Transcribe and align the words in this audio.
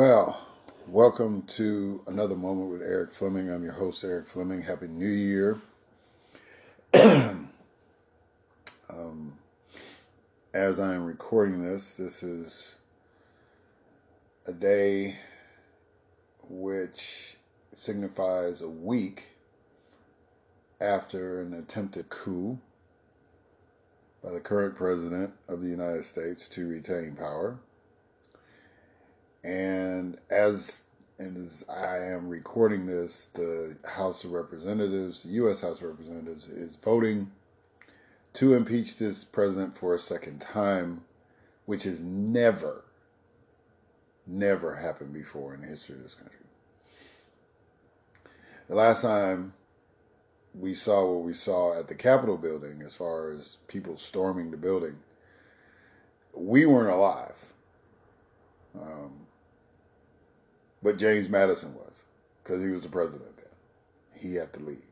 Well, 0.00 0.38
welcome 0.86 1.42
to 1.56 2.04
another 2.06 2.36
moment 2.36 2.70
with 2.70 2.82
Erik 2.82 3.10
Fleming. 3.10 3.50
I'm 3.50 3.64
your 3.64 3.72
host, 3.72 4.04
Erik 4.04 4.28
Fleming. 4.28 4.62
Happy 4.62 4.86
New 4.86 5.08
Year. 5.08 5.60
um, 6.94 7.50
as 10.54 10.78
I 10.78 10.94
am 10.94 11.04
recording 11.04 11.64
this, 11.64 11.94
this 11.94 12.22
is 12.22 12.76
a 14.46 14.52
day 14.52 15.16
which 16.48 17.36
signifies 17.72 18.62
a 18.62 18.68
week 18.68 19.30
after 20.80 21.40
an 21.40 21.54
attempted 21.54 22.08
coup 22.08 22.60
by 24.22 24.30
the 24.30 24.38
current 24.38 24.76
president 24.76 25.32
of 25.48 25.60
the 25.60 25.68
United 25.68 26.04
States 26.04 26.46
to 26.50 26.68
retain 26.68 27.16
power. 27.16 27.58
And 29.44 30.20
as 30.30 30.82
and 31.18 31.36
as 31.36 31.64
I 31.68 31.98
am 31.98 32.28
recording 32.28 32.86
this, 32.86 33.28
the 33.34 33.76
House 33.84 34.22
of 34.22 34.30
Representatives, 34.30 35.24
the 35.24 35.30
U.S. 35.30 35.60
House 35.60 35.80
of 35.80 35.88
Representatives, 35.88 36.48
is 36.48 36.76
voting 36.76 37.32
to 38.34 38.54
impeach 38.54 38.98
this 38.98 39.24
president 39.24 39.76
for 39.76 39.94
a 39.94 39.98
second 39.98 40.40
time, 40.40 41.02
which 41.66 41.82
has 41.82 42.00
never, 42.00 42.84
never 44.28 44.76
happened 44.76 45.12
before 45.12 45.54
in 45.54 45.62
the 45.62 45.66
history 45.66 45.96
of 45.96 46.04
this 46.04 46.14
country. 46.14 46.38
The 48.68 48.76
last 48.76 49.02
time 49.02 49.54
we 50.54 50.74
saw 50.74 51.04
what 51.04 51.24
we 51.24 51.32
saw 51.32 51.78
at 51.78 51.88
the 51.88 51.94
Capitol 51.94 52.36
building, 52.36 52.82
as 52.84 52.94
far 52.94 53.32
as 53.32 53.58
people 53.66 53.96
storming 53.96 54.50
the 54.52 54.56
building, 54.56 55.00
we 56.32 56.64
weren't 56.64 56.90
alive. 56.90 57.34
Um, 58.80 59.26
but 60.82 60.98
James 60.98 61.28
Madison 61.28 61.74
was, 61.74 62.04
because 62.42 62.62
he 62.62 62.70
was 62.70 62.82
the 62.82 62.88
president 62.88 63.36
then. 63.36 63.46
He 64.20 64.34
had 64.34 64.52
to 64.54 64.60
leave. 64.60 64.82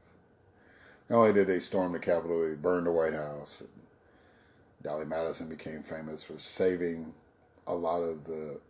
Not 1.09 1.19
only 1.19 1.33
did 1.33 1.47
they 1.47 1.61
storm 1.61 1.93
the 1.93 1.99
Capitol, 1.99 2.43
they 2.43 2.55
burned 2.55 2.87
the 2.87 2.93
White 2.93 3.15
House. 3.15 3.61
And 3.61 3.71
Dolley 4.83 5.05
Madison 5.05 5.49
became 5.49 5.83
famous 5.83 6.25
for 6.25 6.39
saving 6.39 7.15
a 7.67 7.75
lot 7.75 8.03
of 8.03 8.25
the 8.25 8.61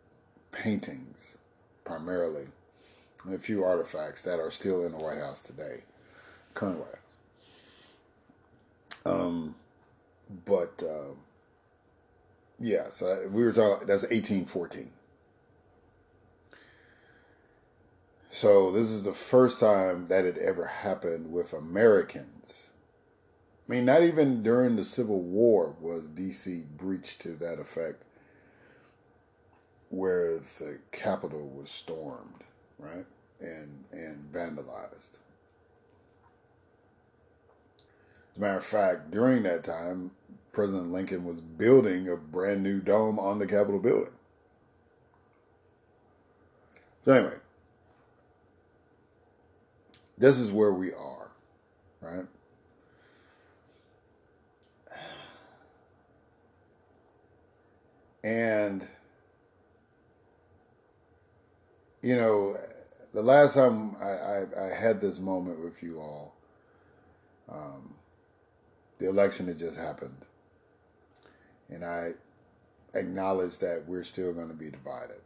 paintings, 0.53 1.39
primarily, 1.85 2.47
and 3.25 3.35
a 3.35 3.39
few 3.39 3.65
artifacts 3.65 4.23
that 4.23 4.39
are 4.39 4.51
still 4.51 4.85
in 4.85 4.93
the 4.93 4.99
White 4.99 5.19
House 5.19 5.43
today, 5.43 5.83
current 6.55 6.79
White 6.79 6.89
House. 6.89 6.97
Um, 9.05 9.55
but 10.45 10.83
um, 10.83 11.17
yeah, 12.59 12.89
so 12.91 13.29
we 13.31 13.43
were 13.43 13.53
talking. 13.53 13.87
That's 13.87 14.05
eighteen 14.11 14.47
fourteen. 14.47 14.91
So 18.37 18.71
this 18.71 18.91
is 18.91 19.03
the 19.03 19.15
first 19.15 19.61
time 19.61 20.09
that 20.09 20.27
it 20.27 20.37
ever 20.37 20.67
happened 20.67 21.33
with 21.33 21.55
Americans. 21.55 22.69
I 23.67 23.73
mean, 23.73 23.87
not 23.87 24.03
even 24.03 24.43
during 24.43 24.77
the 24.77 24.85
Civil 24.85 25.23
War 25.23 25.75
was 25.81 26.11
DC 26.11 26.67
breached 26.77 27.23
to 27.23 27.31
that 27.37 27.59
effect, 27.59 28.05
where 29.89 30.37
the 30.37 30.81
Capitol 30.93 31.49
was 31.49 31.71
stormed, 31.71 32.45
right, 32.79 33.07
and 33.41 33.85
and 33.91 34.31
vandalized. 34.31 35.17
As 38.33 38.37
a 38.37 38.41
matter 38.41 38.59
of 38.59 38.67
fact, 38.67 39.11
during 39.11 39.45
that 39.45 39.65
time, 39.65 40.11
President 40.53 40.93
Lincoln 40.93 41.25
was 41.25 41.41
building 41.41 42.11
a 42.11 42.19
brand 42.19 42.63
new 42.63 42.81
dome 42.81 43.19
on 43.19 43.39
the 43.39 43.47
Capitol 43.47 43.81
building. 43.81 44.13
So 47.03 47.13
anyway, 47.13 47.37
this 50.19 50.39
is 50.39 50.51
where 50.51 50.73
we 50.73 50.93
are, 50.93 51.31
right? 52.01 52.27
And, 58.25 58.87
you 62.03 62.17
know, 62.17 62.57
the 63.13 63.23
last 63.23 63.55
time 63.55 63.95
I, 64.01 64.05
I, 64.05 64.67
I 64.67 64.75
had 64.75 65.01
this 65.01 65.21
moment 65.21 65.63
with 65.63 65.83
you 65.83 66.01
all, 66.01 66.35
um, 67.49 67.95
the 68.99 69.09
election 69.09 69.47
had 69.47 69.59
just 69.59 69.79
happened. 69.79 70.25
And 71.69 71.85
I 71.85 72.13
acknowledge 72.95 73.59
that 73.59 73.85
we're 73.87 74.03
still 74.03 74.33
going 74.33 74.49
to 74.49 74.55
be 74.55 74.71
divided 74.71 75.21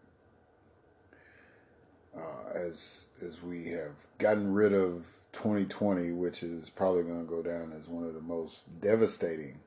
uh, 2.16 2.50
as 2.54 3.08
as 3.24 3.42
we 3.42 3.66
have 3.66 3.94
gotten 4.18 4.52
rid 4.52 4.72
of 4.72 5.06
2020, 5.32 6.12
which 6.12 6.42
is 6.42 6.70
probably 6.70 7.02
going 7.02 7.24
to 7.24 7.30
go 7.30 7.42
down 7.42 7.72
as 7.72 7.88
one 7.88 8.04
of 8.04 8.14
the 8.14 8.20
most 8.20 8.80
devastating. 8.80 9.58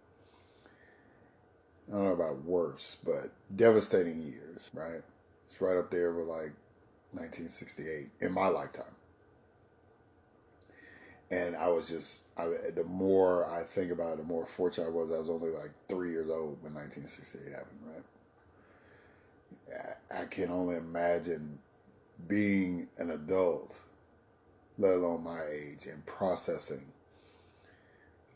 I 1.90 1.96
don't 1.96 2.06
know 2.06 2.12
about 2.12 2.44
worse, 2.44 2.98
but 3.04 3.32
devastating 3.56 4.22
years, 4.22 4.72
right? 4.74 5.02
It's 5.46 5.62
right 5.62 5.78
up 5.78 5.92
there 5.92 6.14
with 6.14 6.28
like 6.28 6.54
1968 7.12 8.10
in 8.22 8.32
my 8.32 8.48
lifetime. 8.48 8.86
And 11.30 11.56
I 11.56 11.68
was 11.68 11.90
just, 11.90 12.24
I, 12.38 12.48
the 12.76 12.84
more 12.84 13.50
I 13.50 13.64
think 13.64 13.92
about 13.92 14.14
it, 14.14 14.18
the 14.18 14.24
more 14.24 14.46
fortunate 14.46 14.88
I 14.88 14.92
was. 14.92 15.12
I 15.12 15.18
was 15.18 15.30
only 15.30 15.50
like 15.50 15.72
three 15.88 16.12
years 16.12 16.30
old 16.30 16.62
when 16.62 16.74
1968 16.74 17.52
happened, 17.52 17.80
right? 17.86 18.04
I 20.16 20.26
can 20.26 20.52
only 20.52 20.76
imagine 20.76 21.58
being 22.28 22.88
an 22.98 23.12
adult, 23.12 23.78
let 24.78 24.94
alone 24.94 25.24
my 25.24 25.42
age, 25.52 25.86
and 25.86 26.06
processing 26.06 26.86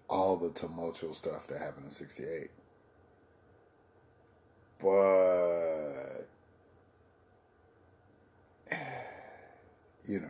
all 0.10 0.38
the 0.38 0.52
tumultuous 0.52 1.18
stuff 1.18 1.48
that 1.48 1.60
happened 1.60 1.86
in 1.86 1.92
68. 1.92 2.50
But, 4.80 6.28
you 10.06 10.20
know, 10.20 10.30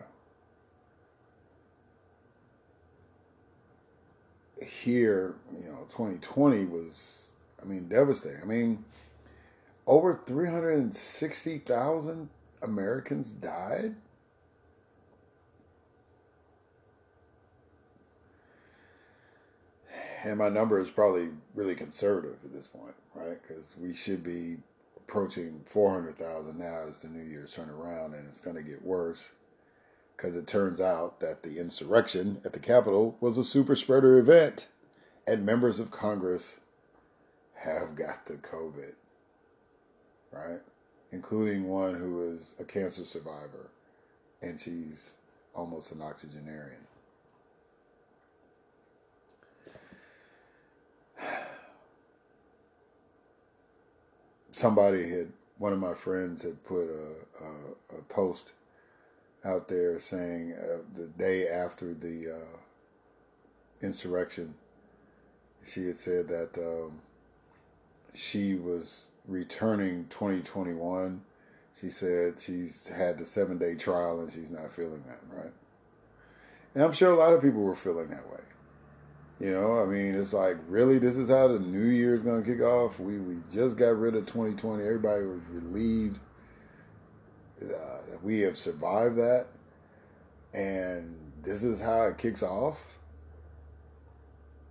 here, 4.65 5.35
you 5.53 5.67
know, 5.69 5.85
2020 5.89 6.65
was, 6.65 7.33
I 7.61 7.65
mean, 7.65 7.87
devastating. 7.87 8.41
I 8.41 8.45
mean, 8.45 8.83
over 9.85 10.19
360,000 10.25 12.29
Americans 12.61 13.31
died? 13.31 13.95
And 20.23 20.37
my 20.37 20.49
number 20.49 20.79
is 20.79 20.89
probably 20.89 21.29
really 21.55 21.75
conservative 21.75 22.37
at 22.43 22.51
this 22.51 22.67
point, 22.67 22.95
right? 23.13 23.37
Because 23.41 23.75
we 23.77 23.93
should 23.93 24.23
be 24.23 24.57
approaching 24.97 25.61
400,000 25.65 26.57
now 26.57 26.83
as 26.87 27.01
the 27.01 27.07
New 27.07 27.23
Year's 27.23 27.53
turn 27.53 27.69
around, 27.69 28.13
and 28.13 28.27
it's 28.27 28.41
going 28.41 28.55
to 28.55 28.63
get 28.63 28.83
worse 28.83 29.33
because 30.17 30.35
it 30.35 30.47
turns 30.47 30.81
out 30.81 31.19
that 31.19 31.43
the 31.43 31.59
insurrection 31.59 32.41
at 32.43 32.51
the 32.51 32.59
Capitol 32.59 33.15
was 33.21 33.37
a 33.37 33.43
super 33.43 33.75
spreader 33.75 34.17
event, 34.17 34.67
and 35.27 35.45
members 35.45 35.79
of 35.79 35.91
Congress 35.91 36.59
have 37.53 37.95
got 37.95 38.25
the 38.25 38.33
COVID, 38.33 38.93
right? 40.31 40.61
Including 41.11 41.67
one 41.67 41.95
who 41.95 42.31
is 42.31 42.55
a 42.59 42.63
cancer 42.63 43.03
survivor, 43.03 43.69
and 44.41 44.59
she's 44.59 45.15
almost 45.53 45.91
an 45.91 46.01
octogenarian. 46.01 46.81
Somebody 54.51 55.07
had, 55.07 55.31
one 55.59 55.71
of 55.71 55.79
my 55.79 55.93
friends 55.93 56.41
had 56.41 56.63
put 56.65 56.89
a, 56.89 57.43
a, 57.43 57.97
a 57.97 58.01
post 58.09 58.53
out 59.45 59.67
there 59.67 59.99
saying 59.99 60.53
uh, 60.53 60.79
the 60.95 61.07
day 61.07 61.47
after 61.47 61.93
the 61.93 62.41
uh, 62.41 62.57
insurrection, 63.81 64.55
she 65.65 65.85
had 65.85 65.97
said 65.97 66.27
that 66.27 66.57
um, 66.57 66.99
she 68.13 68.55
was 68.55 69.09
returning 69.27 70.05
2021, 70.09 71.21
she 71.79 71.89
said 71.89 72.39
she's 72.39 72.87
had 72.87 73.17
the 73.17 73.25
seven 73.25 73.57
day 73.57 73.75
trial 73.75 74.21
and 74.21 74.31
she's 74.31 74.49
not 74.49 74.71
feeling 74.71 75.03
that, 75.07 75.19
right? 75.29 75.53
And 76.73 76.83
I'm 76.83 76.91
sure 76.91 77.11
a 77.11 77.15
lot 77.15 77.33
of 77.33 77.41
people 77.41 77.61
were 77.61 77.75
feeling 77.75 78.09
that 78.09 78.27
way. 78.29 78.39
You 79.39 79.53
know, 79.53 79.79
I 79.81 79.85
mean, 79.85 80.15
it's 80.15 80.33
like, 80.33 80.57
really, 80.67 80.97
this 80.97 81.15
is 81.15 81.29
how 81.29 81.47
the 81.47 81.59
new 81.59 81.85
year 81.85 82.15
is 82.15 82.23
going 82.23 82.43
to 82.43 82.49
kick 82.49 82.61
off? 82.61 82.99
We, 82.99 83.19
we 83.19 83.37
just 83.51 83.77
got 83.77 83.97
rid 83.97 84.15
of 84.15 84.25
2020. 84.25 84.83
Everybody 84.83 85.25
was 85.25 85.41
relieved 85.51 86.19
uh, 87.61 87.67
that 88.09 88.19
we 88.23 88.39
have 88.39 88.57
survived 88.57 89.17
that. 89.17 89.45
And 90.53 91.15
this 91.43 91.63
is 91.63 91.79
how 91.79 92.03
it 92.03 92.17
kicks 92.17 92.41
off. 92.41 92.83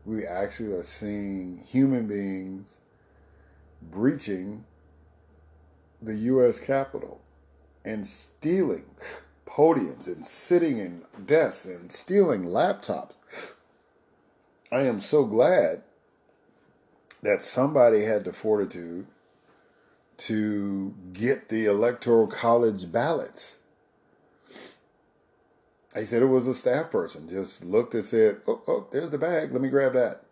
We 0.04 0.26
actually 0.26 0.72
are 0.72 0.82
seeing 0.82 1.58
human 1.58 2.06
beings 2.08 2.78
breaching 3.90 4.64
the 6.00 6.14
U.S. 6.14 6.60
Capitol 6.60 7.20
and 7.84 8.06
stealing 8.06 8.84
podiums 9.46 10.06
and 10.06 10.24
sitting 10.24 10.78
in 10.78 11.04
desks 11.24 11.64
and 11.64 11.90
stealing 11.90 12.44
laptops. 12.44 13.14
I 14.70 14.82
am 14.82 15.00
so 15.00 15.24
glad 15.24 15.82
that 17.22 17.42
somebody 17.42 18.02
had 18.02 18.24
the 18.24 18.32
fortitude 18.32 19.06
to 20.18 20.94
get 21.12 21.48
the 21.48 21.66
electoral 21.66 22.26
college 22.26 22.90
ballots. 22.90 23.56
He 25.94 26.04
said 26.04 26.22
it 26.22 26.26
was 26.26 26.46
a 26.46 26.54
staff 26.54 26.90
person. 26.90 27.28
Just 27.28 27.64
looked 27.64 27.94
and 27.94 28.04
said, 28.04 28.42
"Oh, 28.46 28.60
oh, 28.68 28.86
there's 28.90 29.10
the 29.10 29.18
bag. 29.18 29.52
Let 29.52 29.62
me 29.62 29.70
grab 29.70 29.94
that." 29.94 30.22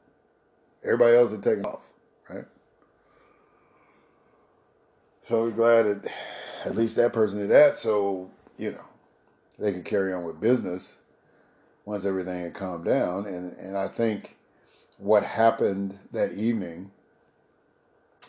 Everybody 0.83 1.17
else 1.17 1.31
had 1.31 1.43
taken 1.43 1.65
off, 1.65 1.91
right? 2.29 2.45
So 5.26 5.44
we're 5.44 5.53
glad 5.53 5.87
that 5.87 6.12
at 6.67 6.76
least 6.76 6.97
that 6.97 7.15
person 7.15 7.38
did 7.38 7.50
that. 7.50 7.79
So 7.79 8.31
you 8.59 8.73
know 8.73 8.85
they 9.59 9.73
could 9.73 9.85
carry 9.85 10.12
on 10.12 10.25
with 10.25 10.41
business 10.41 10.99
once 11.87 12.05
everything 12.05 12.43
had 12.43 12.55
calmed 12.55 12.85
down. 12.85 13.26
And 13.26 13.56
and 13.56 13.76
I 13.76 13.88
think 13.88 14.37
what 14.99 15.25
happened 15.25 15.99
that 16.12 16.32
evening, 16.32 16.91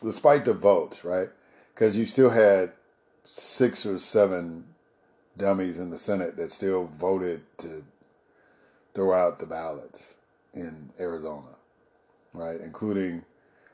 despite 0.01 0.45
the 0.45 0.53
votes, 0.53 1.03
right? 1.03 1.29
Because 1.73 1.97
you 1.97 2.05
still 2.05 2.29
had 2.29 2.71
six 3.25 3.85
or 3.85 3.99
seven 3.99 4.65
dummies 5.37 5.79
in 5.79 5.89
the 5.89 5.97
Senate 5.97 6.37
that 6.37 6.51
still 6.51 6.89
voted 6.97 7.41
to 7.57 7.83
throw 8.93 9.13
out 9.13 9.39
the 9.39 9.45
ballots 9.45 10.15
in 10.53 10.91
Arizona, 10.97 11.55
right? 12.33 12.61
Including 12.61 13.25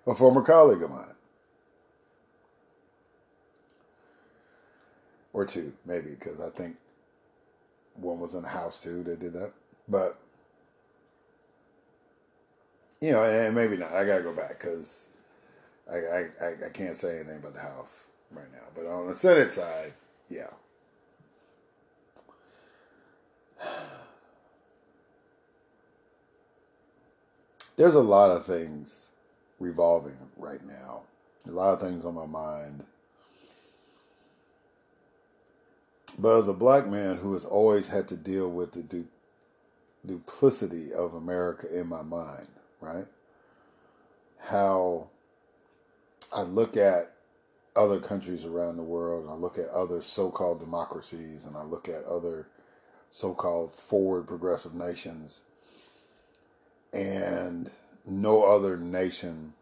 a 0.07 0.15
former 0.15 0.41
colleague 0.41 0.81
of 0.81 0.89
mine. 0.89 1.13
Or 5.33 5.45
two, 5.45 5.71
maybe, 5.85 6.09
because 6.09 6.41
I 6.41 6.49
think 6.49 6.75
one 7.95 8.19
was 8.19 8.33
in 8.33 8.41
the 8.41 8.49
House 8.49 8.83
too 8.83 9.03
that 9.03 9.19
did 9.19 9.33
that. 9.33 9.51
But, 9.87 10.19
you 12.99 13.11
know, 13.11 13.23
and, 13.23 13.55
maybe 13.55 13.77
not. 13.77 13.93
I 13.93 14.05
got 14.05 14.17
to 14.17 14.23
go 14.23 14.33
back 14.33 14.59
because 14.59 15.05
I, 15.89 15.95
I, 15.95 16.65
I 16.65 16.69
can't 16.73 16.97
say 16.97 17.19
anything 17.19 17.37
about 17.37 17.53
the 17.53 17.61
House 17.61 18.07
right 18.31 18.51
now. 18.51 18.67
But 18.75 18.85
on 18.87 19.07
the 19.07 19.13
Senate 19.13 19.53
side, 19.53 19.93
yeah. 20.29 20.49
There's 27.77 27.95
a 27.95 27.99
lot 27.99 28.31
of 28.31 28.45
things 28.45 29.11
revolving 29.59 30.17
right 30.37 30.63
now. 30.65 31.01
A 31.47 31.51
lot 31.51 31.73
of 31.73 31.81
things 31.81 32.05
on 32.05 32.13
my 32.15 32.25
mind. 32.25 32.83
But 36.19 36.37
as 36.37 36.47
a 36.47 36.53
black 36.53 36.87
man 36.87 37.17
who 37.17 37.33
has 37.33 37.45
always 37.45 37.87
had 37.87 38.07
to 38.09 38.17
deal 38.17 38.49
with 38.49 38.73
the 38.73 38.83
du- 38.83 39.07
duplicity 40.05 40.93
of 40.93 41.13
America 41.13 41.67
in 41.73 41.87
my 41.87 42.01
mind, 42.01 42.47
right? 42.79 43.07
How 44.39 45.07
I 46.33 46.43
look 46.43 46.77
at 46.77 47.13
other 47.75 47.99
countries 47.99 48.45
around 48.45 48.77
the 48.77 48.83
world, 48.83 49.23
and 49.23 49.31
I 49.31 49.35
look 49.35 49.57
at 49.57 49.69
other 49.69 50.01
so 50.01 50.29
called 50.29 50.59
democracies, 50.59 51.45
and 51.45 51.55
I 51.55 51.63
look 51.63 51.87
at 51.87 52.03
other 52.03 52.47
so 53.09 53.33
called 53.33 53.71
forward 53.71 54.27
progressive 54.27 54.73
nations, 54.73 55.41
and 56.91 57.71
no 58.05 58.43
other 58.43 58.77
nation 58.77 59.53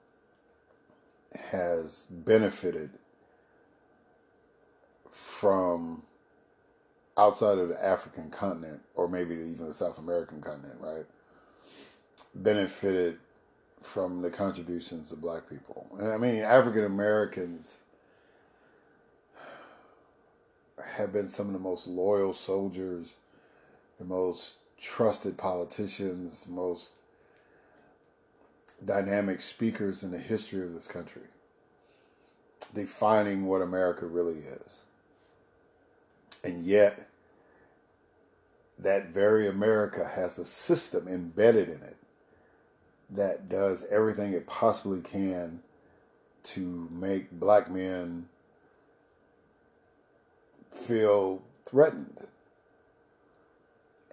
has 1.36 2.08
benefited 2.10 2.92
from 5.12 6.04
outside 7.20 7.58
of 7.58 7.68
the 7.68 7.86
African 7.86 8.30
continent, 8.32 8.82
or 8.96 9.10
maybe 9.10 9.36
even 9.36 9.68
the 9.68 9.74
South 9.74 9.98
American 9.98 10.40
continent, 10.42 10.80
right? 10.80 11.06
Benefited 12.34 13.18
from 13.82 14.22
the 14.22 14.30
contributions 14.30 15.12
of 15.12 15.20
black 15.20 15.50
people. 15.50 15.88
And 16.00 16.10
I 16.10 16.18
mean, 16.18 16.38
African 16.44 16.86
Americans 16.86 17.82
have 20.96 21.12
been 21.12 21.28
some 21.28 21.48
of 21.48 21.54
the 21.54 21.60
most 21.60 21.88
loyal 21.88 22.32
soldiers, 22.32 23.16
the 23.98 24.06
most 24.06 24.58
trusted 24.80 25.38
politicians, 25.38 26.48
most 26.48 26.94
dynamic 28.86 29.42
speakers 29.42 30.04
in 30.04 30.12
the 30.12 30.18
history 30.18 30.64
of 30.64 30.74
this 30.74 30.88
country, 30.88 31.24
defining 32.74 33.46
what 33.46 33.62
America 33.62 34.06
really 34.06 34.40
is. 34.40 34.84
And 36.46 36.60
yet, 36.60 37.09
that 38.80 39.10
very 39.10 39.48
America 39.48 40.10
has 40.16 40.38
a 40.38 40.46
system 40.46 41.08
embedded 41.08 41.68
in 41.68 41.82
it 41.82 41.98
that 43.10 43.50
does 43.50 43.86
everything 43.90 44.34
it 44.34 44.48
possibly 44.48 45.02
can 45.02 45.62
to 46.44 46.88
make 46.92 47.32
black 47.32 47.70
men 47.70 48.28
feel 50.72 51.42
threatened. 51.66 52.26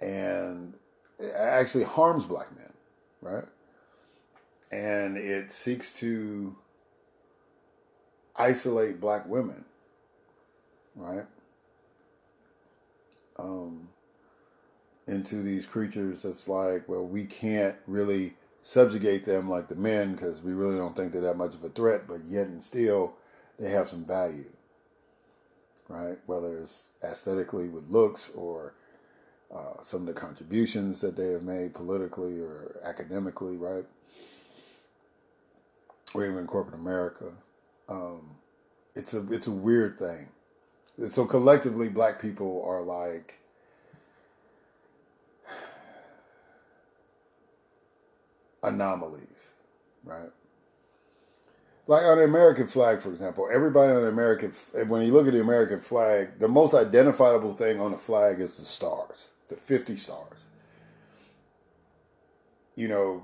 And 0.00 0.74
actually 1.34 1.84
harms 1.84 2.24
black 2.26 2.54
men, 2.56 2.72
right? 3.22 3.44
And 4.70 5.16
it 5.16 5.50
seeks 5.52 5.92
to 6.00 6.56
isolate 8.34 9.00
black 9.00 9.26
women, 9.26 9.64
right? 10.94 11.24
Um, 13.38 13.88
into 15.06 15.42
these 15.42 15.66
creatures 15.66 16.22
that's 16.22 16.48
like, 16.48 16.88
well, 16.88 17.04
we 17.04 17.24
can't 17.24 17.76
really 17.86 18.34
subjugate 18.62 19.24
them 19.24 19.48
like 19.48 19.68
the 19.68 19.76
men 19.76 20.12
because 20.14 20.42
we 20.42 20.52
really 20.52 20.76
don't 20.76 20.96
think 20.96 21.12
they're 21.12 21.22
that 21.22 21.36
much 21.36 21.54
of 21.54 21.62
a 21.62 21.68
threat, 21.68 22.08
but 22.08 22.18
yet 22.24 22.46
and 22.48 22.62
still 22.62 23.14
they 23.58 23.70
have 23.70 23.88
some 23.88 24.04
value, 24.04 24.50
right? 25.88 26.18
Whether 26.26 26.58
it's 26.58 26.92
aesthetically 27.02 27.68
with 27.68 27.88
looks 27.88 28.30
or 28.30 28.74
uh, 29.54 29.80
some 29.80 30.00
of 30.00 30.06
the 30.12 30.20
contributions 30.20 31.00
that 31.00 31.16
they 31.16 31.28
have 31.28 31.42
made 31.42 31.74
politically 31.74 32.40
or 32.40 32.80
academically, 32.84 33.56
right? 33.56 33.84
Or 36.14 36.24
even 36.24 36.38
in 36.38 36.46
corporate 36.46 36.80
America. 36.80 37.32
Um, 37.88 38.30
it's 38.96 39.14
a 39.14 39.24
it's 39.32 39.46
a 39.46 39.52
weird 39.52 39.98
thing. 39.98 40.28
So 41.08 41.26
collectively, 41.26 41.88
black 41.88 42.20
people 42.20 42.64
are 42.66 42.82
like 42.82 43.38
anomalies, 48.62 49.54
right? 50.04 50.30
Like 51.86 52.02
on 52.02 52.18
the 52.18 52.24
American 52.24 52.66
flag, 52.66 53.00
for 53.00 53.10
example, 53.10 53.48
everybody 53.52 53.92
on 53.92 54.02
the 54.02 54.08
American, 54.08 54.52
when 54.88 55.02
you 55.02 55.12
look 55.12 55.26
at 55.26 55.32
the 55.32 55.40
American 55.40 55.80
flag, 55.80 56.40
the 56.40 56.48
most 56.48 56.74
identifiable 56.74 57.52
thing 57.52 57.80
on 57.80 57.92
the 57.92 57.98
flag 57.98 58.40
is 58.40 58.56
the 58.56 58.64
stars, 58.64 59.28
the 59.48 59.56
50 59.56 59.96
stars. 59.96 60.46
You 62.74 62.88
know, 62.88 63.22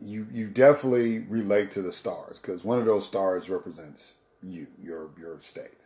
you 0.00 0.26
you 0.30 0.46
definitely 0.46 1.18
relate 1.18 1.72
to 1.72 1.82
the 1.82 1.92
stars 1.92 2.38
because 2.38 2.64
one 2.64 2.78
of 2.78 2.86
those 2.86 3.04
stars 3.04 3.50
represents 3.50 4.14
you, 4.42 4.68
your 4.80 5.10
your 5.18 5.40
state. 5.40 5.80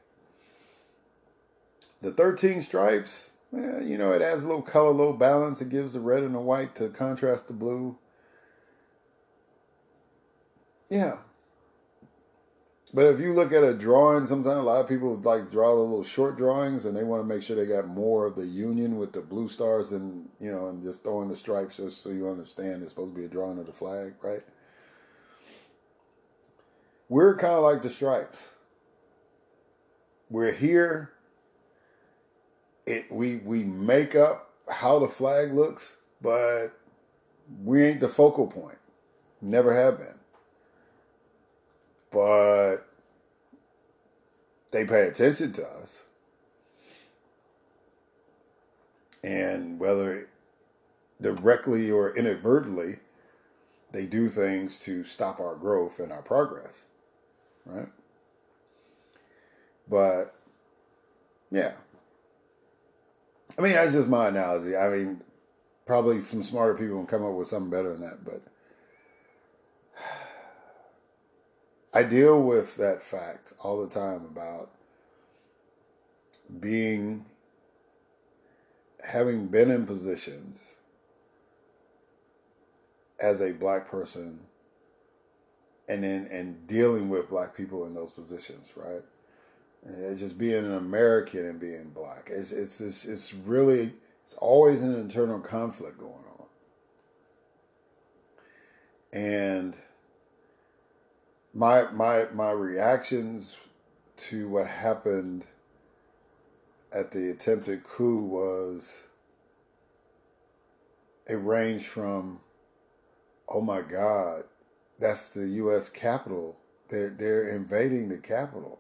The 2.02 2.12
13 2.12 2.62
stripes, 2.62 3.30
well, 3.50 3.82
you 3.82 3.96
know, 3.96 4.12
it 4.12 4.22
adds 4.22 4.44
a 4.44 4.46
little 4.46 4.62
color, 4.62 4.88
a 4.88 4.92
little 4.92 5.12
balance. 5.12 5.60
It 5.60 5.70
gives 5.70 5.92
the 5.92 6.00
red 6.00 6.22
and 6.22 6.34
the 6.34 6.40
white 6.40 6.74
to 6.76 6.88
contrast 6.88 7.46
the 7.46 7.52
blue. 7.52 7.96
Yeah. 10.92 11.16
But 12.92 13.06
if 13.06 13.18
you 13.18 13.32
look 13.32 13.50
at 13.50 13.64
a 13.64 13.72
drawing, 13.72 14.26
sometimes 14.26 14.58
a 14.58 14.62
lot 14.62 14.82
of 14.82 14.88
people 14.90 15.16
like 15.24 15.50
draw 15.50 15.74
the 15.74 15.80
little 15.80 16.02
short 16.02 16.36
drawings, 16.36 16.84
and 16.84 16.94
they 16.94 17.02
want 17.02 17.22
to 17.22 17.26
make 17.26 17.42
sure 17.42 17.56
they 17.56 17.64
got 17.64 17.88
more 17.88 18.26
of 18.26 18.36
the 18.36 18.44
union 18.44 18.98
with 18.98 19.14
the 19.14 19.22
blue 19.22 19.48
stars 19.48 19.92
and 19.92 20.28
you 20.38 20.52
know, 20.52 20.66
and 20.66 20.82
just 20.82 21.02
throwing 21.02 21.30
the 21.30 21.36
stripes 21.36 21.78
just 21.78 22.02
so 22.02 22.10
you 22.10 22.28
understand 22.28 22.82
it's 22.82 22.92
supposed 22.92 23.14
to 23.14 23.18
be 23.18 23.24
a 23.24 23.28
drawing 23.28 23.58
of 23.58 23.64
the 23.64 23.72
flag, 23.72 24.12
right? 24.20 24.42
We're 27.08 27.36
kind 27.36 27.54
of 27.54 27.62
like 27.62 27.80
the 27.80 27.88
stripes. 27.88 28.52
We're 30.28 30.52
here. 30.52 31.12
It 32.84 33.10
we 33.10 33.36
we 33.36 33.64
make 33.64 34.14
up 34.14 34.50
how 34.68 34.98
the 34.98 35.08
flag 35.08 35.54
looks, 35.54 35.96
but 36.20 36.78
we 37.64 37.82
ain't 37.82 38.00
the 38.00 38.08
focal 38.08 38.46
point. 38.46 38.78
Never 39.40 39.74
have 39.74 39.96
been 39.96 40.21
but 42.12 42.78
they 44.72 44.84
pay 44.84 45.08
attention 45.08 45.52
to 45.52 45.64
us. 45.66 46.04
And 49.24 49.78
whether 49.78 50.28
directly 51.20 51.90
or 51.90 52.14
inadvertently, 52.16 52.98
they 53.92 54.06
do 54.06 54.28
things 54.28 54.78
to 54.80 55.04
stop 55.04 55.40
our 55.40 55.54
growth 55.56 56.00
and 56.00 56.12
our 56.12 56.22
progress, 56.22 56.86
right? 57.66 57.88
But 59.88 60.34
Yeah. 61.50 61.72
I 63.58 63.62
mean, 63.62 63.74
that's 63.74 63.92
just 63.92 64.08
my 64.08 64.28
analogy. 64.28 64.74
I 64.76 64.88
mean, 64.88 65.20
probably 65.86 66.20
some 66.20 66.42
smarter 66.42 66.74
people 66.74 66.96
will 66.96 67.04
come 67.06 67.24
up 67.24 67.34
with 67.34 67.48
something 67.48 67.70
better 67.70 67.92
than 67.92 68.00
that, 68.00 68.24
but 68.24 68.42
I 71.94 72.02
deal 72.04 72.42
with 72.42 72.76
that 72.76 73.02
fact 73.02 73.52
all 73.60 73.82
the 73.82 73.88
time 73.88 74.24
about 74.24 74.70
being 76.60 77.26
having 79.06 79.48
been 79.48 79.70
in 79.70 79.84
positions 79.84 80.76
as 83.20 83.40
a 83.40 83.52
black 83.52 83.90
person 83.90 84.40
and 85.88 86.02
then 86.02 86.26
and 86.30 86.66
dealing 86.66 87.08
with 87.08 87.28
black 87.28 87.54
people 87.54 87.84
in 87.86 87.94
those 87.94 88.12
positions, 88.12 88.72
right? 88.76 89.02
And 89.84 90.16
just 90.16 90.38
being 90.38 90.64
an 90.64 90.74
American 90.74 91.44
and 91.44 91.60
being 91.60 91.90
black. 91.90 92.30
It's 92.30 92.52
it's 92.52 92.80
it's, 92.80 93.04
it's 93.04 93.34
really 93.34 93.92
it's 94.24 94.34
always 94.34 94.80
an 94.80 94.94
internal 94.94 95.40
conflict 95.40 95.98
going 95.98 96.24
on. 96.38 96.46
And 99.12 99.76
my 101.54 101.90
my 101.92 102.26
my 102.32 102.50
reactions 102.50 103.58
to 104.16 104.48
what 104.48 104.66
happened 104.66 105.46
at 106.92 107.10
the 107.10 107.30
attempted 107.30 107.84
coup 107.84 108.18
was 108.18 109.04
it 111.26 111.34
ranged 111.34 111.86
from 111.86 112.40
oh 113.48 113.60
my 113.60 113.80
god 113.80 114.44
that's 114.98 115.28
the 115.28 115.46
US 115.46 115.88
Capitol. 115.88 116.56
They're 116.88 117.10
they're 117.10 117.48
invading 117.48 118.08
the 118.08 118.18
Capitol 118.18 118.78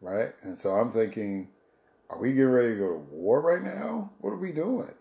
right? 0.00 0.32
And 0.42 0.56
so 0.56 0.70
I'm 0.70 0.90
thinking 0.90 1.48
are 2.10 2.18
we 2.18 2.32
getting 2.32 2.50
ready 2.50 2.70
to 2.70 2.76
go 2.76 2.88
to 2.88 3.06
war 3.10 3.40
right 3.40 3.62
now? 3.62 4.10
What 4.20 4.30
are 4.30 4.36
we 4.36 4.52
doing? 4.52 4.92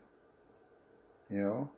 You 1.29 1.41
know 1.41 1.71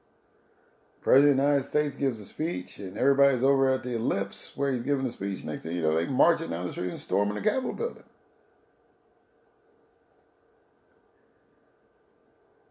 President 1.03 1.31
of 1.31 1.37
the 1.37 1.43
United 1.43 1.65
States 1.65 1.95
gives 1.97 2.21
a 2.21 2.25
speech, 2.25 2.79
and 2.79 2.97
everybody's 2.97 3.43
over 3.43 3.69
at 3.69 3.83
the 3.83 3.95
ellipse 3.95 4.53
where 4.55 4.71
he's 4.71 4.83
giving 4.83 5.03
the 5.03 5.11
speech. 5.11 5.43
Next 5.43 5.63
thing 5.63 5.75
you 5.75 5.81
know, 5.81 5.95
they 5.95 6.05
marching 6.05 6.49
down 6.49 6.65
the 6.65 6.71
street 6.71 6.91
and 6.91 6.99
storming 6.99 7.35
the 7.35 7.41
Capitol 7.41 7.73
building. 7.73 8.03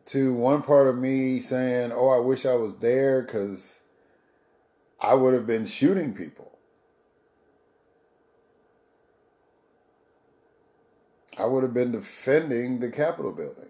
To 0.06 0.32
one 0.32 0.62
part 0.62 0.88
of 0.88 0.96
me 0.96 1.40
saying, 1.40 1.92
"Oh, 1.92 2.08
I 2.08 2.18
wish 2.18 2.46
I 2.46 2.54
was 2.54 2.76
there," 2.76 3.20
because 3.20 3.80
I 4.98 5.14
would 5.14 5.34
have 5.34 5.46
been 5.46 5.66
shooting 5.66 6.14
people. 6.14 6.58
I 11.38 11.44
would 11.46 11.62
have 11.62 11.74
been 11.74 11.92
defending 11.92 12.80
the 12.80 12.90
Capitol 12.90 13.32
building. 13.32 13.68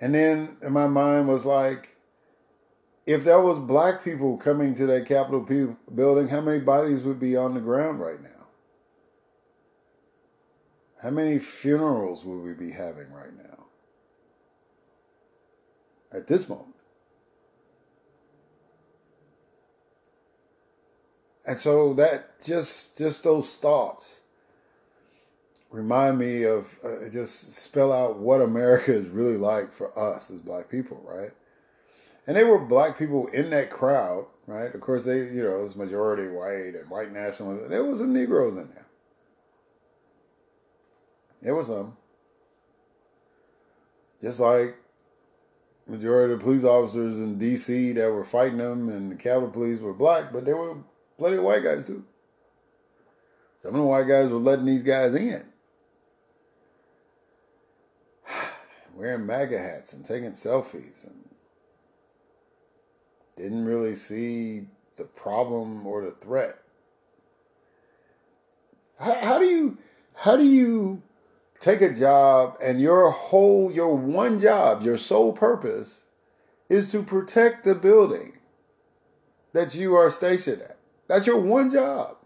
And 0.00 0.14
then 0.14 0.56
in 0.62 0.72
my 0.72 0.86
mind 0.86 1.28
was 1.28 1.44
like, 1.44 1.96
if 3.06 3.24
there 3.24 3.40
was 3.40 3.58
black 3.58 4.04
people 4.04 4.36
coming 4.36 4.74
to 4.74 4.86
that 4.86 5.06
Capitol 5.06 5.40
building, 5.94 6.28
how 6.28 6.40
many 6.40 6.58
bodies 6.58 7.04
would 7.04 7.20
be 7.20 7.36
on 7.36 7.54
the 7.54 7.60
ground 7.60 8.00
right 8.00 8.20
now? 8.20 8.30
How 11.02 11.10
many 11.10 11.38
funerals 11.38 12.24
would 12.24 12.42
we 12.42 12.52
be 12.52 12.72
having 12.72 13.12
right 13.12 13.34
now? 13.36 13.66
At 16.10 16.26
this 16.26 16.48
moment. 16.48 16.74
And 21.46 21.58
so 21.58 21.94
that 21.94 22.42
just 22.42 22.98
just 22.98 23.22
those 23.22 23.54
thoughts 23.54 24.20
remind 25.76 26.18
me 26.18 26.44
of 26.44 26.74
uh, 26.82 27.08
just 27.10 27.52
spell 27.52 27.92
out 27.92 28.16
what 28.16 28.40
America 28.40 28.92
is 28.92 29.08
really 29.08 29.36
like 29.36 29.72
for 29.72 29.96
us 29.98 30.30
as 30.30 30.40
black 30.40 30.70
people, 30.70 31.00
right? 31.04 31.30
And 32.26 32.36
they 32.36 32.44
were 32.44 32.58
black 32.58 32.98
people 32.98 33.26
in 33.28 33.50
that 33.50 33.70
crowd, 33.70 34.26
right? 34.46 34.74
Of 34.74 34.80
course, 34.80 35.04
they, 35.04 35.18
you 35.18 35.42
know, 35.42 35.58
it 35.58 35.62
was 35.62 35.76
majority 35.76 36.28
white 36.28 36.74
and 36.74 36.88
white 36.88 37.12
nationalists. 37.12 37.68
There 37.68 37.84
was 37.84 37.98
some 37.98 38.12
Negroes 38.12 38.56
in 38.56 38.68
there. 38.68 38.86
There 41.42 41.54
was 41.54 41.66
some. 41.66 41.96
Just 44.20 44.40
like 44.40 44.76
majority 45.86 46.32
of 46.32 46.40
police 46.40 46.64
officers 46.64 47.18
in 47.18 47.38
D.C. 47.38 47.92
that 47.92 48.10
were 48.10 48.24
fighting 48.24 48.58
them 48.58 48.88
and 48.88 49.12
the 49.12 49.14
Capitol 49.14 49.50
Police 49.50 49.80
were 49.80 49.92
black, 49.92 50.32
but 50.32 50.46
there 50.46 50.56
were 50.56 50.78
plenty 51.18 51.36
of 51.36 51.44
white 51.44 51.62
guys 51.62 51.84
too. 51.84 52.02
Some 53.58 53.74
of 53.74 53.80
the 53.80 53.86
white 53.86 54.08
guys 54.08 54.30
were 54.30 54.38
letting 54.38 54.64
these 54.64 54.82
guys 54.82 55.14
in. 55.14 55.44
Wearing 58.96 59.26
MAGA 59.26 59.58
hats 59.58 59.92
and 59.92 60.04
taking 60.04 60.32
selfies 60.32 61.06
and 61.06 61.28
didn't 63.36 63.66
really 63.66 63.94
see 63.94 64.66
the 64.96 65.04
problem 65.04 65.86
or 65.86 66.02
the 66.02 66.12
threat. 66.12 66.58
How, 68.98 69.14
how 69.14 69.38
do 69.38 69.44
you 69.44 69.78
how 70.14 70.36
do 70.36 70.44
you 70.44 71.02
take 71.60 71.82
a 71.82 71.92
job 71.92 72.56
and 72.62 72.80
your 72.80 73.10
whole 73.10 73.70
your 73.70 73.94
one 73.94 74.40
job, 74.40 74.82
your 74.82 74.96
sole 74.96 75.32
purpose 75.32 76.02
is 76.70 76.90
to 76.92 77.02
protect 77.02 77.64
the 77.64 77.74
building 77.74 78.38
that 79.52 79.74
you 79.74 79.94
are 79.94 80.10
stationed 80.10 80.62
at. 80.62 80.78
That's 81.06 81.26
your 81.26 81.38
one 81.38 81.70
job 81.70 82.16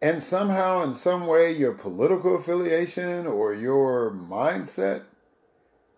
and 0.00 0.22
somehow, 0.22 0.82
in 0.82 0.94
some 0.94 1.26
way, 1.26 1.52
your 1.52 1.72
political 1.72 2.36
affiliation 2.36 3.26
or 3.26 3.54
your 3.54 4.12
mindset 4.12 5.02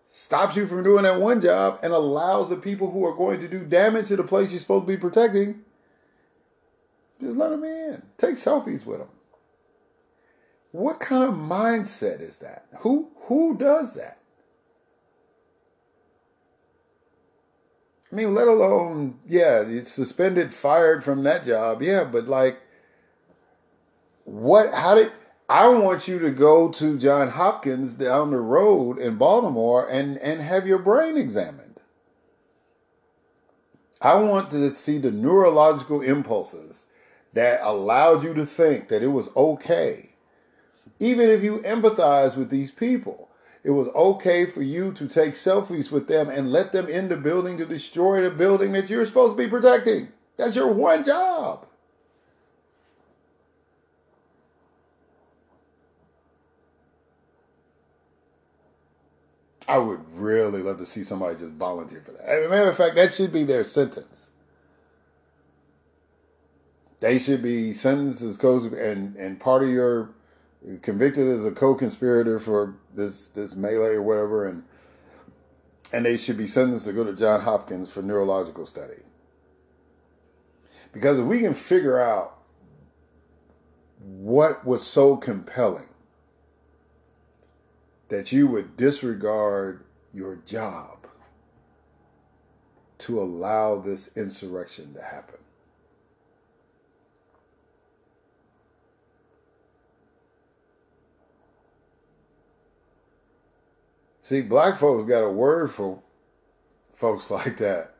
stops 0.09 0.55
you 0.55 0.67
from 0.67 0.83
doing 0.83 1.03
that 1.03 1.21
one 1.21 1.39
job 1.39 1.79
and 1.83 1.93
allows 1.93 2.49
the 2.49 2.57
people 2.57 2.91
who 2.91 3.05
are 3.05 3.15
going 3.15 3.39
to 3.39 3.47
do 3.47 3.63
damage 3.63 4.07
to 4.07 4.15
the 4.15 4.23
place 4.23 4.51
you're 4.51 4.59
supposed 4.59 4.83
to 4.83 4.87
be 4.87 4.97
protecting, 4.97 5.61
just 7.21 7.37
let 7.37 7.49
them 7.49 7.63
in. 7.63 8.01
Take 8.17 8.35
selfies 8.35 8.85
with 8.85 8.99
them. 8.99 9.07
What 10.71 10.99
kind 10.99 11.23
of 11.23 11.35
mindset 11.35 12.21
is 12.21 12.37
that? 12.37 12.65
Who 12.79 13.09
who 13.25 13.55
does 13.55 13.93
that? 13.93 14.17
I 18.11 18.15
mean, 18.15 18.33
let 18.33 18.47
alone, 18.47 19.19
yeah, 19.25 19.61
it's 19.61 19.91
suspended, 19.91 20.53
fired 20.53 21.03
from 21.03 21.23
that 21.23 21.45
job, 21.45 21.81
yeah, 21.81 22.03
but 22.03 22.27
like 22.27 22.60
what? 24.31 24.73
How 24.73 24.95
did? 24.95 25.11
I 25.49 25.67
want 25.67 26.07
you 26.07 26.17
to 26.19 26.31
go 26.31 26.69
to 26.69 26.97
John 26.97 27.27
Hopkins 27.27 27.93
down 27.93 28.31
the 28.31 28.39
road 28.39 28.97
in 28.97 29.17
Baltimore 29.17 29.85
and 29.89 30.17
and 30.19 30.41
have 30.41 30.65
your 30.65 30.79
brain 30.79 31.17
examined. 31.17 31.81
I 34.01 34.15
want 34.15 34.49
to 34.51 34.73
see 34.73 34.97
the 34.97 35.11
neurological 35.11 36.01
impulses 36.01 36.85
that 37.33 37.59
allowed 37.61 38.23
you 38.23 38.33
to 38.33 38.45
think 38.45 38.87
that 38.87 39.03
it 39.03 39.09
was 39.09 39.35
okay, 39.35 40.11
even 40.99 41.29
if 41.29 41.43
you 41.43 41.59
empathize 41.59 42.37
with 42.37 42.49
these 42.49 42.71
people. 42.71 43.29
It 43.63 43.71
was 43.71 43.89
okay 43.89 44.45
for 44.45 44.63
you 44.63 44.91
to 44.93 45.07
take 45.07 45.33
selfies 45.33 45.91
with 45.91 46.07
them 46.07 46.29
and 46.29 46.51
let 46.51 46.71
them 46.71 46.87
in 46.87 47.09
the 47.09 47.17
building 47.17 47.57
to 47.57 47.65
destroy 47.65 48.21
the 48.21 48.31
building 48.31 48.71
that 48.71 48.89
you're 48.89 49.05
supposed 49.05 49.37
to 49.37 49.43
be 49.43 49.49
protecting. 49.49 50.07
That's 50.37 50.55
your 50.55 50.71
one 50.71 51.03
job. 51.03 51.67
I 59.67 59.77
would 59.77 60.01
really 60.13 60.61
love 60.61 60.77
to 60.79 60.85
see 60.85 61.03
somebody 61.03 61.37
just 61.37 61.53
volunteer 61.53 62.01
for 62.01 62.11
that. 62.11 62.25
As 62.25 62.45
a 62.45 62.49
matter 62.49 62.69
of 62.69 62.77
fact, 62.77 62.95
that 62.95 63.13
should 63.13 63.31
be 63.31 63.43
their 63.43 63.63
sentence. 63.63 64.29
They 66.99 67.19
should 67.19 67.41
be 67.41 67.73
sentenced 67.73 68.21
as 68.21 68.37
co 68.37 68.57
and 68.57 69.15
and 69.15 69.39
part 69.39 69.63
of 69.63 69.69
your 69.69 70.11
convicted 70.81 71.27
as 71.27 71.45
a 71.45 71.51
co-conspirator 71.51 72.39
for 72.39 72.75
this 72.93 73.27
this 73.29 73.55
melee 73.55 73.95
or 73.95 74.01
whatever, 74.01 74.45
and 74.47 74.63
and 75.91 76.05
they 76.05 76.17
should 76.17 76.37
be 76.37 76.47
sentenced 76.47 76.85
to 76.85 76.93
go 76.93 77.03
to 77.03 77.13
John 77.13 77.41
Hopkins 77.41 77.91
for 77.91 78.01
neurological 78.01 78.65
study. 78.65 79.03
Because 80.93 81.19
if 81.19 81.25
we 81.25 81.39
can 81.39 81.53
figure 81.53 81.99
out 81.99 82.37
what 83.99 84.65
was 84.65 84.85
so 84.85 85.15
compelling 85.15 85.90
that 88.11 88.33
you 88.33 88.45
would 88.45 88.75
disregard 88.75 89.85
your 90.13 90.35
job 90.45 91.07
to 92.97 93.21
allow 93.21 93.79
this 93.79 94.09
insurrection 94.17 94.93
to 94.93 95.01
happen. 95.01 95.39
See, 104.21 104.41
black 104.41 104.77
folks 104.77 105.05
got 105.05 105.23
a 105.23 105.29
word 105.31 105.71
for 105.71 106.03
folks 106.91 107.31
like 107.31 107.55
that, 107.57 107.95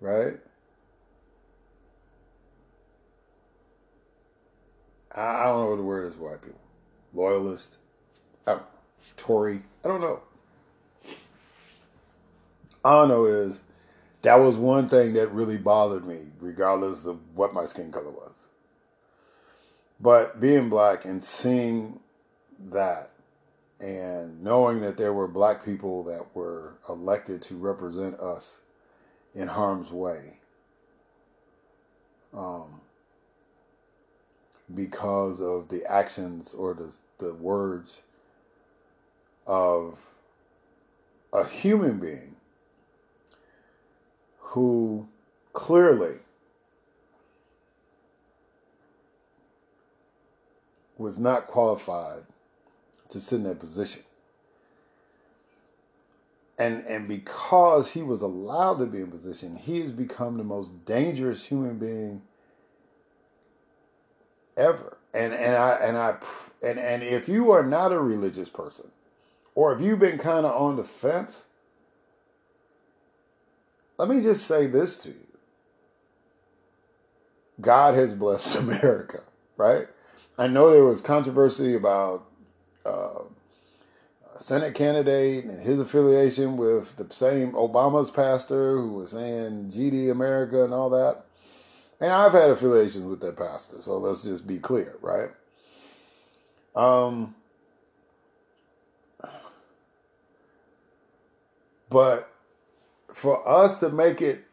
right? 0.00 0.38
I 5.14 5.44
don't 5.44 5.64
know 5.64 5.70
what 5.70 5.76
the 5.76 5.82
word 5.82 6.06
is 6.06 6.16
white 6.16 6.40
people. 6.40 6.60
Loyalist. 7.12 7.77
Tory. 9.18 9.60
I 9.84 9.88
don't 9.88 10.00
know. 10.00 10.22
All 12.84 13.04
I 13.04 13.08
know 13.08 13.26
is 13.26 13.60
that 14.22 14.36
was 14.36 14.56
one 14.56 14.88
thing 14.88 15.12
that 15.12 15.32
really 15.32 15.58
bothered 15.58 16.06
me, 16.06 16.20
regardless 16.40 17.04
of 17.04 17.18
what 17.34 17.52
my 17.52 17.66
skin 17.66 17.92
color 17.92 18.10
was. 18.10 18.34
But 20.00 20.40
being 20.40 20.68
black 20.68 21.04
and 21.04 21.22
seeing 21.22 22.00
that 22.70 23.10
and 23.80 24.42
knowing 24.42 24.80
that 24.80 24.96
there 24.96 25.12
were 25.12 25.28
black 25.28 25.64
people 25.64 26.02
that 26.04 26.34
were 26.34 26.74
elected 26.88 27.42
to 27.42 27.56
represent 27.56 28.18
us 28.18 28.60
in 29.34 29.48
harm's 29.48 29.90
way 29.90 30.38
um, 32.34 32.80
because 34.74 35.40
of 35.40 35.68
the 35.68 35.84
actions 35.86 36.54
or 36.54 36.74
the, 36.74 36.92
the 37.18 37.34
words 37.34 38.02
of 39.48 39.98
a 41.32 41.44
human 41.46 41.98
being 41.98 42.36
who 44.38 45.08
clearly 45.54 46.18
was 50.98 51.18
not 51.18 51.46
qualified 51.46 52.24
to 53.08 53.20
sit 53.20 53.36
in 53.36 53.44
that 53.44 53.58
position. 53.58 54.02
And 56.58 56.84
and 56.86 57.08
because 57.08 57.92
he 57.92 58.02
was 58.02 58.20
allowed 58.20 58.80
to 58.80 58.86
be 58.86 59.00
in 59.00 59.10
position, 59.10 59.56
he 59.56 59.80
has 59.80 59.92
become 59.92 60.36
the 60.36 60.44
most 60.44 60.84
dangerous 60.84 61.46
human 61.46 61.78
being 61.78 62.22
ever. 64.56 64.98
And 65.14 65.32
and 65.32 65.56
I 65.56 65.70
and 65.76 65.96
I 65.96 66.16
and 66.62 66.78
and 66.78 67.02
if 67.02 67.28
you 67.28 67.52
are 67.52 67.62
not 67.62 67.92
a 67.92 68.00
religious 68.00 68.50
person, 68.50 68.90
or 69.58 69.72
if 69.72 69.80
you've 69.80 69.98
been 69.98 70.18
kind 70.18 70.46
of 70.46 70.54
on 70.54 70.76
the 70.76 70.84
fence, 70.84 71.42
let 73.96 74.08
me 74.08 74.22
just 74.22 74.46
say 74.46 74.68
this 74.68 74.96
to 74.98 75.08
you. 75.08 75.26
God 77.60 77.96
has 77.96 78.14
blessed 78.14 78.54
America, 78.60 79.24
right? 79.56 79.88
I 80.38 80.46
know 80.46 80.70
there 80.70 80.84
was 80.84 81.00
controversy 81.00 81.74
about 81.74 82.24
uh, 82.86 83.22
Senate 84.38 84.76
candidate 84.76 85.46
and 85.46 85.60
his 85.60 85.80
affiliation 85.80 86.56
with 86.56 86.94
the 86.94 87.12
same 87.12 87.50
Obama's 87.50 88.12
pastor 88.12 88.76
who 88.76 88.92
was 88.92 89.10
saying 89.10 89.72
GD 89.72 90.08
America 90.08 90.62
and 90.62 90.72
all 90.72 90.90
that. 90.90 91.24
And 92.00 92.12
I've 92.12 92.30
had 92.30 92.50
affiliations 92.50 93.06
with 93.06 93.18
that 93.22 93.36
pastor, 93.36 93.80
so 93.80 93.98
let's 93.98 94.22
just 94.22 94.46
be 94.46 94.58
clear, 94.60 94.94
right? 95.02 95.30
Um, 96.76 97.34
but 101.90 102.32
for 103.12 103.46
us 103.48 103.80
to 103.80 103.88
make 103.88 104.20
it 104.20 104.44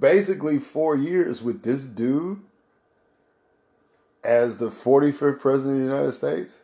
basically 0.00 0.58
four 0.58 0.96
years 0.96 1.42
with 1.42 1.62
this 1.62 1.84
dude 1.84 2.40
as 4.24 4.58
the 4.58 4.68
45th 4.68 5.40
president 5.40 5.82
of 5.82 5.88
the 5.88 5.94
United 5.94 6.12
States, 6.12 6.58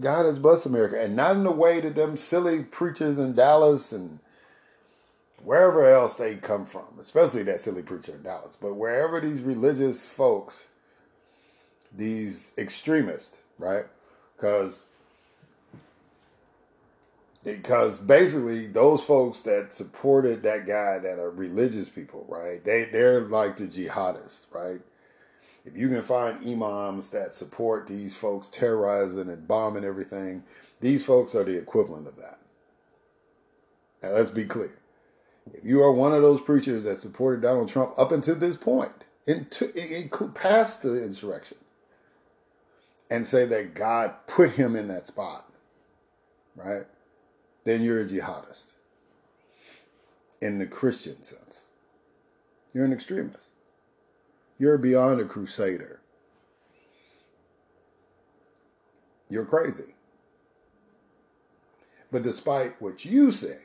God 0.00 0.26
has 0.26 0.38
blessed 0.38 0.66
America, 0.66 1.00
and 1.00 1.14
not 1.14 1.36
in 1.36 1.44
the 1.44 1.52
way 1.52 1.80
that 1.80 1.94
them 1.94 2.16
silly 2.16 2.62
preachers 2.62 3.18
in 3.18 3.34
Dallas 3.34 3.92
and 3.92 4.18
wherever 5.44 5.88
else 5.88 6.14
they 6.14 6.36
come 6.36 6.66
from, 6.66 6.86
especially 6.98 7.42
that 7.44 7.60
silly 7.60 7.82
preacher 7.82 8.12
in 8.12 8.22
Dallas, 8.22 8.56
but 8.56 8.74
wherever 8.74 9.20
these 9.20 9.42
religious 9.42 10.06
folks, 10.06 10.68
these 11.94 12.50
extremists, 12.58 13.38
right? 13.58 13.84
Because 14.36 14.82
because 17.44 18.00
basically 18.00 18.66
those 18.68 19.04
folks 19.04 19.42
that 19.42 19.72
supported 19.72 20.42
that 20.44 20.66
guy 20.66 20.98
that 21.00 21.18
are 21.20 21.30
religious 21.30 21.88
people, 21.88 22.26
right? 22.28 22.64
They 22.64 22.86
they're 22.86 23.22
like 23.22 23.56
the 23.56 23.64
jihadists, 23.64 24.46
right? 24.54 24.80
if 25.64 25.76
you 25.76 25.88
can 25.88 26.02
find 26.02 26.46
imams 26.46 27.10
that 27.10 27.34
support 27.34 27.86
these 27.86 28.16
folks 28.16 28.48
terrorizing 28.48 29.30
and 29.30 29.48
bombing 29.48 29.84
everything, 29.84 30.44
these 30.80 31.04
folks 31.06 31.34
are 31.34 31.44
the 31.44 31.56
equivalent 31.56 32.06
of 32.06 32.16
that. 32.16 32.38
Now, 34.02 34.10
let's 34.10 34.30
be 34.30 34.44
clear. 34.44 34.76
If 35.54 35.64
you 35.64 35.82
are 35.82 35.92
one 35.92 36.14
of 36.14 36.22
those 36.22 36.40
preachers 36.40 36.84
that 36.84 36.98
supported 36.98 37.42
Donald 37.42 37.68
Trump 37.68 37.94
up 37.98 38.12
until 38.12 38.34
this 38.36 38.56
point, 38.56 38.92
into, 39.26 39.72
past 40.34 40.82
the 40.82 41.02
insurrection, 41.02 41.58
and 43.10 43.26
say 43.26 43.46
that 43.46 43.74
God 43.74 44.14
put 44.26 44.52
him 44.52 44.76
in 44.76 44.88
that 44.88 45.06
spot, 45.06 45.50
right? 46.56 46.84
Then 47.64 47.82
you're 47.82 48.00
a 48.00 48.04
jihadist 48.04 48.66
in 50.40 50.58
the 50.58 50.66
Christian 50.66 51.22
sense. 51.22 51.62
You're 52.72 52.84
an 52.84 52.92
extremist. 52.92 53.50
You're 54.58 54.78
beyond 54.78 55.20
a 55.20 55.24
crusader. 55.24 56.00
You're 59.28 59.46
crazy. 59.46 59.94
But 62.12 62.22
despite 62.22 62.80
what 62.80 63.04
you 63.04 63.30
say, 63.30 63.58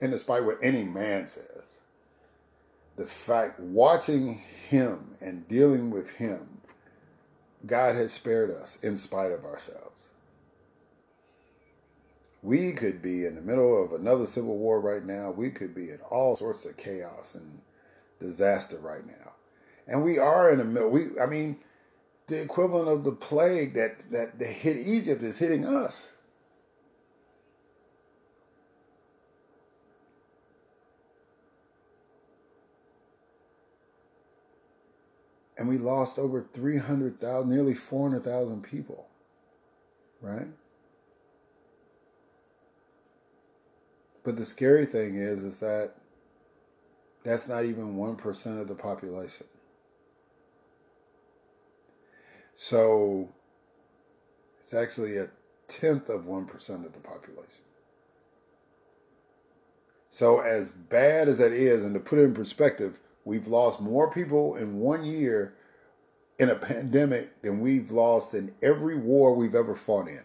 and 0.00 0.12
despite 0.12 0.44
what 0.44 0.58
any 0.62 0.84
man 0.84 1.26
says, 1.26 1.46
the 2.96 3.06
fact 3.06 3.58
watching 3.58 4.42
him 4.68 5.14
and 5.20 5.48
dealing 5.48 5.90
with 5.90 6.10
him, 6.10 6.60
God 7.66 7.94
has 7.94 8.12
spared 8.12 8.50
us 8.50 8.76
in 8.82 8.96
spite 8.96 9.32
of 9.32 9.44
ourselves. 9.44 10.08
We 12.42 12.72
could 12.72 13.00
be 13.00 13.24
in 13.24 13.36
the 13.36 13.40
middle 13.40 13.84
of 13.84 13.92
another 13.92 14.26
civil 14.26 14.58
war 14.58 14.80
right 14.80 15.04
now. 15.04 15.30
We 15.30 15.50
could 15.50 15.74
be 15.74 15.90
in 15.90 16.00
all 16.10 16.36
sorts 16.36 16.64
of 16.64 16.76
chaos 16.76 17.34
and 17.34 17.62
disaster 18.18 18.78
right 18.78 19.06
now 19.06 19.32
and 19.86 20.02
we 20.02 20.18
are 20.18 20.50
in 20.50 20.58
the 20.58 20.64
middle. 20.64 20.90
We, 20.90 21.18
I 21.20 21.26
mean, 21.26 21.58
the 22.28 22.40
equivalent 22.40 22.88
of 22.88 23.04
the 23.04 23.12
plague 23.12 23.74
that 23.74 24.10
that, 24.10 24.38
that 24.38 24.46
hit 24.46 24.76
Egypt 24.76 25.22
is 25.22 25.38
hitting 25.38 25.66
us. 25.66 26.12
And 35.58 35.68
we 35.68 35.78
lost 35.78 36.18
over 36.18 36.44
300,000, 36.52 37.48
nearly 37.48 37.74
400,000 37.74 38.62
people. 38.62 39.06
Right? 40.20 40.48
But 44.24 44.36
the 44.36 44.44
scary 44.44 44.86
thing 44.86 45.16
is, 45.16 45.42
is 45.42 45.58
that 45.58 45.94
that's 47.24 47.48
not 47.48 47.64
even 47.64 47.96
1% 47.96 48.60
of 48.60 48.68
the 48.68 48.74
population. 48.74 49.46
So 52.54 53.30
it's 54.62 54.74
actually 54.74 55.16
a 55.16 55.28
tenth 55.68 56.08
of 56.08 56.22
1% 56.22 56.84
of 56.84 56.92
the 56.92 57.00
population. 57.00 57.64
So, 60.10 60.40
as 60.40 60.70
bad 60.70 61.28
as 61.28 61.38
that 61.38 61.52
is, 61.52 61.82
and 61.84 61.94
to 61.94 62.00
put 62.00 62.18
it 62.18 62.24
in 62.24 62.34
perspective, 62.34 63.00
we've 63.24 63.46
lost 63.46 63.80
more 63.80 64.10
people 64.10 64.56
in 64.56 64.78
one 64.78 65.04
year 65.04 65.54
in 66.38 66.50
a 66.50 66.54
pandemic 66.56 67.40
than 67.40 67.60
we've 67.60 67.90
lost 67.90 68.34
in 68.34 68.54
every 68.62 68.94
war 68.94 69.34
we've 69.34 69.54
ever 69.54 69.74
fought 69.74 70.08
in. 70.08 70.22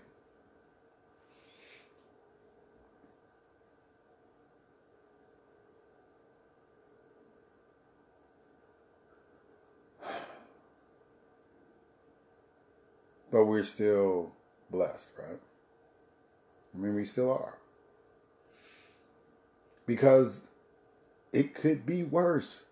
But 13.37 13.45
we're 13.45 13.61
still 13.61 14.31
blessed, 14.71 15.09
right? 15.15 15.37
I 16.73 16.77
mean, 16.79 16.95
we 16.95 17.03
still 17.03 17.31
are. 17.31 17.59
Because 19.85 20.47
it 21.31 21.53
could 21.53 21.85
be 21.85 22.01
worse. 22.01 22.63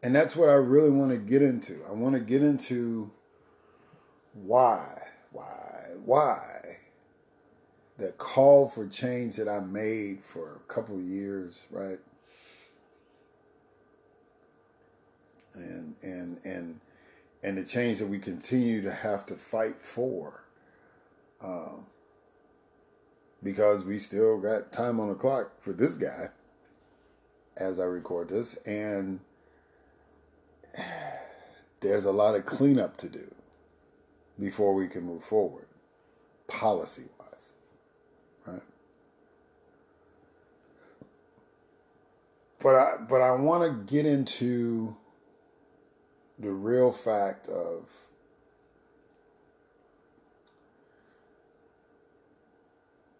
And 0.00 0.14
that's 0.14 0.36
what 0.36 0.48
I 0.48 0.54
really 0.54 0.90
want 0.90 1.10
to 1.10 1.18
get 1.18 1.42
into. 1.42 1.80
I 1.88 1.90
want 1.90 2.14
to 2.14 2.20
get 2.20 2.44
into 2.44 3.10
why, 4.32 5.08
why, 5.32 5.86
why 6.04 6.78
that 7.96 8.16
call 8.16 8.68
for 8.68 8.86
change 8.86 9.34
that 9.38 9.48
I 9.48 9.58
made 9.58 10.22
for 10.22 10.60
a 10.64 10.72
couple 10.72 10.94
of 10.94 11.02
years, 11.02 11.64
right? 11.68 11.98
And 16.02 16.40
and 16.44 16.80
and 17.42 17.56
the 17.58 17.64
change 17.64 17.98
that 17.98 18.08
we 18.08 18.18
continue 18.18 18.82
to 18.82 18.92
have 18.92 19.26
to 19.26 19.34
fight 19.34 19.78
for. 19.78 20.44
Um, 21.40 21.86
because 23.42 23.84
we 23.84 23.98
still 23.98 24.38
got 24.38 24.72
time 24.72 24.98
on 25.00 25.08
the 25.08 25.14
clock 25.14 25.52
for 25.60 25.72
this 25.72 25.94
guy. 25.94 26.30
as 27.56 27.80
I 27.80 27.84
record 27.84 28.28
this, 28.28 28.54
and 28.66 29.20
there's 31.80 32.04
a 32.04 32.12
lot 32.12 32.34
of 32.34 32.46
cleanup 32.46 32.96
to 32.98 33.08
do 33.08 33.34
before 34.38 34.74
we 34.74 34.86
can 34.88 35.04
move 35.04 35.24
forward, 35.24 35.66
policy 36.46 37.04
wise. 37.18 37.50
Right? 38.46 38.62
But 42.60 42.74
I 42.74 42.96
but 43.08 43.20
I 43.20 43.32
want 43.32 43.64
to 43.64 43.92
get 43.92 44.06
into 44.06 44.96
the 46.38 46.50
real 46.50 46.92
fact 46.92 47.48
of 47.48 47.90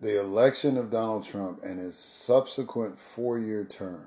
the 0.00 0.20
election 0.20 0.76
of 0.76 0.90
Donald 0.90 1.24
Trump 1.24 1.60
and 1.64 1.78
his 1.78 1.96
subsequent 1.96 2.98
four 2.98 3.38
year 3.38 3.64
term 3.64 4.06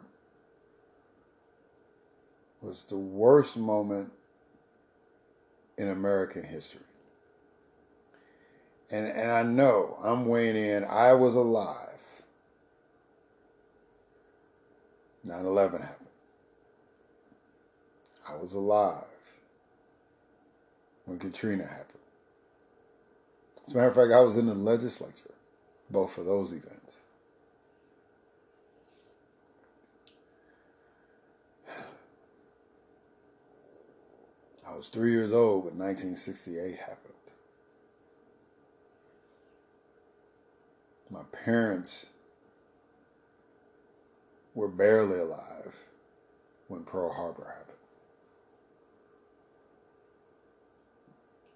was 2.62 2.86
the 2.86 2.98
worst 2.98 3.58
moment 3.58 4.12
in 5.78 5.90
American 5.90 6.44
history. 6.44 6.82
And, 8.92 9.08
and 9.08 9.32
I 9.32 9.44
know 9.44 9.98
I'm 10.04 10.26
weighing 10.26 10.56
in, 10.56 10.84
I 10.84 11.14
was 11.14 11.36
alive. 11.36 11.88
9 15.24 15.46
11 15.46 15.82
happened. 15.82 16.01
I 18.32 18.38
was 18.38 18.54
alive 18.54 19.04
when 21.06 21.20
Katrina 21.20 21.66
happened. 21.66 21.88
As 23.66 23.74
a 23.74 23.76
matter 23.76 23.90
of 23.90 23.96
fact, 23.96 24.12
I 24.14 24.22
was 24.22 24.38
in 24.38 24.46
the 24.48 24.54
legislature 24.54 25.34
both 25.90 26.18
of 26.18 26.26
those 26.26 26.54
events. 26.54 27.02
I 34.68 34.76
was 34.76 34.88
three 34.90 35.12
years 35.12 35.34
old 35.34 35.66
when 35.66 35.78
1968 35.78 36.78
happened. 36.78 36.98
My 41.10 41.24
parents 41.44 42.06
were 44.56 44.70
barely 44.70 45.20
alive 45.20 45.76
when 46.70 46.84
Pearl 46.86 47.12
Harbor 47.12 47.54
happened. 47.58 47.71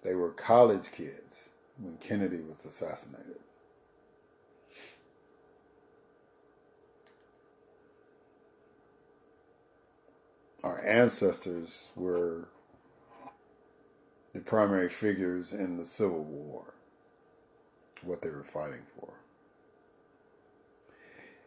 They 0.06 0.14
were 0.14 0.30
college 0.30 0.92
kids 0.92 1.50
when 1.78 1.96
Kennedy 1.96 2.40
was 2.40 2.64
assassinated. 2.64 3.40
our 10.66 10.84
ancestors 10.84 11.90
were 11.94 12.48
the 14.34 14.40
primary 14.40 14.88
figures 14.88 15.52
in 15.52 15.76
the 15.76 15.84
Civil 15.84 16.24
War, 16.24 16.74
what 18.02 18.20
they 18.20 18.30
were 18.30 18.42
fighting 18.42 18.82
for. 18.98 19.14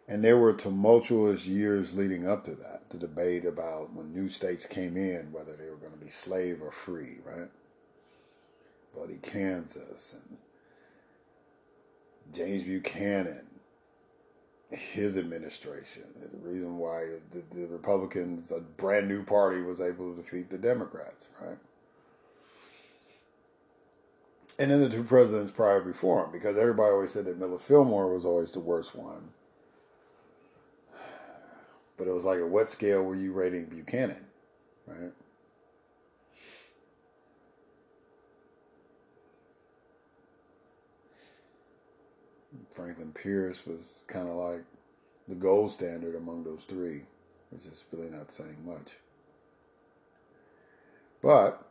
And 0.07 0.23
there 0.23 0.37
were 0.37 0.53
tumultuous 0.53 1.45
years 1.45 1.97
leading 1.97 2.27
up 2.27 2.45
to 2.45 2.55
that. 2.55 2.89
The 2.89 2.97
debate 2.97 3.45
about 3.45 3.93
when 3.93 4.13
new 4.13 4.29
states 4.29 4.65
came 4.65 4.95
in, 4.95 5.33
whether 5.33 5.55
they 5.55 5.69
were 5.69 5.75
going 5.75 5.91
to 5.91 5.99
be 5.99 6.09
slave 6.09 6.61
or 6.61 6.71
free, 6.71 7.19
right? 7.25 7.49
Bloody 8.99 9.19
Kansas 9.21 10.13
and 10.21 10.37
James 12.33 12.65
Buchanan 12.65 13.47
his 14.71 15.17
administration. 15.17 16.03
The 16.21 16.37
reason 16.37 16.77
why 16.77 17.05
the, 17.31 17.43
the, 17.57 17.67
Republicans, 17.67 18.51
a 18.51 18.59
brand 18.59 19.07
new 19.07 19.23
party, 19.23 19.61
was 19.61 19.79
able 19.79 20.13
to 20.13 20.21
defeat 20.21 20.49
the 20.49 20.57
Democrats, 20.57 21.27
right? 21.41 21.57
And 24.59 24.69
then 24.69 24.81
the 24.81 24.89
two 24.89 25.03
presidents 25.03 25.53
prior 25.53 25.79
before 25.79 26.25
him, 26.25 26.31
because 26.33 26.57
everybody 26.57 26.91
always 26.91 27.11
said 27.11 27.23
that 27.25 27.39
Millard 27.39 27.61
Fillmore 27.61 28.13
was 28.13 28.25
always 28.25 28.51
the 28.51 28.59
worst 28.59 28.95
one. 28.95 29.29
But 31.95 32.09
it 32.09 32.13
was 32.13 32.25
like, 32.25 32.39
at 32.39 32.49
what 32.49 32.69
scale 32.69 33.03
were 33.03 33.15
you 33.15 33.31
rating 33.31 33.65
Buchanan, 33.65 34.25
right? 34.85 35.13
Franklin 42.73 43.11
Pierce 43.11 43.65
was 43.65 44.03
kind 44.07 44.27
of 44.27 44.35
like 44.35 44.63
the 45.27 45.35
gold 45.35 45.71
standard 45.71 46.15
among 46.15 46.43
those 46.43 46.65
three, 46.65 47.03
which 47.49 47.65
is 47.65 47.83
really 47.91 48.09
not 48.09 48.31
saying 48.31 48.57
much. 48.65 48.95
But 51.21 51.65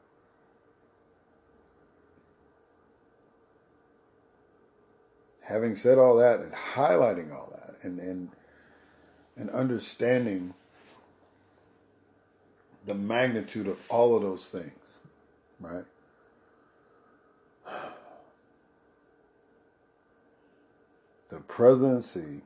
having 5.42 5.74
said 5.74 5.98
all 5.98 6.16
that 6.16 6.40
and 6.40 6.52
highlighting 6.52 7.32
all 7.34 7.50
that 7.52 7.82
and 7.82 7.98
and 7.98 8.30
and 9.37 9.48
understanding 9.50 10.52
the 12.84 12.94
magnitude 12.94 13.66
of 13.66 13.82
all 13.88 14.16
of 14.16 14.22
those 14.22 14.48
things, 14.48 15.00
right? 15.61 15.84
The 21.28 21.40
presidency 21.40 22.42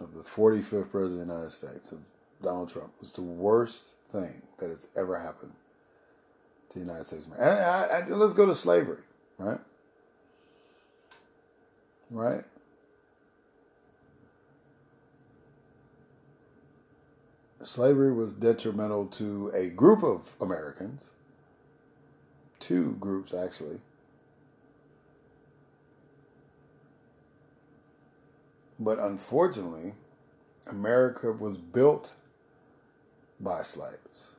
of 0.00 0.14
the 0.14 0.22
45th 0.22 0.90
president 0.90 1.22
of 1.22 1.28
the 1.28 1.34
United 1.34 1.52
States, 1.52 1.92
of 1.92 2.00
Donald 2.42 2.70
Trump, 2.70 2.92
was 3.00 3.12
the 3.12 3.22
worst 3.22 3.92
thing 4.10 4.42
that 4.58 4.70
has 4.70 4.88
ever 4.96 5.18
happened 5.18 5.52
to 6.70 6.78
the 6.78 6.84
United 6.84 7.06
States. 7.06 7.24
And 7.36 7.50
I, 7.50 7.82
I, 7.84 8.06
let's 8.08 8.32
go 8.32 8.46
to 8.46 8.54
slavery, 8.54 9.02
right? 9.38 9.58
Right? 12.10 12.44
Slavery 17.62 18.12
was 18.12 18.32
detrimental 18.32 19.06
to 19.06 19.50
a 19.54 19.68
group 19.68 20.02
of 20.02 20.34
Americans, 20.40 21.10
two 22.60 22.96
groups 23.00 23.34
actually, 23.34 23.80
But 28.78 28.98
unfortunately, 28.98 29.94
America 30.66 31.32
was 31.32 31.56
built 31.56 32.14
by 33.40 33.62
slaves. 33.62 34.30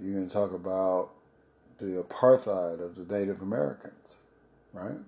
You 0.00 0.12
can 0.12 0.28
talk 0.28 0.52
about 0.52 1.10
the 1.78 2.02
apartheid 2.02 2.80
of 2.80 2.94
the 2.94 3.04
Native 3.16 3.42
Americans, 3.42 4.16
right? 4.72 4.98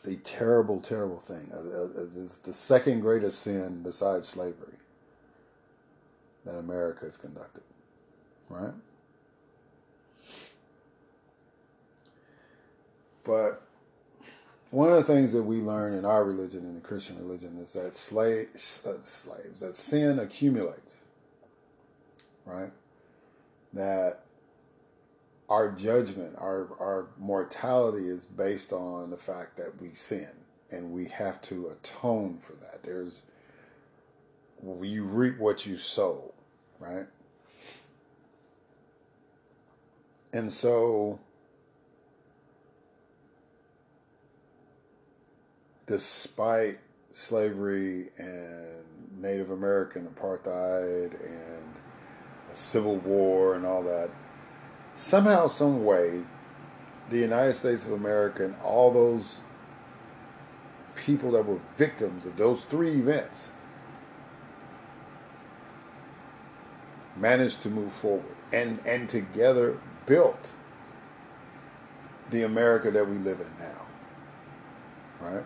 It's 0.00 0.08
a 0.08 0.16
terrible, 0.16 0.80
terrible 0.80 1.18
thing. 1.18 1.50
Uh, 1.52 1.58
uh, 1.58 2.06
it's 2.16 2.38
the 2.38 2.54
second 2.54 3.00
greatest 3.00 3.40
sin 3.40 3.82
besides 3.82 4.26
slavery 4.26 4.78
that 6.46 6.56
America 6.56 7.04
has 7.04 7.18
conducted, 7.18 7.64
right? 8.48 8.72
But 13.24 13.60
one 14.70 14.88
of 14.88 14.96
the 14.96 15.04
things 15.04 15.34
that 15.34 15.42
we 15.42 15.56
learn 15.56 15.92
in 15.92 16.06
our 16.06 16.24
religion, 16.24 16.60
in 16.60 16.76
the 16.76 16.80
Christian 16.80 17.18
religion, 17.18 17.58
is 17.58 17.74
that 17.74 17.94
slaves, 17.94 18.82
uh, 18.86 19.02
slaves 19.02 19.60
that 19.60 19.76
sin 19.76 20.18
accumulates, 20.18 21.02
right? 22.46 22.70
That 23.74 24.24
our 25.50 25.68
judgment, 25.72 26.36
our 26.38 26.68
our 26.78 27.08
mortality 27.18 28.08
is 28.08 28.24
based 28.24 28.72
on 28.72 29.10
the 29.10 29.16
fact 29.16 29.56
that 29.56 29.80
we 29.80 29.90
sin, 29.90 30.30
and 30.70 30.92
we 30.92 31.06
have 31.06 31.40
to 31.42 31.68
atone 31.68 32.38
for 32.38 32.52
that. 32.54 32.84
There's 32.84 33.24
you 34.82 35.04
reap 35.04 35.38
what 35.38 35.66
you 35.66 35.76
sow, 35.76 36.32
right? 36.78 37.06
And 40.32 40.52
so, 40.52 41.18
despite 45.86 46.78
slavery 47.12 48.10
and 48.18 48.84
Native 49.20 49.50
American 49.50 50.06
apartheid 50.06 51.14
and 51.24 51.74
a 52.52 52.54
civil 52.54 52.98
war 52.98 53.56
and 53.56 53.66
all 53.66 53.82
that, 53.82 54.10
somehow, 55.00 55.48
some 55.48 55.84
way, 55.84 56.22
the 57.08 57.16
United 57.16 57.54
States 57.56 57.86
of 57.86 57.92
America 57.92 58.44
and 58.44 58.54
all 58.62 58.92
those 58.92 59.40
people 60.94 61.30
that 61.32 61.46
were 61.46 61.58
victims 61.76 62.26
of 62.26 62.36
those 62.36 62.64
three 62.64 62.90
events 62.90 63.50
managed 67.16 67.62
to 67.62 67.70
move 67.70 67.92
forward 67.92 68.36
and, 68.52 68.78
and 68.86 69.08
together 69.08 69.78
built 70.04 70.52
the 72.28 72.42
America 72.42 72.90
that 72.90 73.08
we 73.08 73.16
live 73.16 73.40
in 73.40 73.50
now. 73.58 73.86
Right? 75.20 75.44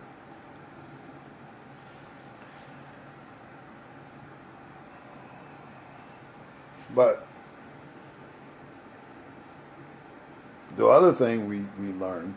But 6.93 7.25
the 10.77 10.87
other 10.87 11.13
thing 11.13 11.47
we, 11.47 11.65
we 11.79 11.93
learn 11.93 12.35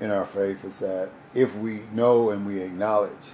in 0.00 0.10
our 0.10 0.24
faith 0.24 0.64
is 0.64 0.78
that 0.80 1.10
if 1.34 1.54
we 1.56 1.80
know 1.92 2.30
and 2.30 2.46
we 2.46 2.60
acknowledge 2.60 3.32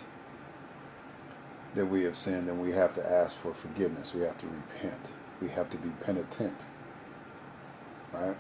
that 1.75 1.87
we 1.87 2.03
have 2.03 2.17
sinned, 2.17 2.49
then 2.49 2.61
we 2.61 2.73
have 2.73 2.95
to 2.95 3.11
ask 3.11 3.37
for 3.39 3.55
forgiveness. 3.55 4.15
We 4.15 4.23
have 4.23 4.39
to 4.39 4.47
repent. 4.47 5.11
We 5.41 5.49
have 5.49 5.71
to 5.71 5.77
be 5.77 5.91
penitent. 6.01 6.57
Right? 8.13 8.37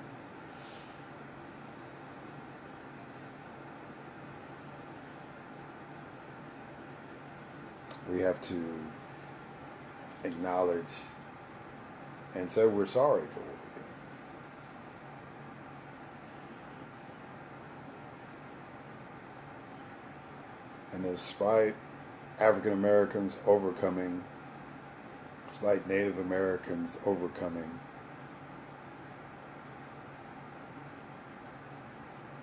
We 8.11 8.21
have 8.21 8.41
to 8.43 8.75
acknowledge 10.25 11.03
and 12.35 12.51
say 12.51 12.67
we're 12.67 12.87
sorry 12.87 13.27
for 13.27 13.41
what 13.41 13.59
we 13.65 13.71
did. 13.75 13.85
And 20.99 21.07
despite 21.07 21.77
African 22.41 22.73
Americans 22.73 23.39
overcoming, 23.47 24.25
despite 25.49 25.87
Native 25.87 26.19
Americans 26.19 26.99
overcoming, 27.07 27.71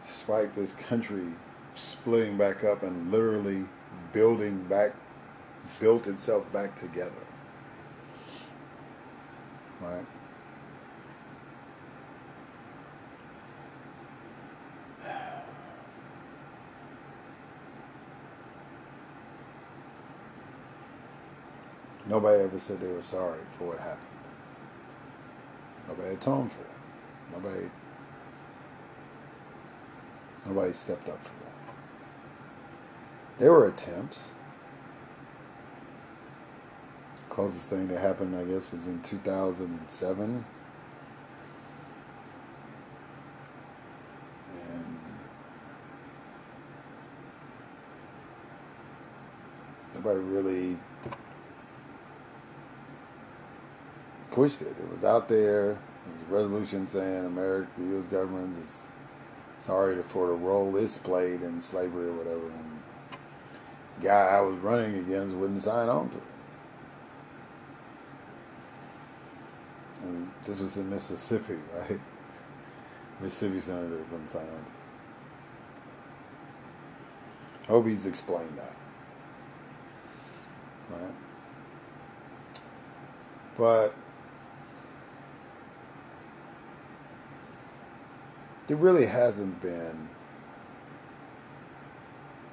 despite 0.08 0.54
this 0.54 0.72
country 0.72 1.26
splitting 1.74 2.38
back 2.38 2.64
up 2.64 2.82
and 2.82 3.12
literally 3.12 3.66
building 4.14 4.64
back, 4.70 4.96
built 5.82 6.08
itself 6.08 6.50
back 6.54 6.78
together. 6.78 7.12
Right? 9.82 10.06
Nobody 22.16 22.44
ever 22.44 22.58
said 22.60 22.80
they 22.80 22.88
were 22.88 23.02
sorry 23.02 23.42
for 23.58 23.66
what 23.68 23.78
happened. 23.78 24.08
Nobody 25.86 26.14
atoned 26.16 26.50
for 26.50 26.60
that. 26.64 27.34
Nobody 27.34 27.70
nobody 30.46 30.72
stepped 30.72 31.10
up 31.10 31.22
for 31.22 31.34
that. 31.44 31.52
There 33.38 33.52
were 33.52 33.68
attempts. 33.68 34.30
Closest 37.28 37.70
thing 37.70 37.90
that 37.90 38.00
happened, 38.00 38.34
I 38.34 38.46
guess, 38.46 38.72
was 38.72 38.88
in 38.88 39.02
2007. 39.02 40.46
And 44.64 45.00
nobody 49.96 50.20
really 50.22 50.55
pushed 54.36 54.62
it. 54.62 54.76
It 54.78 54.92
was 54.92 55.06
out 55.06 55.30
there. 55.30 55.70
There 55.70 55.78
was 56.30 56.30
a 56.30 56.34
resolution 56.44 56.88
saying 56.88 57.26
America, 57.26 57.70
the 57.78 57.86
U.S. 57.86 58.08
government 58.08 58.58
is 58.64 58.80
sorry 59.60 60.04
for 60.04 60.28
the 60.28 60.34
role 60.34 60.76
it's 60.76 60.98
played 60.98 61.42
in 61.42 61.62
slavery 61.62 62.10
or 62.10 62.14
whatever. 62.14 62.46
And 62.46 62.80
the 63.98 64.08
guy 64.08 64.28
I 64.28 64.42
was 64.42 64.58
running 64.58 65.00
against 65.00 65.34
wouldn't 65.36 65.62
sign 65.62 65.88
on 65.88 66.10
to 66.10 66.18
it. 66.18 66.24
And 70.04 70.30
this 70.44 70.60
was 70.60 70.76
in 70.76 70.90
Mississippi, 70.90 71.56
right? 71.74 72.00
Mississippi 73.22 73.62
senator 73.62 74.04
wouldn't 74.12 74.30
sign 74.30 74.42
on 74.42 74.50
to 74.50 74.54
it. 74.54 74.60
Hope 77.70 77.88
he's 77.88 78.06
explained 78.06 78.58
that. 78.58 78.76
Right? 80.92 81.14
But 83.58 83.96
there 88.68 88.78
really 88.78 89.06
hasn't 89.06 89.62
been 89.62 90.10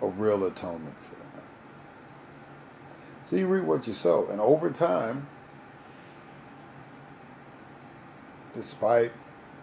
a 0.01 0.07
real 0.07 0.45
atonement 0.45 0.97
for 1.03 1.15
that. 1.15 1.45
So 3.25 3.37
you 3.37 3.47
reap 3.47 3.65
what 3.65 3.87
you 3.87 3.93
sow. 3.93 4.27
And 4.29 4.41
over 4.41 4.71
time, 4.71 5.27
despite 8.53 9.13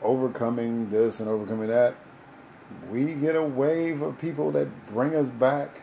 overcoming 0.02 0.90
this 0.90 1.20
and 1.20 1.30
overcoming 1.30 1.68
that, 1.68 1.96
we 2.90 3.14
get 3.14 3.36
a 3.36 3.44
wave 3.44 4.02
of 4.02 4.20
people 4.20 4.52
that 4.52 4.88
bring 4.88 5.16
us 5.16 5.30
back 5.30 5.82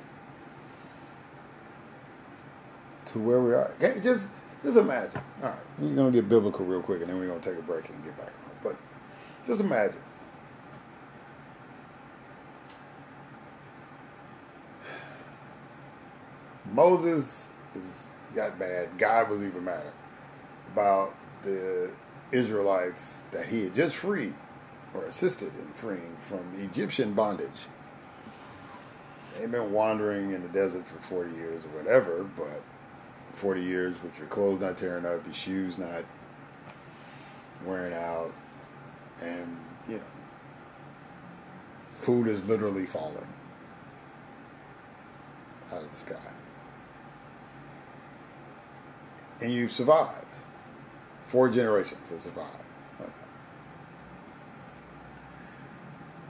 to 3.06 3.18
where 3.18 3.40
we 3.40 3.52
are. 3.52 3.72
Just, 4.02 4.28
just 4.62 4.76
imagine. 4.76 5.20
All 5.42 5.50
right, 5.50 5.58
we're 5.78 5.94
gonna 5.94 6.10
get 6.10 6.28
biblical 6.28 6.64
real 6.64 6.82
quick, 6.82 7.00
and 7.00 7.10
then 7.10 7.18
we're 7.18 7.28
gonna 7.28 7.40
take 7.40 7.58
a 7.58 7.62
break 7.62 7.88
and 7.88 8.02
get 8.04 8.16
back 8.16 8.28
on 8.28 8.50
it. 8.50 8.62
But 8.62 8.76
just 9.46 9.60
imagine. 9.60 10.00
Moses 16.72 17.48
is 17.74 18.08
got 18.34 18.58
mad. 18.58 18.88
God 18.98 19.30
was 19.30 19.42
even 19.42 19.64
madder 19.64 19.92
about 20.72 21.14
the 21.42 21.90
Israelites 22.32 23.22
that 23.30 23.46
he 23.46 23.64
had 23.64 23.74
just 23.74 23.96
freed 23.96 24.34
or 24.94 25.04
assisted 25.04 25.52
in 25.58 25.72
freeing 25.72 26.16
from 26.20 26.40
Egyptian 26.58 27.12
bondage. 27.12 27.66
They've 29.38 29.50
been 29.50 29.72
wandering 29.72 30.32
in 30.32 30.42
the 30.42 30.48
desert 30.48 30.86
for 30.86 30.98
40 31.02 31.34
years 31.34 31.64
or 31.64 31.68
whatever, 31.82 32.24
but 32.36 32.62
40 33.32 33.62
years 33.62 34.02
with 34.02 34.18
your 34.18 34.28
clothes 34.28 34.60
not 34.60 34.78
tearing 34.78 35.04
up, 35.04 35.24
your 35.24 35.34
shoes 35.34 35.78
not 35.78 36.04
wearing 37.64 37.92
out, 37.92 38.32
and, 39.20 39.56
you 39.88 39.96
know, 39.96 40.02
food 41.92 42.26
is 42.26 42.46
literally 42.48 42.86
falling 42.86 43.26
out 45.70 45.82
of 45.82 45.90
the 45.90 45.96
sky. 45.96 46.16
And 49.40 49.52
you've 49.52 49.72
survived. 49.72 50.24
Four 51.26 51.48
generations 51.48 52.08
have 52.10 52.20
survived. 52.20 52.66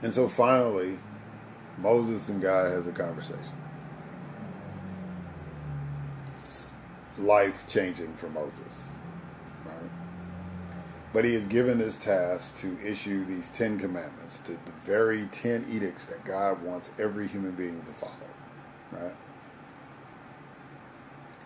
And 0.01 0.13
so 0.13 0.27
finally, 0.27 0.99
Moses 1.77 2.29
and 2.29 2.41
God 2.41 2.71
has 2.71 2.87
a 2.87 2.91
conversation. 2.91 3.55
It's 6.35 6.71
life 7.17 7.65
changing 7.67 8.13
for 8.15 8.29
Moses. 8.29 8.89
Right? 9.65 9.89
But 11.13 11.25
he 11.25 11.33
is 11.33 11.47
given 11.47 11.79
this 11.79 11.97
task 11.97 12.57
to 12.57 12.77
issue 12.85 13.25
these 13.25 13.49
Ten 13.49 13.79
Commandments, 13.79 14.39
the, 14.39 14.53
the 14.65 14.71
very 14.83 15.25
ten 15.31 15.65
edicts 15.69 16.05
that 16.05 16.23
God 16.23 16.61
wants 16.61 16.91
every 16.99 17.27
human 17.27 17.53
being 17.53 17.81
to 17.81 17.91
follow. 17.93 18.11
Right? 18.91 19.15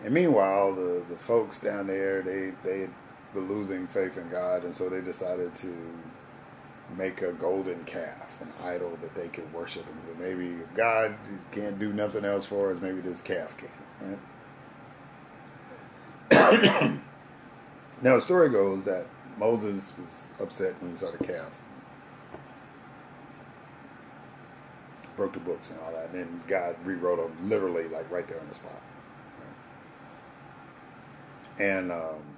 And 0.04 0.14
meanwhile, 0.14 0.74
the, 0.74 1.04
the 1.10 1.16
folks 1.16 1.60
down 1.60 1.88
there, 1.88 2.22
they, 2.22 2.54
they 2.64 2.90
were 3.34 3.42
losing 3.42 3.88
faith 3.88 4.18
in 4.18 4.30
God, 4.30 4.64
and 4.64 4.74
so 4.74 4.90
they 4.90 5.02
decided 5.02 5.54
to 5.56 5.74
make 6.98 7.22
a 7.22 7.32
golden 7.34 7.84
calf, 7.86 8.42
an 8.42 8.52
idol 8.64 8.98
that 9.02 9.14
they 9.16 9.28
could 9.28 9.52
worship. 9.54 9.86
And 9.88 10.02
so 10.08 10.24
maybe 10.24 10.58
God 10.76 11.16
can't 11.52 11.80
do 11.80 11.94
nothing 11.94 12.26
else 12.26 12.46
for 12.46 12.72
us, 12.72 12.82
maybe 12.82 13.00
this 13.00 13.22
calf 13.22 13.56
can, 13.58 13.70
right? 14.02 14.20
now, 18.02 18.16
the 18.16 18.22
story 18.22 18.50
goes 18.50 18.84
that 18.84 19.06
Moses 19.38 19.94
was 19.98 20.30
upset 20.42 20.82
when 20.82 20.92
he 20.92 20.98
saw 20.98 21.12
the 21.12 21.24
calf. 21.24 21.60
Broke 25.16 25.34
the 25.34 25.40
books 25.40 25.70
and 25.70 25.80
all 25.82 25.92
that, 25.92 26.06
and 26.06 26.16
then 26.16 26.42
God 26.48 26.76
rewrote 26.84 27.20
them 27.20 27.50
literally, 27.50 27.88
like 27.88 28.10
right 28.10 28.28
there 28.28 28.40
on 28.40 28.48
the 28.48 28.56
spot. 28.56 28.82
And 31.62 31.92
um, 31.92 32.38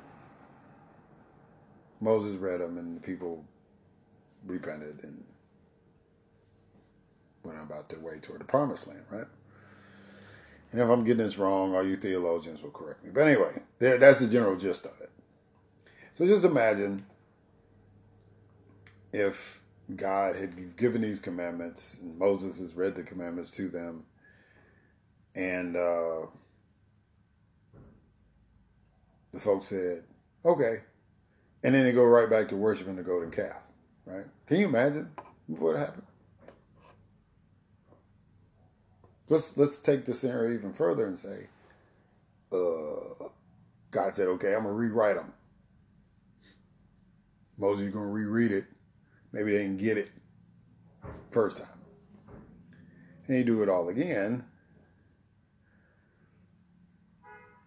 Moses 2.01 2.36
read 2.36 2.59
them, 2.59 2.77
and 2.77 2.97
the 2.97 3.01
people 3.01 3.45
repented 4.45 5.01
and 5.03 5.23
went 7.45 7.62
about 7.62 7.88
their 7.88 8.01
way 8.01 8.19
toward 8.19 8.41
the 8.41 8.45
promised 8.45 8.86
land, 8.86 9.05
right? 9.09 9.27
And 10.73 10.81
if 10.81 10.89
I'm 10.89 11.05
getting 11.05 11.23
this 11.23 11.38
wrong, 11.38 11.73
all 11.73 11.86
you 11.86 11.95
theologians 11.95 12.62
will 12.62 12.71
correct 12.71 13.01
me. 13.05 13.12
But 13.13 13.27
anyway, 13.29 13.62
that's 13.79 14.19
the 14.19 14.27
general 14.27 14.57
gist 14.57 14.86
of 14.86 14.99
it. 14.99 15.12
So 16.15 16.27
just 16.27 16.43
imagine 16.43 17.05
if 19.13 19.62
God 19.95 20.36
had 20.36 20.75
given 20.75 21.01
these 21.01 21.21
commandments 21.21 21.97
and 22.01 22.19
Moses 22.19 22.57
has 22.59 22.73
read 22.73 22.95
the 22.95 23.03
commandments 23.03 23.51
to 23.51 23.69
them 23.69 24.03
and 25.33 25.77
uh, 25.77 26.25
the 29.34 29.39
folks 29.39 29.67
said, 29.67 30.04
okay. 30.46 30.82
And 31.63 31.74
then 31.74 31.84
they 31.84 31.91
go 31.91 32.06
right 32.06 32.30
back 32.30 32.48
to 32.50 32.56
worshiping 32.56 32.96
the 32.96 33.04
golden 33.04 33.32
calf, 33.32 33.62
right? 34.06 34.26
Can 34.48 34.60
you 34.60 34.65
imagine 34.65 35.10
what 35.48 35.76
happened? 35.76 36.04
Let's 39.30 39.58
let's 39.58 39.78
take 39.78 40.06
the 40.06 40.13
scenario 40.13 40.54
even 40.54 40.74
further 40.74 41.08
and 41.08 41.17
say, 41.17 41.48
uh, 42.52 43.28
God 43.89 44.13
said, 44.13 44.28
okay, 44.28 44.54
I'm 44.54 44.63
gonna 44.63 44.74
rewrite 44.74 45.15
them. 45.15 45.34
Moses, 47.58 47.84
you're 47.84 47.91
gonna 47.91 48.08
reread 48.08 48.52
it. 48.52 48.65
Maybe 49.32 49.52
they 49.52 49.63
didn't 49.63 49.78
get 49.78 49.98
it 49.98 50.12
first 51.32 51.58
time. 51.58 51.67
And 53.28 53.38
you 53.38 53.43
do 53.43 53.63
it 53.63 53.69
all 53.69 53.89
again. 53.89 54.43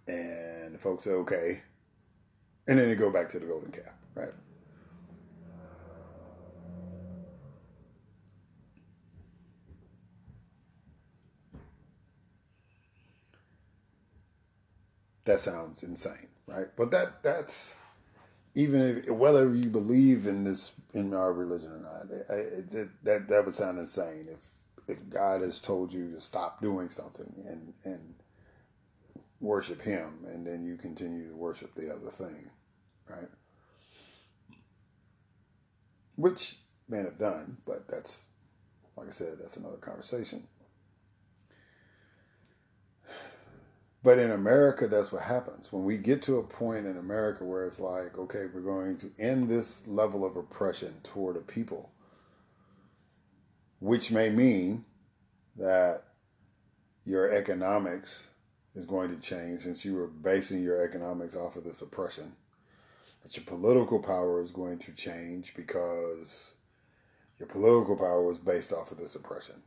And 0.07 0.36
the 0.77 0.83
folks 0.83 1.05
say, 1.05 1.11
okay. 1.11 1.63
And 2.69 2.79
then 2.79 2.89
they 2.89 2.97
go 2.97 3.11
back 3.11 3.29
to 3.31 3.39
the 3.39 3.47
golden 3.47 3.71
calf, 3.71 3.95
right? 4.15 4.33
That 15.25 15.41
sounds 15.41 15.83
insane, 15.83 16.29
right? 16.47 16.67
But 16.77 16.91
that 16.93 17.23
that's 17.23 17.75
even 18.55 18.81
if 18.83 19.11
whether 19.11 19.53
you 19.53 19.69
believe 19.69 20.27
in 20.27 20.45
this 20.45 20.73
in 20.95 21.15
our 21.15 21.33
religion 21.33 21.73
or 21.73 21.81
not, 21.81 22.11
it, 22.31 22.73
it, 22.73 23.05
that 23.05 23.29
that 23.29 23.45
would 23.45 23.55
sound 23.55 23.79
insane 23.79 24.29
if 24.31 24.39
if 24.89 25.09
God 25.11 25.41
has 25.41 25.61
told 25.61 25.93
you 25.93 26.13
to 26.13 26.21
stop 26.21 26.61
doing 26.61 26.91
something 26.91 27.33
and 27.49 27.75
and 27.85 28.15
worship 29.41 29.83
Him, 29.83 30.25
and 30.27 30.47
then 30.47 30.65
you 30.65 30.77
continue 30.77 31.29
to 31.29 31.37
worship 31.37 31.75
the 31.75 31.91
other 31.91 32.11
thing, 32.11 32.51
right? 33.09 33.29
Which 36.17 36.57
men 36.89 37.05
have 37.05 37.19
done, 37.19 37.59
but 37.67 37.89
that's 37.89 38.27
like 38.97 39.09
I 39.09 39.11
said, 39.11 39.39
that's 39.39 39.57
another 39.57 39.77
conversation. 39.77 40.47
But 44.03 44.19
in 44.19 44.31
America, 44.31 44.87
that's 44.87 45.11
what 45.11 45.23
happens. 45.23 45.73
When 45.73 45.85
we 45.85 45.99
get 45.99 46.23
to 46.23 46.39
a 46.39 46.43
point 46.43 46.87
in 46.87 46.97
America 46.97 47.45
where 47.45 47.65
it's 47.65 47.81
like, 47.81 48.17
okay, 48.17 48.45
we're 48.55 48.61
going 48.61 48.97
to 48.99 49.11
end 49.19 49.49
this 49.49 49.87
level 49.87 50.25
of 50.25 50.37
oppression 50.37 50.95
toward 51.03 51.37
a 51.37 51.41
people, 51.41 51.91
which 53.81 54.13
may 54.13 54.31
mean 54.31 54.85
that 55.57 56.05
your 57.05 57.33
economics 57.33 58.29
is 58.77 58.85
going 58.85 59.11
to 59.11 59.21
change 59.21 59.61
since 59.61 59.85
you 59.85 59.95
were 59.95 60.07
basing 60.07 60.63
your 60.63 60.85
economics 60.85 61.35
off 61.35 61.57
of 61.57 61.65
this 61.65 61.83
oppression. 61.83 62.37
That 63.25 63.37
your 63.37 63.45
political 63.45 63.99
power 63.99 64.41
is 64.41 64.53
going 64.53 64.79
to 64.79 64.93
change 64.93 65.55
because 65.57 66.55
your 67.41 67.49
political 67.49 67.97
power 67.97 68.23
was 68.23 68.39
based 68.39 68.73
off 68.73 68.93
of 68.93 68.99
this 68.99 69.17
oppression. 69.17 69.63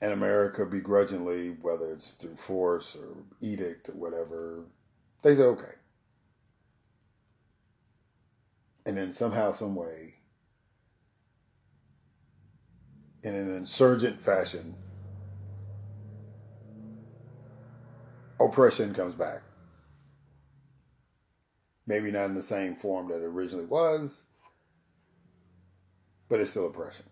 and 0.00 0.12
America 0.12 0.64
begrudgingly, 0.66 1.56
whether 1.62 1.90
it's 1.90 2.12
through 2.12 2.36
force 2.36 2.96
or 2.96 3.24
edict 3.40 3.88
or 3.88 3.92
whatever, 3.92 4.64
they 5.22 5.34
say 5.34 5.42
okay. 5.42 5.72
And 8.84 8.96
then 8.96 9.10
somehow, 9.10 9.52
some 9.52 9.74
way, 9.74 10.14
in 13.22 13.34
an 13.34 13.52
insurgent 13.56 14.20
fashion, 14.20 14.76
oppression 18.40 18.94
comes 18.94 19.14
back. 19.14 19.42
Maybe 21.86 22.10
not 22.10 22.26
in 22.26 22.34
the 22.34 22.42
same 22.42 22.74
form 22.74 23.08
that 23.08 23.22
it 23.22 23.26
originally 23.26 23.66
was, 23.66 24.22
but 26.28 26.40
it's 26.40 26.50
still 26.50 26.66
oppression. 26.66 27.06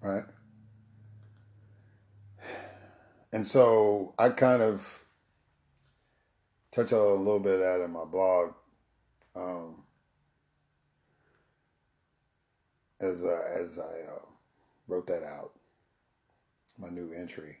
Right? 0.00 0.24
And 3.32 3.46
so 3.46 4.14
I 4.18 4.28
kind 4.28 4.62
of 4.62 5.04
touch 6.70 6.92
on 6.92 7.00
a 7.00 7.14
little 7.14 7.40
bit 7.40 7.54
of 7.54 7.60
that 7.60 7.80
in 7.80 7.90
my 7.90 8.04
blog. 8.04 8.52
Um, 9.34 9.82
as 13.00 13.24
uh, 13.24 13.42
as 13.54 13.78
I 13.78 13.82
uh, 13.82 14.24
wrote 14.88 15.06
that 15.08 15.22
out, 15.22 15.52
my 16.78 16.88
new 16.88 17.12
entry. 17.12 17.58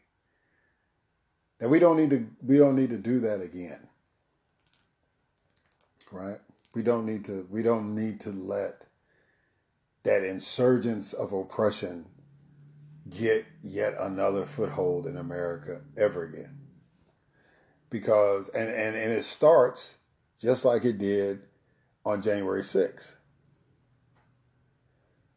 That 1.58 1.68
we 1.68 1.78
don't 1.78 1.96
need 1.96 2.10
to 2.10 2.26
we 2.42 2.58
don't 2.58 2.76
need 2.76 2.90
to 2.90 2.98
do 2.98 3.20
that 3.20 3.40
again. 3.40 3.88
Right? 6.12 6.38
We 6.74 6.82
don't 6.82 7.06
need 7.06 7.24
to 7.26 7.46
we 7.50 7.62
don't 7.62 7.94
need 7.94 8.20
to 8.20 8.30
let 8.30 8.84
that 10.06 10.22
insurgence 10.22 11.12
of 11.12 11.32
oppression 11.32 12.06
get 13.10 13.44
yet 13.62 13.94
another 13.98 14.46
foothold 14.46 15.06
in 15.06 15.16
America 15.16 15.80
ever 15.96 16.24
again. 16.24 16.58
Because, 17.90 18.48
and, 18.50 18.68
and, 18.68 18.96
and 18.96 19.12
it 19.12 19.24
starts 19.24 19.96
just 20.40 20.64
like 20.64 20.84
it 20.84 20.98
did 20.98 21.40
on 22.04 22.22
January 22.22 22.62
6th. 22.62 23.14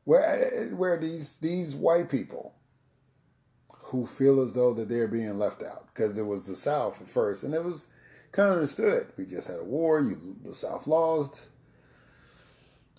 Where, 0.03 0.69
where 0.75 0.97
these, 0.97 1.35
these 1.37 1.75
white 1.75 2.09
people 2.09 2.53
who 3.89 4.05
feel 4.05 4.41
as 4.41 4.53
though 4.53 4.73
that 4.73 4.87
they're 4.87 5.07
being 5.07 5.39
left 5.39 5.63
out 5.63 5.87
because 5.87 6.17
it 6.17 6.25
was 6.25 6.45
the 6.45 6.55
South 6.55 7.01
at 7.01 7.07
first 7.07 7.43
and 7.43 7.53
it 7.55 7.63
was 7.63 7.87
kind 8.31 8.49
of 8.49 8.55
understood. 8.55 9.07
We 9.17 9.25
just 9.25 9.47
had 9.47 9.59
a 9.59 9.63
war, 9.63 9.99
you, 10.01 10.35
the 10.43 10.53
South 10.53 10.85
lost, 10.85 11.47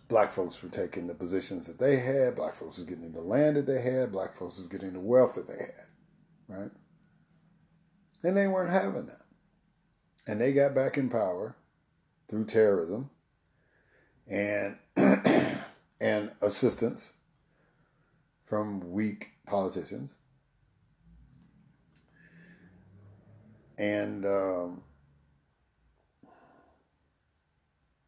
black 0.09 0.33
folks 0.33 0.61
were 0.61 0.68
taking 0.68 1.07
the 1.07 1.14
positions 1.14 1.66
that 1.66 1.79
they 1.79 1.96
had, 1.96 2.35
black 2.35 2.55
folks 2.55 2.76
was 2.76 2.87
getting 2.87 3.12
the 3.12 3.20
land 3.20 3.57
that 3.57 3.66
they 3.66 3.81
had, 3.81 4.11
black 4.11 4.35
folks 4.35 4.57
was 4.57 4.66
getting 4.66 4.92
the 4.92 5.00
wealth 5.00 5.37
that 5.37 5.46
they 5.46 5.59
had, 5.64 6.59
right? 6.59 6.70
And 8.24 8.37
they 8.37 8.48
weren't 8.48 8.72
having 8.72 9.07
that. 9.07 9.22
And 10.26 10.40
they 10.40 10.53
got 10.53 10.74
back 10.74 10.98
in 10.98 11.09
power 11.09 11.55
through 12.29 12.46
terrorism 12.46 13.11
and 14.26 14.76
and 16.00 16.33
assistance 16.42 17.12
from 18.44 18.92
weak 18.92 19.31
politicians. 19.46 20.16
And 23.81 24.27
um, 24.27 24.83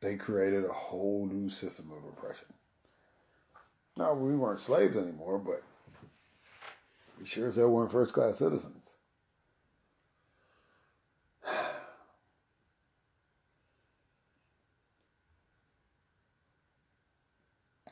they 0.02 0.16
created 0.16 0.66
a 0.66 0.72
whole 0.72 1.24
new 1.24 1.48
system 1.48 1.90
of 1.90 2.04
oppression. 2.04 2.48
Now, 3.96 4.12
we 4.12 4.36
weren't 4.36 4.60
slaves 4.60 4.98
anymore, 4.98 5.38
but 5.38 5.62
we 7.18 7.24
sure 7.24 7.48
as 7.48 7.56
hell 7.56 7.70
weren't 7.70 7.90
first 7.90 8.12
class 8.12 8.36
citizens. 8.38 8.84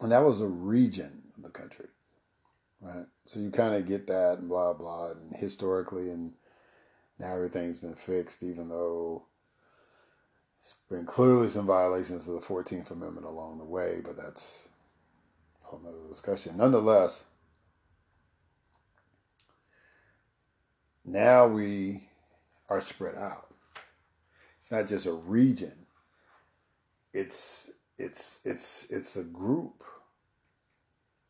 And 0.02 0.12
that 0.12 0.24
was 0.24 0.40
a 0.40 0.46
region 0.46 1.24
of 1.36 1.42
the 1.42 1.50
country, 1.50 1.88
right? 2.80 3.04
So 3.26 3.38
you 3.38 3.50
kind 3.50 3.74
of 3.74 3.86
get 3.86 4.06
that 4.06 4.38
and 4.38 4.48
blah, 4.48 4.72
blah, 4.72 5.10
and 5.10 5.36
historically, 5.36 6.08
and 6.08 6.32
now 7.20 7.34
everything's 7.34 7.78
been 7.78 7.94
fixed, 7.94 8.42
even 8.42 8.68
though 8.68 9.26
it's 10.60 10.74
been 10.88 11.04
clearly 11.04 11.48
some 11.48 11.66
violations 11.66 12.26
of 12.26 12.34
the 12.34 12.40
14th 12.40 12.90
Amendment 12.90 13.26
along 13.26 13.58
the 13.58 13.64
way, 13.64 14.00
but 14.02 14.16
that's 14.16 14.68
a 15.62 15.66
whole 15.66 16.08
discussion. 16.08 16.56
Nonetheless, 16.56 17.24
now 21.04 21.46
we 21.46 22.04
are 22.70 22.80
spread 22.80 23.16
out. 23.16 23.48
It's 24.58 24.70
not 24.70 24.86
just 24.86 25.06
a 25.06 25.12
region. 25.12 25.86
It's 27.12 27.70
it's 27.98 28.40
it's 28.44 28.86
it's 28.90 29.16
a 29.16 29.24
group 29.24 29.84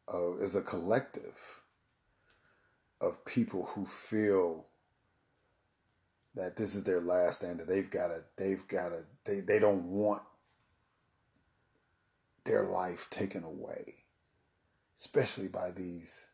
of 0.07 0.41
it's 0.41 0.55
a 0.55 0.63
collective 0.63 1.63
of 3.01 3.25
people 3.25 3.65
who 3.75 3.87
feel 3.87 4.67
that 6.35 6.57
this 6.57 6.75
is 6.75 6.85
their 6.85 7.01
last 7.01 7.41
stand 7.41 7.59
that 7.61 7.69
they've 7.69 7.91
got 7.91 8.09
to 8.09 8.23
they've 8.37 8.67
got 8.69 8.91
to 8.91 9.05
they, 9.25 9.41
they 9.41 9.59
don't 9.59 9.85
want 9.85 10.23
their 12.45 12.65
life 12.65 13.07
taken 13.11 13.45
away 13.45 13.95
especially 14.99 15.49
by 15.49 15.71
these 15.71 16.25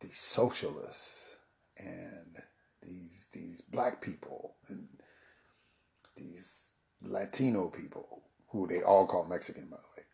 these 0.00 0.18
socialists 0.18 1.30
and 1.78 2.42
these 2.82 3.28
these 3.32 3.60
black 3.60 4.00
people 4.00 4.56
and 4.68 4.88
these 6.16 6.72
Latino 7.02 7.68
people 7.68 8.22
who 8.48 8.66
they 8.66 8.82
all 8.82 9.06
call 9.06 9.24
Mexican, 9.24 9.66
by 9.66 9.76
the 9.76 10.00
way, 10.00 10.06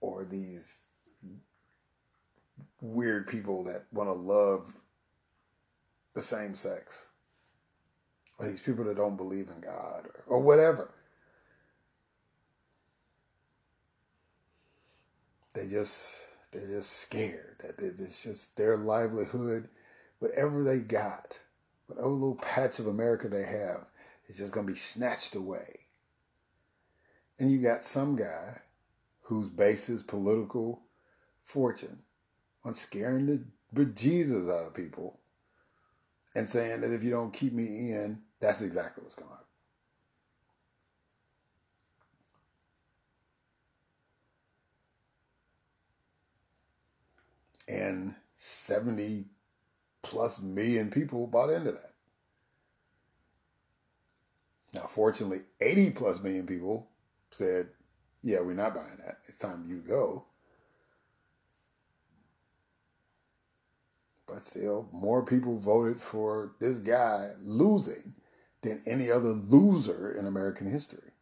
or 0.00 0.24
these 0.24 0.82
weird 2.80 3.26
people 3.26 3.64
that 3.64 3.86
want 3.92 4.08
to 4.08 4.14
love 4.14 4.74
the 6.14 6.20
same 6.20 6.54
sex, 6.54 7.06
or 8.38 8.46
these 8.46 8.60
people 8.60 8.84
that 8.84 8.96
don't 8.96 9.16
believe 9.16 9.48
in 9.48 9.60
God, 9.60 10.06
or, 10.06 10.24
or 10.26 10.40
whatever. 10.40 10.92
They 15.52 15.68
just 15.68 16.26
they're 16.50 16.66
just 16.66 16.90
scared 16.90 17.56
that 17.60 17.78
it's 17.78 18.22
just 18.22 18.56
their 18.56 18.76
livelihood, 18.76 19.68
whatever 20.18 20.62
they 20.62 20.80
got, 20.80 21.38
whatever 21.86 22.08
little 22.08 22.36
patch 22.36 22.78
of 22.78 22.86
America 22.86 23.28
they 23.28 23.44
have, 23.44 23.86
is 24.28 24.36
just 24.36 24.52
going 24.52 24.66
to 24.66 24.72
be 24.72 24.78
snatched 24.78 25.34
away. 25.34 25.80
And 27.38 27.50
you 27.50 27.58
got 27.58 27.84
some 27.84 28.16
guy 28.16 28.58
who's 29.22 29.48
based 29.48 30.06
political 30.06 30.82
fortune 31.44 32.02
on 32.64 32.72
scaring 32.72 33.26
the 33.26 33.44
bejesus 33.74 34.50
out 34.50 34.68
of 34.68 34.74
people 34.74 35.18
and 36.34 36.48
saying 36.48 36.80
that 36.80 36.92
if 36.92 37.02
you 37.02 37.10
don't 37.10 37.32
keep 37.32 37.52
me 37.52 37.92
in, 37.92 38.20
that's 38.40 38.62
exactly 38.62 39.02
what's 39.02 39.14
going 39.14 39.30
happen. 39.30 39.44
And 47.66 48.14
70 48.36 49.24
plus 50.02 50.40
million 50.40 50.90
people 50.90 51.26
bought 51.26 51.50
into 51.50 51.72
that. 51.72 51.94
Now, 54.74 54.82
fortunately, 54.82 55.42
80 55.60 55.90
plus 55.90 56.20
million 56.20 56.46
people 56.46 56.88
said, 57.30 57.68
yeah, 58.22 58.40
we're 58.40 58.54
not 58.54 58.74
buying 58.74 58.98
that. 59.04 59.18
It's 59.28 59.38
time 59.38 59.64
you 59.66 59.78
go. 59.78 60.24
But 64.26 64.44
still, 64.44 64.88
more 64.92 65.24
people 65.24 65.58
voted 65.58 66.00
for 66.00 66.52
this 66.58 66.78
guy 66.78 67.30
losing 67.42 68.14
than 68.64 68.80
any 68.86 69.10
other 69.10 69.28
loser 69.28 70.10
in 70.18 70.26
American 70.26 70.70
history. 70.70 71.12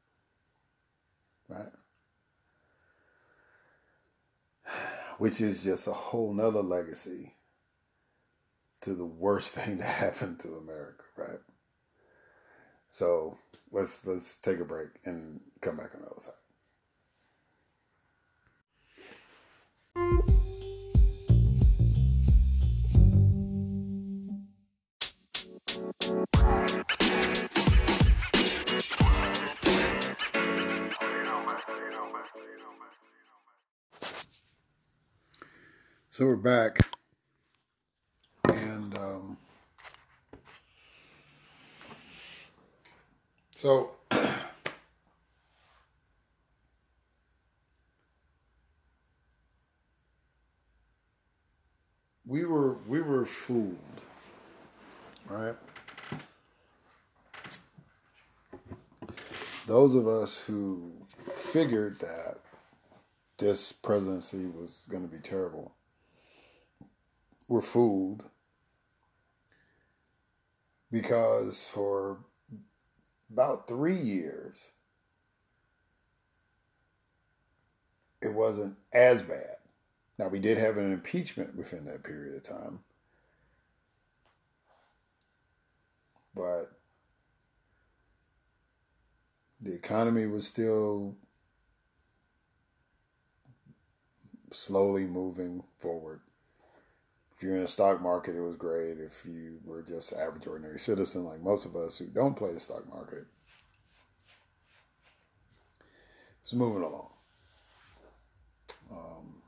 Right? 1.48 1.72
Which 5.18 5.40
is 5.40 5.62
just 5.62 5.86
a 5.86 5.92
whole 5.92 6.32
nother 6.32 6.62
legacy 6.62 7.34
to 8.82 8.94
the 8.94 9.06
worst 9.06 9.54
thing 9.54 9.78
that 9.78 9.84
happened 9.84 10.40
to 10.40 10.56
America, 10.56 11.04
right? 11.16 11.40
So 12.90 13.38
let's 13.70 14.06
let's 14.06 14.36
take 14.38 14.60
a 14.60 14.64
break 14.64 14.88
and 15.04 15.40
come 15.60 15.76
back 15.76 15.94
on 15.94 16.02
the 16.02 16.08
other 16.08 16.20
side. 16.20 16.34
So 36.14 36.26
we're 36.26 36.36
back, 36.36 36.76
and 38.52 38.94
um, 38.98 39.38
so 43.56 43.92
we 52.26 52.44
were 52.44 52.74
we 52.86 53.00
were 53.00 53.24
fooled, 53.24 53.78
right? 55.30 55.56
Those 59.66 59.94
of 59.94 60.06
us 60.06 60.36
who 60.36 60.92
figured 61.36 62.00
that 62.00 62.36
this 63.38 63.72
presidency 63.72 64.44
was 64.44 64.86
going 64.90 65.08
to 65.08 65.08
be 65.08 65.22
terrible 65.22 65.72
were 67.52 67.60
fooled 67.60 68.24
because 70.90 71.68
for 71.68 72.20
about 73.30 73.68
three 73.68 73.94
years 73.94 74.70
it 78.22 78.32
wasn't 78.32 78.74
as 78.94 79.20
bad. 79.22 79.56
Now, 80.18 80.28
we 80.28 80.38
did 80.38 80.56
have 80.56 80.78
an 80.78 80.94
impeachment 80.94 81.54
within 81.54 81.84
that 81.84 82.04
period 82.04 82.34
of 82.36 82.42
time, 82.42 82.80
but 86.34 86.72
the 89.60 89.74
economy 89.74 90.26
was 90.26 90.46
still 90.46 91.16
slowly 94.52 95.04
moving 95.04 95.64
forward. 95.80 96.20
If 97.42 97.46
you're 97.46 97.56
in 97.56 97.62
the 97.62 97.68
stock 97.68 98.00
market, 98.00 98.36
it 98.36 98.40
was 98.40 98.54
great. 98.54 99.00
If 99.00 99.26
you 99.26 99.58
were 99.64 99.82
just 99.82 100.12
average 100.12 100.46
ordinary 100.46 100.78
citizen 100.78 101.24
like 101.24 101.40
most 101.40 101.64
of 101.64 101.74
us 101.74 101.98
who 101.98 102.06
don't 102.06 102.36
play 102.36 102.52
the 102.52 102.60
stock 102.60 102.88
market, 102.88 103.26
it's 106.44 106.52
moving 106.52 106.84
along. 106.84 107.08
Um, 108.92 109.42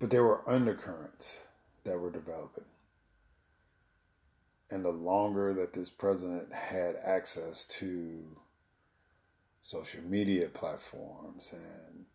but 0.00 0.10
there 0.10 0.24
were 0.24 0.42
undercurrents 0.50 1.38
that 1.84 2.00
were 2.00 2.10
developing. 2.10 2.64
And 4.72 4.84
the 4.84 4.90
longer 4.90 5.54
that 5.54 5.72
this 5.72 5.88
president 5.88 6.52
had 6.52 6.96
access 6.96 7.64
to 7.66 8.24
social 9.62 10.02
media 10.02 10.48
platforms 10.48 11.52
and 11.52 12.06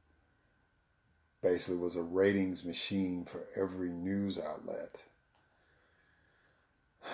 basically 1.42 1.78
was 1.78 1.96
a 1.96 2.02
ratings 2.02 2.66
machine 2.66 3.26
for 3.26 3.46
every 3.56 3.90
news 3.90 4.40
outlet. 4.40 5.04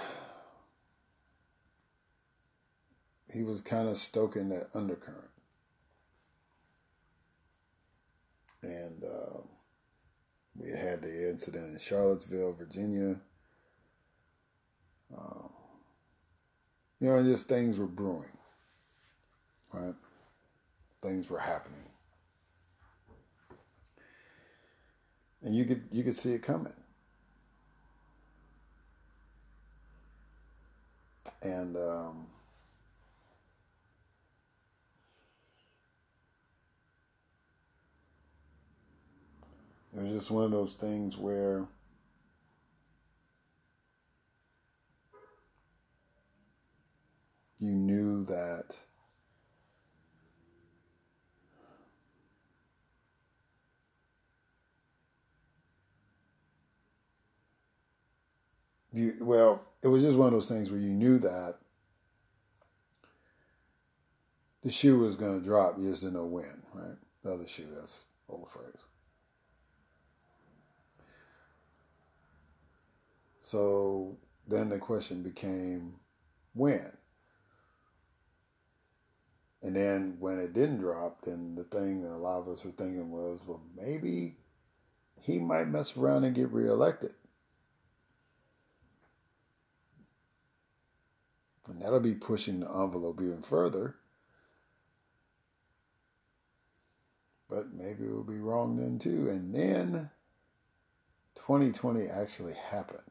He 3.34 3.42
was 3.42 3.62
kind 3.62 3.90
of 3.90 3.98
stoking 3.98 4.50
that 4.50 4.68
undercurrent. 4.76 5.32
And 8.62 9.04
uh, 9.04 9.40
we 10.56 10.70
had 10.70 10.80
had 10.80 11.02
the 11.02 11.30
incident 11.30 11.74
in 11.74 11.80
Charlottesville, 11.80 12.54
Virginia. 12.54 13.20
Uh, 15.16 15.48
you 17.00 17.08
know, 17.08 17.24
just 17.24 17.48
things 17.48 17.80
were 17.80 17.88
brewing, 17.88 18.38
right? 19.74 19.96
Things 21.02 21.30
were 21.30 21.40
happening. 21.40 21.93
And 25.44 25.56
you 25.56 25.66
could 25.66 25.84
you 25.92 26.04
could 26.04 26.16
see 26.16 26.34
it 26.34 26.42
coming. 26.42 26.74
And 31.42 31.76
um, 31.76 32.28
it 39.96 40.02
was 40.02 40.12
just 40.14 40.32
one 40.32 40.46
of 40.46 40.52
those 40.52 40.76
things 40.76 41.18
where 41.18 41.66
you 47.60 47.72
knew 47.72 48.24
that 48.26 48.76
you 58.94 59.16
well, 59.20 59.62
it 59.82 59.88
was 59.88 60.04
just 60.04 60.18
one 60.18 60.28
of 60.28 60.34
those 60.34 60.48
things 60.48 60.72
where 60.72 60.80
you 60.80 60.94
knew 60.94 61.20
that 61.20 61.56
the 64.64 64.72
shoe 64.72 65.00
was 65.00 65.16
going 65.16 65.40
to 65.40 65.46
drop. 65.46 65.78
You 65.78 65.90
just 65.90 66.02
didn't 66.02 66.16
know 66.16 66.26
when, 66.26 66.64
right? 66.74 66.96
The 67.24 67.34
other 67.34 67.48
shoe. 67.48 67.68
That's 67.74 68.06
old 68.30 68.50
phrase. 68.50 68.84
So 73.40 74.18
then 74.48 74.70
the 74.70 74.80
question 74.80 75.22
became 75.22 75.96
when. 76.54 76.92
And 79.62 79.76
then 79.76 80.18
when 80.20 80.40
it 80.40 80.54
didn't 80.54 80.80
drop, 80.80 81.22
then 81.24 81.56
the 81.56 81.64
thing 81.64 82.02
that 82.02 82.12
a 82.12 82.18
lot 82.18 82.40
of 82.40 82.50
us 82.50 82.66
were 82.66 82.72
thinking 82.72 83.12
was, 83.12 83.46
well, 83.48 83.62
maybe 83.78 84.36
he 85.22 85.40
might 85.40 85.70
mess 85.70 85.96
around 85.96 86.26
and 86.26 86.36
get 86.36 86.52
reelected. 86.52 87.14
And 91.74 91.82
that'll 91.82 92.00
be 92.00 92.14
pushing 92.14 92.60
the 92.60 92.68
envelope 92.68 93.20
even 93.20 93.42
further. 93.42 93.96
But 97.50 97.74
maybe 97.74 98.08
we'll 98.08 98.24
be 98.24 98.38
wrong 98.38 98.76
then 98.76 99.00
too. 99.00 99.28
And 99.28 99.56
then 99.56 100.12
2020 101.36 102.08
actually 102.08 102.54
happened. 102.54 103.02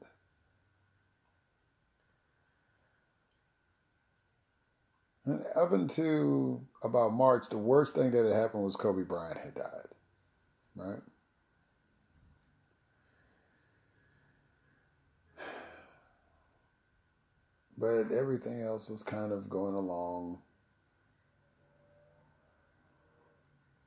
And 5.24 5.44
up 5.56 5.72
until 5.72 6.62
about 6.84 7.12
March, 7.12 7.48
the 7.48 7.58
worst 7.58 7.96
thing 7.96 8.12
that 8.12 8.24
had 8.24 8.32
happened 8.32 8.62
was 8.62 8.76
Kobe 8.76 9.02
Bryant 9.02 9.38
had 9.38 9.54
died. 9.56 9.88
Right? 10.76 11.00
But 17.82 18.12
everything 18.12 18.62
else 18.62 18.88
was 18.88 19.02
kind 19.02 19.32
of 19.32 19.50
going 19.50 19.74
along 19.74 20.38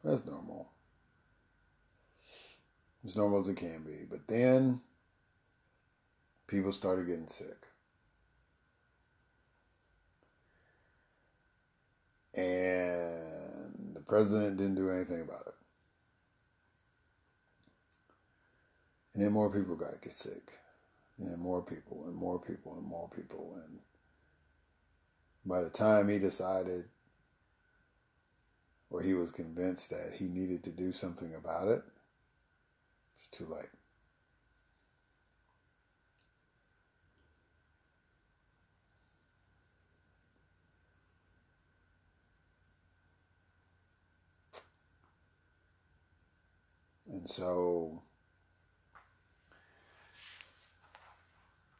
as 0.03 0.25
normal. 0.25 0.69
As 3.05 3.15
normal 3.15 3.39
as 3.39 3.47
it 3.47 3.55
can 3.55 3.83
be. 3.83 4.03
But 4.03 4.27
then 4.27 4.81
people 6.45 6.73
started 6.73 7.07
getting 7.07 7.29
sick. 7.29 7.55
And 12.33 13.93
the 13.93 14.01
president 14.01 14.57
didn't 14.57 14.75
do 14.75 14.89
anything 14.89 15.21
about 15.21 15.47
it. 15.47 15.55
And 19.13 19.23
then 19.23 19.31
more 19.31 19.49
people 19.49 19.77
got 19.77 20.01
get 20.01 20.17
sick. 20.17 20.51
And 21.17 21.37
more 21.37 21.61
people 21.61 22.03
and 22.07 22.15
more 22.17 22.41
people 22.41 22.75
and 22.77 22.85
more 22.85 23.09
people. 23.15 23.57
And 23.63 23.79
by 25.45 25.61
the 25.61 25.69
time 25.69 26.09
he 26.09 26.19
decided 26.19 26.85
or 28.89 29.01
he 29.01 29.13
was 29.13 29.31
convinced 29.31 29.89
that 29.89 30.13
he 30.15 30.27
needed 30.27 30.63
to 30.63 30.71
do 30.71 30.91
something 30.91 31.33
about 31.35 31.67
it, 31.67 31.81
it's 33.17 33.27
too 33.27 33.45
late. 33.45 33.69
And 47.11 47.29
so 47.29 48.01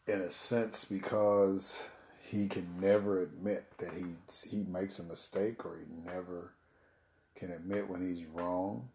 in 0.08 0.22
a 0.22 0.30
sense 0.30 0.86
because 0.86 1.88
he 2.36 2.48
can 2.48 2.82
never 2.82 3.22
admit 3.22 3.66
that 3.78 3.94
he 3.94 4.18
he 4.46 4.64
makes 4.64 5.00
a 5.00 5.04
mistake 5.04 5.66
or 5.66 5.78
he 5.78 5.86
never 6.06 6.54
can 7.34 7.50
admit 7.50 7.90
when 7.90 8.02
he's 8.02 8.26
wrong. 8.26 8.90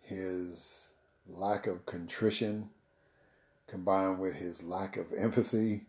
His 0.00 0.92
lack 1.26 1.66
of 1.66 1.86
contrition 1.86 2.70
combined 3.66 4.20
with 4.20 4.36
his 4.36 4.62
lack 4.62 4.96
of 4.96 5.12
empathy 5.12 5.86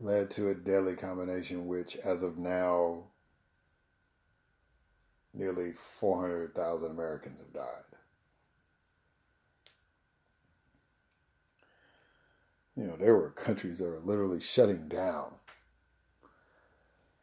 led 0.00 0.30
to 0.30 0.48
a 0.48 0.54
deadly 0.54 0.94
combination 0.94 1.66
which 1.66 1.96
as 1.96 2.22
of 2.22 2.38
now 2.38 3.04
nearly 5.34 5.72
400,000 5.72 6.90
Americans 6.90 7.40
have 7.40 7.52
died. 7.52 7.97
You 12.78 12.84
know, 12.86 12.96
there 12.96 13.16
were 13.16 13.30
countries 13.30 13.78
that 13.78 13.88
were 13.88 13.98
literally 13.98 14.40
shutting 14.40 14.86
down 14.86 15.34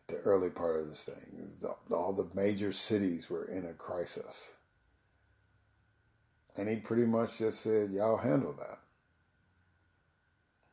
the 0.08 0.18
early 0.18 0.50
part 0.50 0.82
of 0.82 0.90
this 0.90 1.06
thing. 1.06 1.50
All 1.92 2.12
the 2.12 2.28
major 2.34 2.74
cities 2.74 3.30
were 3.30 3.46
in 3.46 3.66
a 3.66 3.72
crisis. 3.72 4.52
And 6.58 6.68
he 6.68 6.76
pretty 6.76 7.06
much 7.06 7.38
just 7.38 7.62
said, 7.62 7.92
Y'all 7.92 8.18
handle 8.18 8.54
that. 8.54 8.80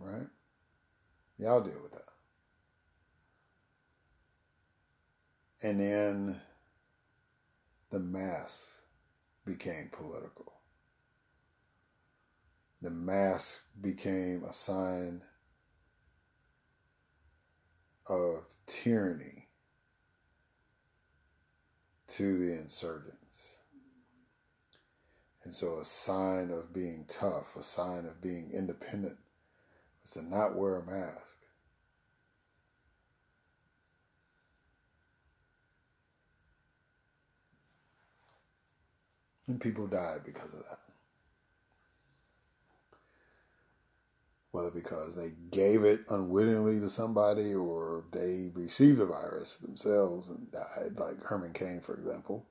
Right? 0.00 0.26
Y'all 1.38 1.60
deal 1.60 1.80
with 1.80 1.92
that. 1.92 2.00
And 5.62 5.78
then 5.78 6.40
the 7.90 8.00
mass 8.00 8.78
became 9.46 9.90
political 9.92 10.51
the 12.82 12.90
mask 12.90 13.62
became 13.80 14.42
a 14.44 14.52
sign 14.52 15.22
of 18.08 18.44
tyranny 18.66 19.48
to 22.08 22.38
the 22.38 22.52
insurgents. 22.58 23.58
And 25.44 25.54
so, 25.54 25.78
a 25.78 25.84
sign 25.84 26.50
of 26.50 26.72
being 26.72 27.04
tough, 27.08 27.56
a 27.56 27.62
sign 27.62 28.04
of 28.04 28.20
being 28.20 28.50
independent, 28.52 29.18
was 30.02 30.12
to 30.12 30.22
not 30.22 30.56
wear 30.56 30.76
a 30.76 30.86
mask. 30.86 31.36
And 39.46 39.60
people 39.60 39.86
died 39.86 40.20
because 40.24 40.52
of 40.54 40.60
that. 40.68 40.81
Whether 44.52 44.70
because 44.70 45.16
they 45.16 45.32
gave 45.50 45.82
it 45.82 46.02
unwittingly 46.10 46.78
to 46.78 46.88
somebody 46.88 47.54
or 47.54 48.04
they 48.12 48.50
received 48.54 48.98
the 48.98 49.06
virus 49.06 49.56
themselves 49.56 50.28
and 50.28 50.52
died, 50.52 50.98
like 50.98 51.22
Herman 51.22 51.54
Cain, 51.54 51.80
for 51.80 51.94
example. 51.94 52.46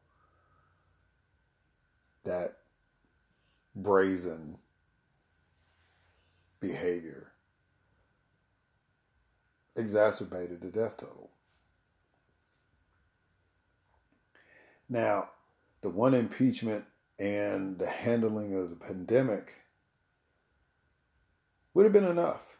That 2.25 2.57
brazen 3.75 4.57
behavior 6.59 7.31
exacerbated 9.75 10.61
the 10.61 10.69
death 10.69 10.97
total. 10.97 11.29
Now, 14.89 15.29
the 15.81 15.89
one 15.89 16.13
impeachment 16.15 16.85
and 17.19 17.77
the 17.77 17.87
handling 17.87 18.55
of 18.55 18.71
the 18.71 18.75
pandemic 18.75 19.53
would 21.73 21.83
have 21.85 21.93
been 21.93 22.03
enough 22.03 22.57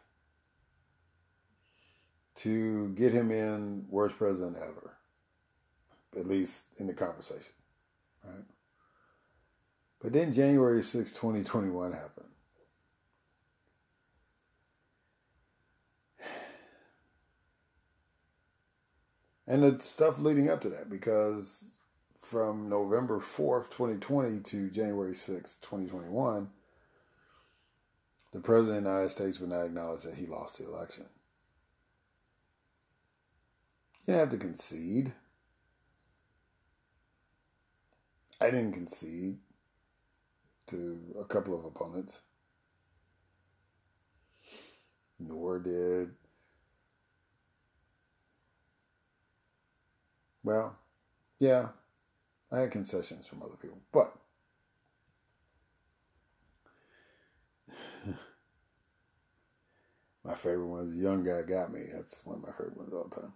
to 2.34 2.88
get 2.90 3.12
him 3.12 3.30
in 3.30 3.86
worst 3.88 4.16
president 4.16 4.56
ever, 4.56 4.96
at 6.18 6.26
least 6.26 6.64
in 6.78 6.86
the 6.86 6.94
conversation, 6.94 7.52
right? 8.24 8.44
But 10.00 10.12
then 10.12 10.32
January 10.32 10.82
6, 10.82 11.12
2021 11.12 11.92
happened. 11.92 12.28
And 19.46 19.62
the 19.62 19.78
stuff 19.80 20.18
leading 20.18 20.48
up 20.48 20.60
to 20.62 20.70
that, 20.70 20.88
because 20.88 21.68
from 22.18 22.68
November 22.68 23.18
4th, 23.18 23.70
2020 23.70 24.40
to 24.40 24.70
January 24.70 25.12
6th, 25.12 25.60
2021, 25.60 26.48
the 28.32 28.40
President 28.40 28.78
of 28.78 28.84
the 28.84 28.90
United 28.90 29.10
States 29.10 29.38
would 29.38 29.50
not 29.50 29.66
acknowledge 29.66 30.02
that 30.02 30.14
he 30.14 30.26
lost 30.26 30.58
the 30.58 30.64
election. 30.64 31.06
You 34.00 34.14
didn't 34.14 34.20
have 34.20 34.30
to 34.30 34.44
concede. 34.44 35.12
I 38.40 38.46
didn't 38.50 38.72
concede 38.72 39.38
to 40.66 40.98
a 41.20 41.24
couple 41.24 41.56
of 41.56 41.64
opponents, 41.64 42.22
nor 45.20 45.60
did, 45.60 46.10
well, 50.42 50.76
yeah, 51.38 51.68
I 52.50 52.60
had 52.60 52.72
concessions 52.72 53.26
from 53.26 53.42
other 53.42 53.56
people, 53.60 53.78
but 53.92 54.16
My 60.24 60.34
favorite 60.34 60.66
one 60.66 60.84
is 60.84 60.96
Young 60.96 61.24
Guy 61.24 61.42
Got 61.42 61.72
Me. 61.72 61.80
That's 61.92 62.24
one 62.24 62.36
of 62.36 62.42
my 62.42 62.52
favorite 62.52 62.76
ones 62.76 62.94
all 62.94 63.08
the 63.08 63.20
time. 63.20 63.32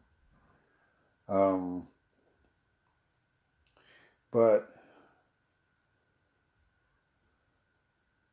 Um, 1.29 1.89
but 4.31 4.69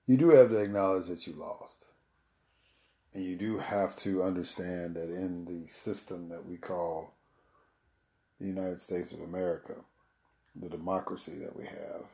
you 0.06 0.18
do 0.18 0.30
have 0.30 0.49
to 0.49 0.58
acknowledge 0.58 1.08
that 1.08 1.26
you 1.26 1.34
lost. 1.34 1.86
And 3.14 3.24
you 3.24 3.36
do 3.36 3.60
have 3.60 3.95
to 3.97 4.24
understand 4.24 4.95
that 4.95 5.10
in 5.10 5.45
the 5.45 5.68
system 5.68 6.30
that 6.30 6.45
we 6.45 6.58
call 6.58 7.14
the 8.39 8.47
United 8.47 8.82
States 8.82 9.12
of 9.12 9.22
America, 9.22 9.76
the 10.56 10.70
democracy 10.70 11.36
that 11.39 11.56
we 11.56 11.66
have, 11.66 12.06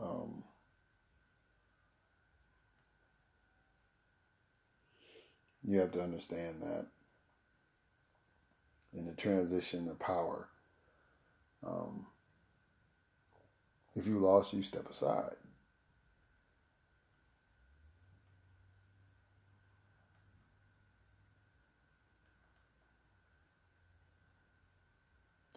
um, 0.00 0.44
you 5.70 5.78
have 5.78 5.92
to 5.92 6.02
understand 6.02 6.60
that 6.62 6.86
in 8.92 9.06
the 9.06 9.14
transition 9.14 9.88
of 9.88 10.00
power, 10.00 10.48
um, 11.64 12.06
if 13.94 14.04
you 14.04 14.18
lost, 14.18 14.52
you 14.52 14.62
step 14.62 14.90
aside. 14.90 15.36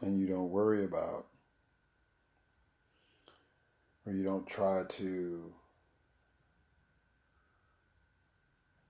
And 0.02 0.20
you 0.20 0.28
don't 0.28 0.52
worry 0.52 0.84
about, 0.84 1.26
or 4.06 4.14
you 4.14 4.24
don't 4.24 4.46
try 4.46 4.84
to 4.88 5.54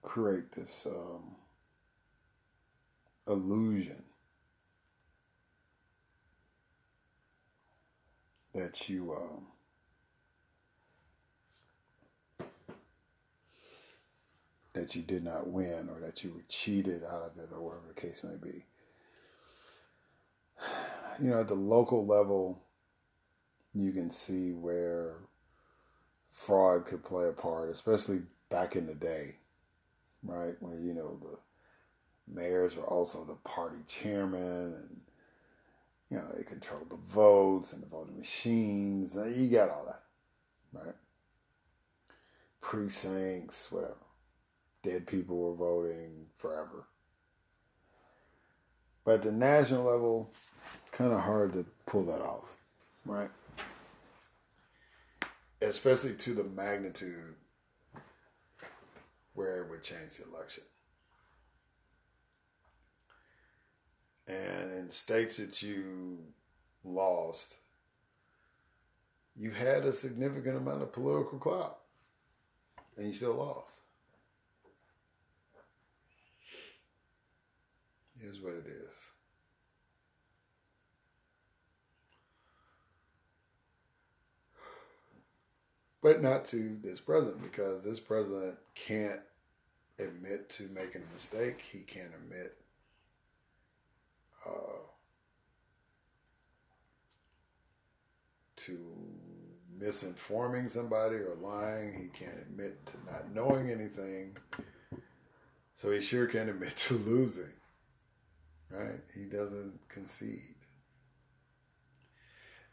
create 0.04 0.51
this 0.51 0.86
um, 0.86 1.36
illusion 3.28 4.04
that 8.54 8.88
you 8.88 9.16
um, 9.16 9.47
that 14.74 14.95
you 14.95 15.01
did 15.01 15.24
not 15.24 15.47
win 15.47 15.89
or 15.89 15.99
that 15.99 16.24
you 16.24 16.32
were 16.32 16.43
cheated 16.49 17.04
out 17.04 17.24
of 17.24 17.38
it 17.38 17.49
or 17.51 17.62
whatever 17.62 17.88
the 17.88 17.93
case 17.99 18.24
may 18.24 18.36
be. 18.36 18.66
You 21.22 21.30
know, 21.30 21.41
at 21.41 21.47
the 21.47 21.54
local 21.54 22.06
level, 22.06 22.60
you 23.74 23.91
can 23.91 24.10
see 24.10 24.51
where 24.51 25.18
fraud 26.32 26.86
could 26.86 27.04
play 27.04 27.28
a 27.28 27.32
part, 27.32 27.70
especially 27.70 28.24
back 28.49 28.76
in 28.76 28.88
the 28.88 28.95
day, 28.95 29.36
right? 30.24 30.55
When, 30.59 30.86
you 30.86 30.93
know, 30.93 31.17
the 31.21 31.38
mayors 32.34 32.76
were 32.76 32.88
also 32.88 33.24
the 33.24 33.36
party 33.49 33.80
chairman 33.88 34.74
and 34.74 35.01
you 36.13 36.19
know, 36.19 36.26
they 36.38 36.43
controlled 36.43 36.91
the 36.91 36.99
votes 37.11 37.74
and 37.74 37.82
the 37.82 37.88
voting 37.88 38.19
machines. 38.19 39.15
You 39.15 39.47
got 39.47 39.71
all 39.71 39.86
that, 39.86 40.03
right? 40.71 40.93
Precincts, 42.61 43.71
whatever. 43.71 43.95
Dead 44.84 45.07
people 45.07 45.38
were 45.38 45.55
voting 45.55 46.28
forever. 46.38 46.86
But 49.03 49.15
at 49.15 49.21
the 49.24 49.32
national 49.32 49.86
level, 49.86 50.32
kind 50.91 51.11
of 51.11 51.21
hard 51.21 51.53
to 51.53 51.65
pull 51.88 52.05
that 52.05 52.21
off, 52.21 52.57
right? 53.07 53.32
Especially 55.63 56.13
to 56.13 56.36
the 56.36 56.43
magnitude 56.43 57.34
where 59.34 59.63
it 59.63 59.69
would 59.69 59.84
change 59.84 60.17
the 60.17 60.25
election. 60.34 60.63
And 64.27 64.71
in 64.71 64.89
states 64.89 65.38
that 65.38 65.61
you 65.61 66.19
lost, 66.84 67.55
you 69.36 69.51
had 69.51 69.84
a 69.84 69.93
significant 69.93 70.57
amount 70.57 70.81
of 70.81 70.93
political 70.93 71.39
clout, 71.39 71.79
and 72.95 73.07
you 73.07 73.13
still 73.13 73.34
lost. 73.34 73.71
Here's 78.19 78.39
what 78.39 78.53
it 78.53 78.67
is. 78.67 78.82
But 86.04 86.22
not 86.22 86.45
to 86.47 86.78
this 86.84 86.99
president, 86.99 87.41
because 87.41 87.82
this 87.82 88.01
president 88.01 88.58
can't 88.76 89.22
admit 89.97 90.49
to 90.49 90.64
making 90.64 91.04
a 91.10 91.14
mistake. 91.14 91.64
He 91.72 91.80
can't 91.80 92.12
admit 92.14 92.58
uh, 94.45 94.84
to 98.58 98.80
misinforming 99.80 100.70
somebody 100.70 101.16
or 101.16 101.38
lying. 101.41 101.93
He 101.93 102.08
can't 102.08 102.41
admit 102.41 102.86
to 102.88 102.97
not 103.10 103.34
knowing 103.34 103.72
anything. 103.72 104.36
So 105.78 105.89
he 105.89 106.01
sure 106.01 106.28
can't 106.28 106.49
admit 106.49 106.76
to 106.88 106.95
losing. 106.95 107.54
Right? 108.70 108.99
He 109.16 109.24
doesn't 109.24 109.80
concede. 109.88 110.56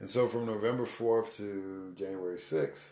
And 0.01 0.11
so 0.11 0.27
from 0.27 0.47
November 0.47 0.87
4th 0.87 1.37
to 1.37 1.93
January 1.97 2.39
6th, 2.39 2.89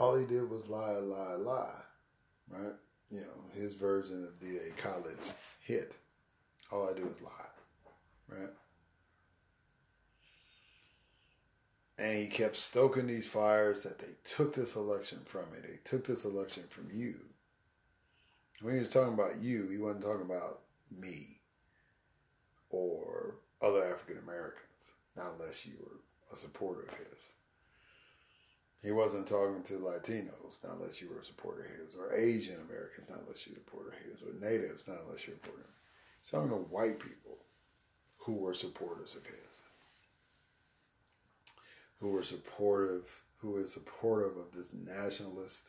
all 0.00 0.16
he 0.16 0.26
did 0.26 0.50
was 0.50 0.68
lie, 0.68 0.98
lie, 0.98 1.36
lie. 1.36 1.74
Right? 2.48 2.74
you 3.10 3.20
know, 3.20 3.60
his 3.60 3.74
version 3.74 4.24
of 4.24 4.38
DJ 4.38 4.76
Khaled's 4.76 5.34
hit. 5.60 5.96
All 6.70 6.88
I 6.88 6.92
do 6.96 7.02
is 7.02 7.20
lie, 7.20 8.38
right? 8.38 8.50
And 11.98 12.16
he 12.16 12.26
kept 12.28 12.56
stoking 12.56 13.08
these 13.08 13.26
fires 13.26 13.82
that 13.82 13.98
they 13.98 14.14
took 14.24 14.54
this 14.54 14.76
election 14.76 15.20
from 15.26 15.50
me. 15.52 15.58
They 15.60 15.80
took 15.84 16.06
this 16.06 16.24
election 16.24 16.62
from 16.70 16.88
you. 16.92 17.16
When 18.62 18.74
he 18.74 18.80
was 18.80 18.90
talking 18.90 19.14
about 19.14 19.42
you, 19.42 19.68
he 19.68 19.78
wasn't 19.78 20.04
talking 20.04 20.24
about 20.24 20.60
me 20.90 21.40
or 22.70 23.34
other 23.60 23.84
African 23.84 24.22
Americans, 24.22 24.64
not 25.16 25.32
unless 25.38 25.66
you 25.66 25.72
were 25.80 26.00
a 26.32 26.38
supporter 26.38 26.82
of 26.82 26.94
his. 26.94 27.18
He 28.82 28.90
wasn't 28.90 29.26
talking 29.26 29.62
to 29.64 29.74
Latinos, 29.74 30.64
not 30.64 30.76
unless 30.76 31.02
you 31.02 31.10
were 31.10 31.20
a 31.20 31.24
supporter 31.24 31.64
of 31.64 31.70
his, 31.70 31.94
or 31.94 32.14
Asian 32.14 32.56
Americans, 32.66 33.10
not 33.10 33.20
unless 33.22 33.46
you're 33.46 33.56
a 33.56 33.60
supporter 33.60 33.90
of 33.90 33.98
his, 33.98 34.22
or 34.22 34.32
Natives, 34.40 34.88
not 34.88 34.98
unless 35.06 35.26
you're 35.26 35.36
a 35.36 35.38
supporter. 35.38 35.66
He's 36.22 36.30
talking 36.30 36.48
to 36.48 36.56
white 36.56 36.98
people 36.98 37.38
who 38.18 38.38
were 38.38 38.54
supporters 38.54 39.14
of 39.14 39.26
his, 39.26 39.34
who 42.00 42.10
were 42.10 42.22
supportive, 42.22 43.22
who 43.38 43.58
is 43.58 43.74
supportive 43.74 44.36
of 44.38 44.52
this 44.54 44.70
nationalist 44.72 45.64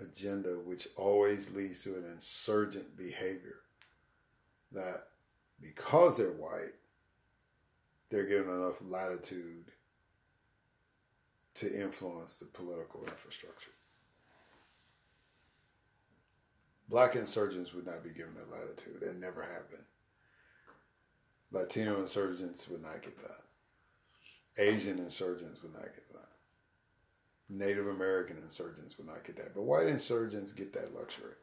agenda, 0.00 0.50
which 0.50 0.88
always 0.96 1.50
leads 1.50 1.82
to 1.82 1.96
an 1.96 2.04
insurgent 2.04 2.96
behavior. 2.96 3.60
That 4.70 5.08
because 5.60 6.16
they're 6.16 6.30
white, 6.30 6.74
they're 8.10 8.26
given 8.26 8.54
enough 8.54 8.76
latitude 8.80 9.72
to 11.56 11.82
influence 11.82 12.36
the 12.36 12.46
political 12.46 13.04
infrastructure. 13.04 13.70
Black 16.88 17.16
insurgents 17.16 17.72
would 17.72 17.86
not 17.86 18.04
be 18.04 18.10
given 18.10 18.34
that 18.34 18.50
latitude. 18.50 19.02
It 19.02 19.18
never 19.18 19.42
happened. 19.42 19.84
Latino 21.50 22.00
insurgents 22.00 22.68
would 22.68 22.82
not 22.82 23.02
get 23.02 23.16
that. 23.18 23.42
Asian 24.58 24.98
insurgents 24.98 25.62
would 25.62 25.72
not 25.72 25.84
get 25.84 26.08
that. 26.12 26.28
Native 27.48 27.88
American 27.88 28.38
insurgents 28.38 28.98
would 28.98 29.06
not 29.06 29.24
get 29.24 29.36
that. 29.36 29.54
But 29.54 29.62
white 29.62 29.86
insurgents 29.86 30.52
get 30.52 30.72
that 30.74 30.94
luxury. 30.94 31.34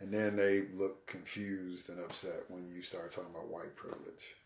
And 0.00 0.12
then 0.12 0.36
they 0.36 0.62
look 0.74 1.06
confused 1.06 1.88
and 1.88 2.00
upset 2.00 2.44
when 2.48 2.68
you 2.68 2.82
start 2.82 3.12
talking 3.12 3.30
about 3.30 3.48
white 3.48 3.76
privilege. 3.76 4.36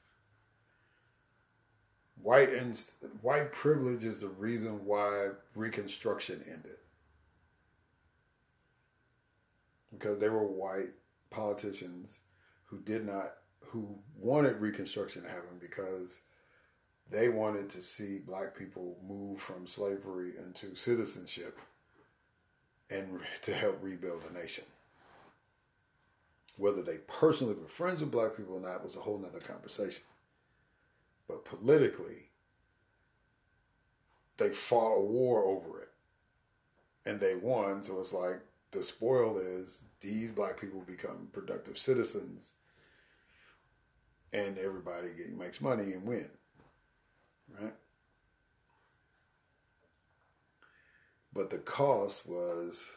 White 2.23 2.51
and 2.51 2.79
white 3.23 3.53
privilege 3.53 4.05
is 4.05 4.21
the 4.21 4.29
reason 4.29 4.85
why 4.85 5.29
Reconstruction 5.55 6.43
ended. 6.47 6.79
Because 9.93 10.19
they 10.19 10.29
were 10.29 10.47
white 10.47 10.95
politicians 11.31 12.19
who 12.67 12.81
did 12.81 13.07
not 13.07 13.35
who 13.67 13.99
wanted 14.17 14.61
Reconstruction 14.61 15.23
to 15.23 15.29
happen 15.29 15.59
because 15.61 16.21
they 17.11 17.29
wanted 17.29 17.71
to 17.71 17.83
see 17.83 18.19
black 18.19 18.57
people 18.57 18.97
move 19.07 19.41
from 19.41 19.67
slavery 19.67 20.33
into 20.39 20.75
citizenship 20.75 21.59
and 22.91 23.21
to 23.43 23.55
help 23.55 23.79
rebuild 23.83 24.23
the 24.23 24.39
nation. 24.39 24.65
Whether 26.57 26.83
they 26.83 26.99
personally 27.07 27.55
were 27.55 27.69
friends 27.69 28.01
with 28.01 28.11
black 28.11 28.37
people 28.37 28.57
or 28.57 28.61
not 28.61 28.83
was 28.83 28.97
a 28.97 29.01
whole 29.01 29.19
nother 29.19 29.41
conversation. 29.41 30.03
But 31.29 31.45
politically, 31.45 32.31
they 34.39 34.51
fought 34.51 34.97
a 34.97 35.01
war 35.01 35.45
over 35.45 35.83
it. 35.83 35.89
And 37.05 37.21
they 37.21 37.35
won. 37.35 37.83
So 37.83 38.01
it's 38.01 38.13
like 38.13 38.41
the 38.73 38.83
spoil 38.83 39.39
is 39.39 39.81
these 40.01 40.31
black 40.31 40.61
people 40.61 40.81
become 40.81 41.29
productive 41.33 41.79
citizens 41.79 42.53
and 44.33 44.59
everybody 44.59 45.09
makes 45.37 45.61
money 45.61 45.93
and 45.93 46.05
win. 46.05 46.29
Right? 47.61 47.75
But 51.33 51.51
the 51.51 51.59
cost 51.59 52.27
was 52.27 52.91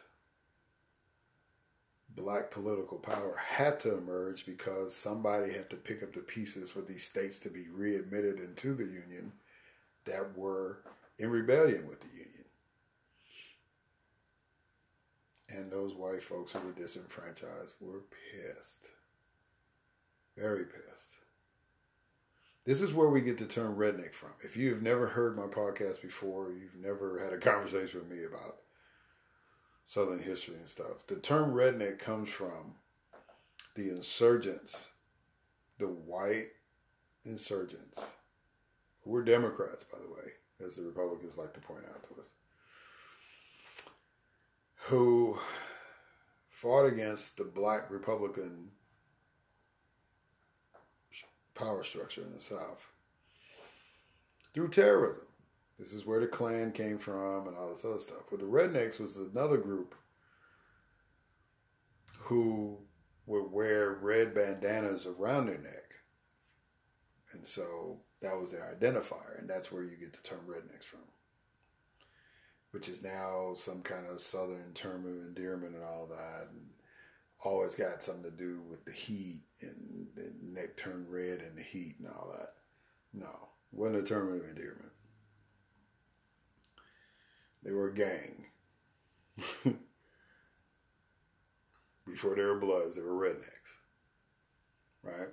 black 2.14 2.50
political 2.50 2.98
power 2.98 3.40
had 3.48 3.80
to 3.80 3.96
emerge 3.96 4.44
because 4.44 4.94
somebody 4.94 5.52
had 5.52 5.70
to 5.70 5.76
pick 5.76 6.02
up 6.02 6.12
the 6.12 6.20
pieces 6.20 6.70
for 6.70 6.82
these 6.82 7.04
states 7.04 7.38
to 7.40 7.48
be 7.48 7.68
readmitted 7.68 8.38
into 8.38 8.74
the 8.74 8.84
Union 8.84 9.32
that 10.04 10.36
were 10.36 10.82
in 11.18 11.30
rebellion 11.30 11.88
with 11.88 12.00
the 12.00 12.08
Union. 12.08 12.28
And 15.48 15.70
those 15.70 15.94
white 15.94 16.22
folks 16.22 16.52
who 16.52 16.60
were 16.60 16.72
disenfranchised 16.72 17.74
were 17.80 18.02
pissed. 18.32 18.86
Very 20.36 20.64
pissed. 20.64 21.12
This 22.64 22.80
is 22.80 22.92
where 22.92 23.08
we 23.08 23.20
get 23.20 23.38
the 23.38 23.44
term 23.44 23.76
redneck 23.76 24.14
from. 24.14 24.30
If 24.42 24.56
you've 24.56 24.82
never 24.82 25.08
heard 25.08 25.36
my 25.36 25.46
podcast 25.46 26.00
before, 26.00 26.52
you've 26.52 26.80
never 26.80 27.22
had 27.22 27.32
a 27.32 27.38
conversation 27.50 28.00
with 28.00 28.10
me 28.10 28.24
about 28.24 28.58
Southern 29.86 30.22
history 30.22 30.56
and 30.56 30.68
stuff, 30.68 31.06
the 31.06 31.16
term 31.16 31.52
redneck 31.52 31.98
comes 31.98 32.30
from 32.30 32.76
the 33.74 33.90
insurgents, 33.90 34.86
the 35.78 35.86
white 35.86 36.48
insurgents, 37.24 37.98
who 39.02 39.10
were 39.10 39.24
Democrats, 39.24 39.84
by 39.84 39.98
the 39.98 40.12
way, 40.12 40.32
as 40.64 40.76
the 40.76 40.82
Republicans 40.82 41.36
like 41.36 41.52
to 41.54 41.60
point 41.60 41.84
out 41.88 42.02
to 42.04 42.20
us, 42.20 42.28
who 44.86 45.38
fought 46.50 46.86
against 46.86 47.36
the 47.36 47.44
black 47.44 47.90
Republican 47.90 48.70
power 51.54 51.84
structure 51.84 52.22
in 52.22 52.32
the 52.32 52.40
South 52.40 52.86
through 54.54 54.68
terrorism. 54.68 55.24
This 55.82 55.94
is 55.94 56.06
where 56.06 56.20
the 56.20 56.28
Klan 56.28 56.70
came 56.70 56.96
from 56.96 57.48
and 57.48 57.56
all 57.56 57.74
this 57.74 57.84
other 57.84 57.98
stuff. 57.98 58.22
But 58.30 58.38
the 58.38 58.46
Rednecks 58.46 59.00
was 59.00 59.16
another 59.16 59.56
group 59.56 59.96
who 62.20 62.78
would 63.26 63.50
wear 63.50 63.90
red 63.90 64.32
bandanas 64.32 65.06
around 65.06 65.46
their 65.46 65.58
neck. 65.58 65.94
And 67.32 67.44
so 67.44 68.02
that 68.20 68.38
was 68.38 68.50
their 68.50 68.76
identifier, 68.78 69.36
and 69.36 69.50
that's 69.50 69.72
where 69.72 69.82
you 69.82 69.96
get 69.96 70.12
the 70.12 70.22
term 70.22 70.42
rednecks 70.48 70.84
from. 70.84 71.00
Which 72.70 72.88
is 72.88 73.02
now 73.02 73.54
some 73.56 73.82
kind 73.82 74.06
of 74.06 74.20
southern 74.20 74.74
term 74.74 75.04
of 75.04 75.26
endearment 75.26 75.74
and 75.74 75.82
all 75.82 76.06
that, 76.06 76.48
and 76.52 76.70
always 77.44 77.74
got 77.74 78.04
something 78.04 78.30
to 78.30 78.30
do 78.30 78.60
with 78.70 78.84
the 78.84 78.92
heat 78.92 79.42
and 79.60 80.06
the 80.14 80.32
neck 80.40 80.76
turned 80.76 81.10
red 81.10 81.40
in 81.40 81.56
the 81.56 81.62
heat 81.62 81.96
and 81.98 82.06
all 82.06 82.32
that. 82.38 82.50
No, 83.12 83.48
wasn't 83.72 84.04
a 84.04 84.06
term 84.06 84.28
of 84.28 84.48
endearment. 84.48 84.91
They 87.62 87.70
were 87.72 87.88
a 87.88 87.94
gang. 87.94 88.46
Before 92.06 92.34
they 92.34 92.42
were 92.42 92.58
Bloods, 92.58 92.96
they 92.96 93.02
were 93.02 93.12
rednecks. 93.12 93.78
Right? 95.02 95.28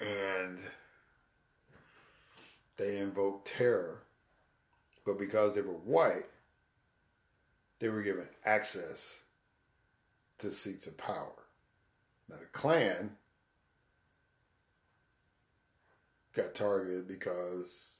And 0.00 0.58
they 2.76 2.98
invoked 2.98 3.48
terror. 3.48 4.02
But 5.04 5.18
because 5.18 5.54
they 5.54 5.60
were 5.62 5.72
white, 5.72 6.26
they 7.78 7.88
were 7.88 8.02
given 8.02 8.28
access 8.44 9.18
to 10.38 10.50
seats 10.50 10.86
of 10.86 10.96
power. 10.96 11.44
Now, 12.28 12.36
the 12.36 12.46
Klan 12.46 13.16
got 16.34 16.54
targeted 16.54 17.06
because 17.06 17.95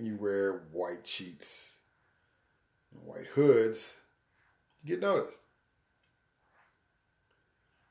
when 0.00 0.10
you 0.10 0.16
wear 0.16 0.62
white 0.72 1.06
sheets 1.06 1.72
and 2.90 3.02
white 3.04 3.26
hoods, 3.34 3.96
you 4.82 4.94
get 4.96 5.02
noticed. 5.02 5.36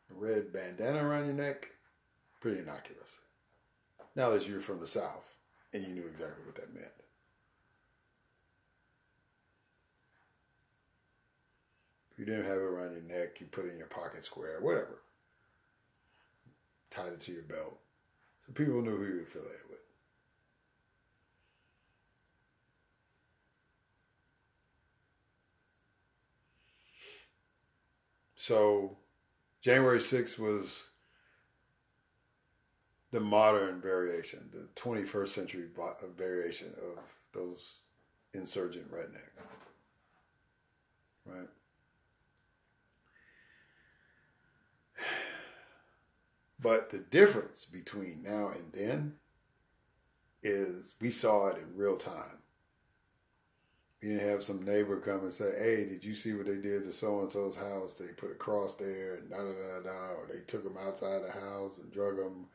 A 0.09 0.15
red 0.15 0.51
bandana 0.51 1.05
around 1.05 1.25
your 1.25 1.35
neck, 1.35 1.67
pretty 2.41 2.61
innocuous. 2.61 3.11
Now 4.15 4.31
that 4.31 4.47
you're 4.47 4.59
from 4.59 4.79
the 4.79 4.87
South 4.87 5.35
and 5.71 5.83
you 5.83 5.89
knew 5.93 6.07
exactly 6.07 6.43
what 6.47 6.55
that 6.55 6.73
meant. 6.73 6.87
If 12.11 12.17
you 12.17 12.25
didn't 12.25 12.45
have 12.45 12.57
it 12.57 12.63
around 12.63 12.93
your 12.93 13.03
neck, 13.03 13.39
you 13.39 13.45
put 13.45 13.65
it 13.65 13.73
in 13.73 13.77
your 13.77 13.85
pocket 13.85 14.25
square, 14.25 14.57
whatever. 14.61 15.01
Tied 16.89 17.13
it 17.13 17.21
to 17.21 17.31
your 17.31 17.43
belt. 17.43 17.77
So 18.47 18.53
people 18.53 18.81
knew 18.81 18.97
who 18.97 19.05
you 19.05 19.15
were 19.17 19.21
affiliated 19.21 19.69
with. 19.69 19.78
So 28.49 28.97
January 29.61 29.99
6th 29.99 30.39
was 30.39 30.89
the 33.11 33.19
modern 33.19 33.79
variation, 33.79 34.49
the 34.51 34.69
21st 34.75 35.27
century 35.27 35.65
uh, 35.79 36.07
variation 36.17 36.69
of 36.69 37.03
those 37.31 37.75
insurgent 38.33 38.91
rednecks. 38.91 39.45
Right? 41.27 41.49
But 46.59 46.89
the 46.89 46.97
difference 46.97 47.65
between 47.65 48.23
now 48.23 48.47
and 48.47 48.73
then 48.73 49.17
is 50.41 50.95
we 50.99 51.11
saw 51.11 51.49
it 51.49 51.57
in 51.57 51.77
real 51.77 51.97
time. 51.97 52.39
You 54.01 54.13
didn't 54.13 54.29
have 54.29 54.43
some 54.43 54.63
neighbor 54.63 55.01
come 55.01 55.25
and 55.25 55.33
say, 55.33 55.51
"Hey, 55.57 55.85
did 55.89 56.05
you 56.05 56.15
see 56.15 56.33
what 56.33 56.45
they 56.45 56.55
did 56.55 56.85
to 56.85 56.93
so 56.93 57.19
and 57.19 57.31
so's 57.31 57.57
house? 57.57 57.95
They 57.95 58.07
put 58.07 58.31
a 58.31 58.35
cross 58.35 58.75
there, 58.75 59.15
and 59.15 59.29
da 59.29 59.37
da 59.37 59.51
da 59.51 59.79
da, 59.81 60.13
or 60.13 60.27
they 60.31 60.39
took 60.47 60.63
them 60.63 60.77
outside 60.77 61.21
the 61.23 61.31
house 61.31 61.77
and 61.77 61.91
drug 61.91 62.15
them, 62.17 62.47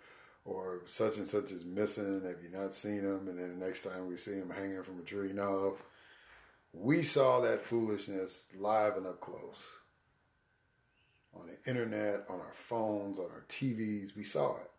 or 0.47 0.83
such 0.87 1.19
and 1.19 1.29
such 1.29 1.51
is 1.51 1.65
missing. 1.65 2.23
Have 2.25 2.43
you 2.43 2.49
not 2.51 2.75
seen 2.75 3.03
them? 3.03 3.29
And 3.29 3.39
then 3.39 3.59
the 3.59 3.67
next 3.67 3.83
time 3.83 4.09
we 4.09 4.17
see 4.17 4.33
him 4.33 4.51
hanging 4.51 4.83
from 4.83 5.01
a 5.01 5.03
tree, 5.03 5.33
no. 5.33 5.77
We 6.73 7.03
saw 7.03 7.41
that 7.41 7.65
foolishness 7.65 8.47
live 8.57 8.97
and 8.97 9.07
up 9.07 9.21
close 9.21 9.77
on 11.35 11.47
the 11.47 11.69
internet, 11.69 12.25
on 12.29 12.41
our 12.41 12.55
phones, 12.55 13.19
on 13.19 13.27
our 13.27 13.45
TVs. 13.49 14.17
We 14.17 14.25
saw 14.25 14.57
it. 14.57 14.71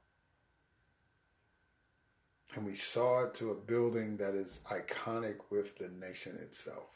And 2.55 2.65
we 2.65 2.75
saw 2.75 3.25
it 3.25 3.35
to 3.35 3.51
a 3.51 3.55
building 3.55 4.15
that 4.17 4.33
is 4.33 4.61
iconic 4.71 5.35
with 5.49 5.77
the 5.77 5.89
nation 5.89 6.39
itself. 6.41 6.87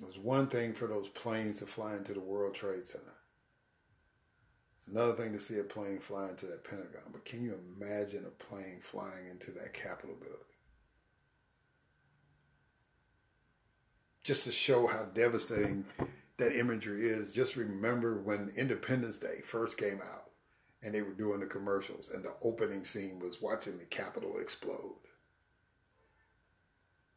It 0.00 0.06
was 0.06 0.18
one 0.18 0.46
thing 0.46 0.74
for 0.74 0.86
those 0.86 1.08
planes 1.08 1.58
to 1.58 1.66
fly 1.66 1.94
into 1.96 2.14
the 2.14 2.20
World 2.20 2.54
Trade 2.54 2.86
Center. 2.86 3.14
It's 4.78 4.88
another 4.88 5.14
thing 5.14 5.32
to 5.32 5.40
see 5.40 5.58
a 5.58 5.64
plane 5.64 5.98
fly 5.98 6.28
into 6.28 6.46
that 6.46 6.62
Pentagon. 6.62 7.10
But 7.10 7.24
can 7.24 7.42
you 7.42 7.58
imagine 7.76 8.24
a 8.26 8.44
plane 8.44 8.78
flying 8.80 9.28
into 9.28 9.50
that 9.52 9.74
Capitol 9.74 10.14
building? 10.14 10.38
Just 14.22 14.44
to 14.44 14.52
show 14.52 14.86
how 14.86 15.06
devastating 15.14 15.84
that 16.38 16.56
imagery 16.56 17.06
is, 17.06 17.32
just 17.32 17.56
remember 17.56 18.20
when 18.20 18.52
Independence 18.56 19.18
Day 19.18 19.40
first 19.44 19.76
came 19.76 20.00
out 20.00 20.23
and 20.84 20.94
they 20.94 21.02
were 21.02 21.14
doing 21.14 21.40
the 21.40 21.46
commercials, 21.46 22.10
and 22.12 22.22
the 22.22 22.34
opening 22.42 22.84
scene 22.84 23.18
was 23.18 23.40
watching 23.40 23.78
the 23.78 23.86
Capitol 23.86 24.34
explode. 24.38 24.96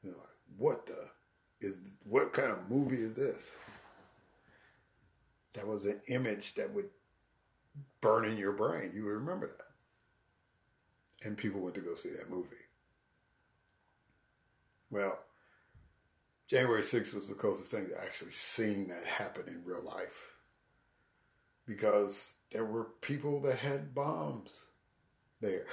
You're 0.01 0.13
like, 0.13 0.23
what 0.57 0.85
the 0.87 1.09
is 1.59 1.75
what 2.03 2.33
kind 2.33 2.51
of 2.51 2.69
movie 2.69 3.01
is 3.01 3.15
this? 3.15 3.43
That 5.53 5.67
was 5.67 5.85
an 5.85 5.99
image 6.07 6.53
that 6.55 6.73
would 6.73 6.89
burn 7.99 8.25
in 8.25 8.37
your 8.37 8.53
brain. 8.53 8.91
You 8.93 9.03
would 9.05 9.11
remember 9.11 9.47
that. 9.47 11.27
And 11.27 11.35
people 11.37 11.59
went 11.61 11.75
to 11.75 11.81
go 11.81 11.95
see 11.95 12.11
that 12.11 12.29
movie. 12.29 12.55
Well, 14.91 15.17
January 16.47 16.83
6th 16.83 17.15
was 17.15 17.27
the 17.27 17.33
closest 17.33 17.71
thing 17.71 17.89
to 17.89 18.01
actually 18.01 18.31
seeing 18.31 18.87
that 18.87 19.03
happen 19.03 19.47
in 19.47 19.65
real 19.65 19.83
life. 19.83 20.35
Because 21.65 22.33
there 22.51 22.65
were 22.65 22.85
people 23.01 23.41
that 23.41 23.59
had 23.59 23.93
bombs 23.93 24.63
there. 25.41 25.65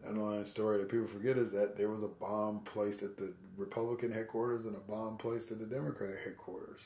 The 0.00 0.08
underlying 0.08 0.46
story 0.46 0.78
that 0.78 0.88
people 0.88 1.06
forget 1.06 1.36
is 1.36 1.50
that 1.52 1.76
there 1.76 1.90
was 1.90 2.02
a 2.02 2.08
bomb 2.08 2.60
placed 2.60 3.02
at 3.02 3.16
the 3.16 3.34
Republican 3.56 4.12
headquarters 4.12 4.64
and 4.64 4.76
a 4.76 4.80
bomb 4.80 5.18
placed 5.18 5.50
at 5.50 5.58
the 5.58 5.66
Democratic 5.66 6.20
headquarters 6.24 6.80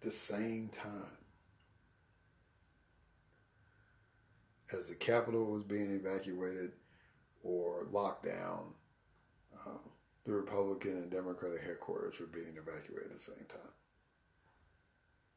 at 0.00 0.06
the 0.06 0.10
same 0.10 0.68
time. 0.68 1.16
As 4.72 4.86
the 4.86 4.94
Capitol 4.94 5.46
was 5.46 5.62
being 5.62 5.90
evacuated 5.90 6.72
or 7.42 7.86
locked 7.90 8.26
down, 8.26 8.74
um, 9.66 9.78
the 10.24 10.32
Republican 10.32 10.92
and 10.92 11.10
Democratic 11.10 11.62
headquarters 11.62 12.20
were 12.20 12.26
being 12.26 12.56
evacuated 12.56 13.10
at 13.10 13.16
the 13.16 13.22
same 13.22 13.46
time. 13.48 13.72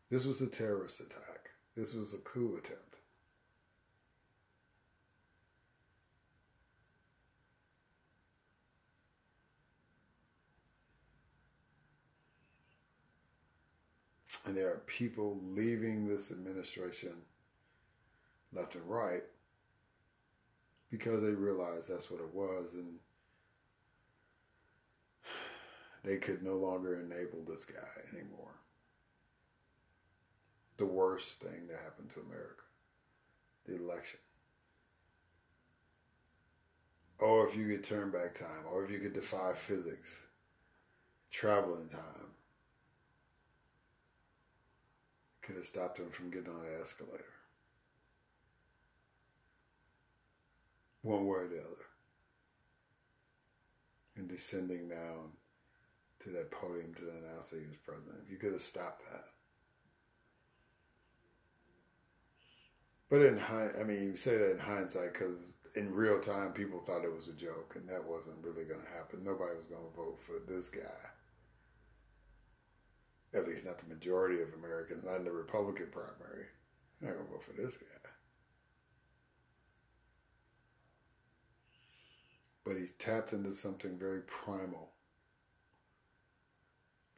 This 0.09 0.25
was 0.25 0.41
a 0.41 0.47
terrorist 0.47 0.99
attack. 0.99 1.51
This 1.75 1.93
was 1.93 2.13
a 2.13 2.17
coup 2.17 2.57
attempt. 2.57 2.97
And 14.45 14.57
there 14.57 14.67
are 14.67 14.81
people 14.85 15.39
leaving 15.41 16.07
this 16.07 16.31
administration 16.31 17.13
left 18.51 18.75
and 18.75 18.83
right 18.89 19.23
because 20.89 21.21
they 21.21 21.29
realize 21.29 21.87
that's 21.87 22.11
what 22.11 22.19
it 22.19 22.33
was 22.33 22.73
and 22.73 22.95
they 26.03 26.17
could 26.17 26.43
no 26.43 26.55
longer 26.55 26.99
enable 26.99 27.43
this 27.43 27.65
guy 27.65 28.01
anymore. 28.13 28.55
The 30.77 30.85
worst 30.85 31.39
thing 31.39 31.67
that 31.67 31.79
happened 31.83 32.09
to 32.11 32.21
America 32.21 32.63
the 33.65 33.75
election. 33.75 34.19
Or 37.19 37.47
if 37.47 37.55
you 37.55 37.67
could 37.67 37.83
turn 37.83 38.09
back 38.09 38.37
time, 38.37 38.65
or 38.71 38.83
if 38.83 38.89
you 38.89 38.99
could 38.99 39.13
defy 39.13 39.53
physics, 39.53 40.17
traveling 41.29 41.87
time, 41.87 42.31
could 45.43 45.55
have 45.55 45.65
stopped 45.65 45.99
him 45.99 46.09
from 46.09 46.31
getting 46.31 46.49
on 46.49 46.63
the 46.63 46.81
escalator. 46.81 47.23
One 51.03 51.27
way 51.27 51.39
or 51.39 51.47
the 51.47 51.59
other. 51.59 51.85
And 54.15 54.27
descending 54.27 54.89
down 54.89 55.33
to 56.23 56.29
that 56.31 56.51
podium 56.51 56.93
to 56.95 57.03
announce 57.03 57.49
that 57.49 57.59
he 57.59 57.67
was 57.67 57.77
president. 57.77 58.17
If 58.25 58.31
you 58.31 58.37
could 58.37 58.53
have 58.53 58.61
stopped 58.61 59.03
that. 59.11 59.25
But 63.09 63.23
in 63.23 63.37
hindsight, 63.37 63.81
I 63.81 63.83
mean, 63.83 64.03
you 64.03 64.17
say 64.17 64.37
that 64.37 64.51
in 64.51 64.59
hindsight 64.59 65.13
because 65.13 65.53
in 65.75 65.93
real 65.93 66.19
time 66.19 66.53
people 66.53 66.79
thought 66.79 67.03
it 67.03 67.13
was 67.13 67.27
a 67.27 67.33
joke, 67.33 67.73
and 67.75 67.87
that 67.89 68.05
wasn't 68.05 68.43
really 68.43 68.63
going 68.63 68.81
to 68.81 68.97
happen. 68.97 69.23
Nobody 69.23 69.55
was 69.55 69.65
going 69.65 69.83
to 69.83 69.97
vote 69.97 70.19
for 70.25 70.39
this 70.47 70.69
guy. 70.69 71.09
At 73.33 73.47
least 73.47 73.65
not 73.65 73.79
the 73.79 73.93
majority 73.93 74.41
of 74.41 74.53
Americans, 74.53 75.03
not 75.03 75.17
in 75.17 75.25
the 75.25 75.31
Republican 75.31 75.87
primary. 75.91 76.45
They're 76.99 77.11
not 77.11 77.17
going 77.17 77.27
to 77.27 77.33
vote 77.33 77.43
for 77.43 77.61
this 77.61 77.75
guy. 77.75 78.09
But 82.63 82.77
he's 82.77 82.91
tapped 82.99 83.33
into 83.33 83.53
something 83.53 83.97
very 83.97 84.21
primal 84.21 84.91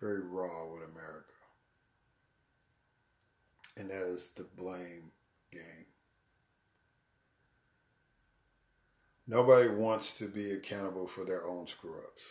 very 0.03 0.19
raw 0.19 0.65
with 0.65 0.83
America. 0.83 1.31
And 3.77 3.89
that 3.89 4.05
is 4.05 4.31
the 4.35 4.43
blame 4.43 5.11
game. 5.51 5.85
Nobody 9.25 9.69
wants 9.69 10.17
to 10.17 10.27
be 10.27 10.51
accountable 10.51 11.07
for 11.07 11.23
their 11.23 11.47
own 11.47 11.67
screw 11.67 11.95
ups 11.95 12.23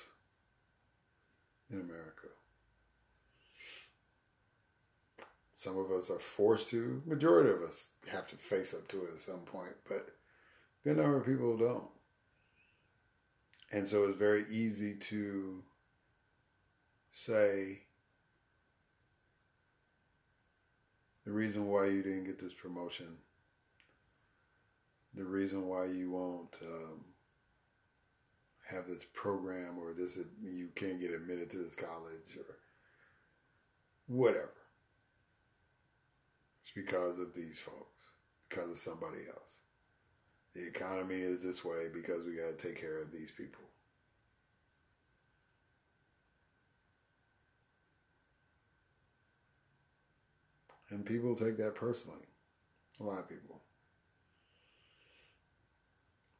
in 1.71 1.81
America. 1.81 2.29
Some 5.57 5.79
of 5.79 5.91
us 5.91 6.11
are 6.11 6.19
forced 6.19 6.69
to, 6.71 7.03
majority 7.07 7.51
of 7.51 7.63
us 7.63 7.89
have 8.09 8.29
to 8.29 8.37
face 8.37 8.75
up 8.75 8.87
to 8.89 9.05
it 9.05 9.15
at 9.15 9.23
some 9.23 9.41
point, 9.41 9.77
but 9.89 10.09
a 10.85 10.89
good 10.89 10.99
number 10.99 11.17
of 11.17 11.25
people 11.25 11.57
don't. 11.57 11.89
And 13.71 13.89
so 13.89 14.05
it's 14.05 14.19
very 14.19 14.45
easy 14.51 14.95
to 14.95 15.63
say 17.13 17.83
the 21.25 21.33
reason 21.33 21.69
why 21.69 21.87
you 21.87 22.03
didn't 22.03 22.25
get 22.25 22.41
this 22.41 22.55
promotion, 22.55 23.19
the 25.15 25.25
reason 25.25 25.69
why 25.69 25.87
you 25.87 26.11
won't 26.11 26.55
um, 26.63 27.05
have 28.69 28.87
this 28.87 29.05
program 29.13 29.79
or 29.79 29.93
this 29.93 30.19
you 30.43 30.69
can't 30.75 31.01
get 31.01 31.13
admitted 31.13 31.51
to 31.51 31.59
this 31.59 31.75
college 31.75 32.37
or 32.37 32.57
whatever. 34.07 34.53
It's 36.63 36.73
because 36.75 37.19
of 37.19 37.35
these 37.35 37.59
folks, 37.59 38.03
because 38.49 38.71
of 38.71 38.79
somebody 38.79 39.23
else. 39.29 39.59
The 40.55 40.67
economy 40.67 41.21
is 41.21 41.43
this 41.43 41.65
way 41.65 41.89
because 41.93 42.27
we 42.27 42.37
got 42.37 42.59
to 42.59 42.69
take 42.69 42.81
care 42.81 43.01
of 43.01 43.11
these 43.11 43.31
people. 43.31 43.63
And 50.93 51.07
people 51.07 51.35
take 51.35 51.57
that 51.57 51.75
personally. 51.75 52.27
A 53.01 53.03
lot 53.03 53.21
of 53.21 53.29
people. 53.29 53.63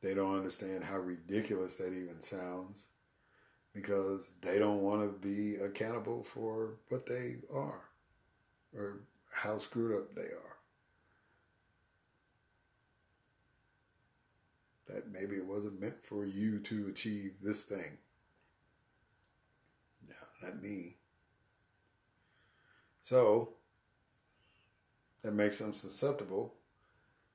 They 0.03 0.13
don't 0.13 0.37
understand 0.37 0.85
how 0.85 0.99
ridiculous 0.99 1.77
that 1.77 1.95
even 1.95 2.21
sounds 2.21 2.83
because 3.73 4.33
they 4.43 4.59
don't 4.59 4.83
want 4.83 5.01
to 5.01 5.27
be 5.27 5.57
accountable 5.57 6.23
for 6.23 6.75
what 6.91 7.07
they 7.07 7.37
are 7.53 7.85
or 8.77 9.01
how 9.33 9.57
screwed 9.57 9.97
up 9.97 10.15
they 10.15 10.21
are. 10.21 10.59
That 14.87 15.11
maybe 15.11 15.37
it 15.37 15.47
wasn't 15.47 15.81
meant 15.81 16.05
for 16.05 16.27
you 16.27 16.59
to 16.59 16.89
achieve 16.89 17.37
this 17.41 17.63
thing. 17.63 17.97
No, 20.07 20.47
not 20.47 20.63
me. 20.63 20.97
So, 23.01 23.55
that 25.23 25.35
makes 25.35 25.59
them 25.59 25.73
susceptible, 25.73 26.55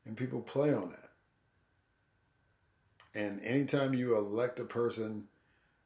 and 0.05 0.17
people 0.17 0.41
play 0.41 0.73
on 0.73 0.89
that. 0.89 1.09
And 3.15 3.41
anytime 3.43 3.93
you 3.93 4.15
elect 4.15 4.59
a 4.59 4.65
person 4.65 5.25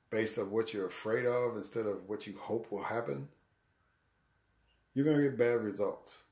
based 0.09 0.37
on 0.37 0.51
what 0.51 0.73
you're 0.73 0.87
afraid 0.87 1.25
of 1.25 1.55
instead 1.55 1.85
of 1.85 2.09
what 2.09 2.27
you 2.27 2.37
hope 2.37 2.71
will 2.71 2.83
happen, 2.83 3.29
you're 4.93 5.05
going 5.05 5.17
to 5.17 5.23
get 5.23 5.37
bad 5.37 5.61
results. 5.61 6.23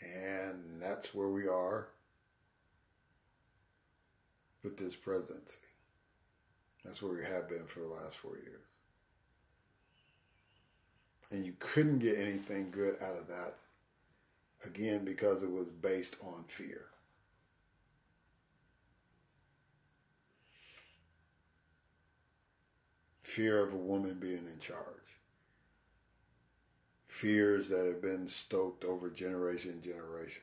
And 0.00 0.80
that's 0.80 1.14
where 1.14 1.28
we 1.28 1.48
are 1.48 1.88
with 4.62 4.76
this 4.76 4.94
presidency. 4.94 5.56
That's 6.84 7.02
where 7.02 7.12
we 7.12 7.24
have 7.24 7.48
been 7.48 7.66
for 7.66 7.80
the 7.80 7.86
last 7.86 8.16
four 8.16 8.36
years 8.36 8.71
and 11.32 11.46
you 11.46 11.54
couldn't 11.58 11.98
get 12.00 12.18
anything 12.18 12.70
good 12.70 12.96
out 13.02 13.16
of 13.16 13.26
that 13.26 13.54
again 14.64 15.04
because 15.04 15.42
it 15.42 15.50
was 15.50 15.70
based 15.70 16.16
on 16.22 16.44
fear. 16.46 16.86
Fear 23.22 23.66
of 23.66 23.72
a 23.72 23.78
woman 23.78 24.18
being 24.20 24.46
in 24.46 24.58
charge. 24.60 24.76
Fears 27.08 27.70
that 27.70 27.86
have 27.86 28.02
been 28.02 28.28
stoked 28.28 28.84
over 28.84 29.08
generation 29.08 29.72
and 29.72 29.82
generation. 29.82 30.42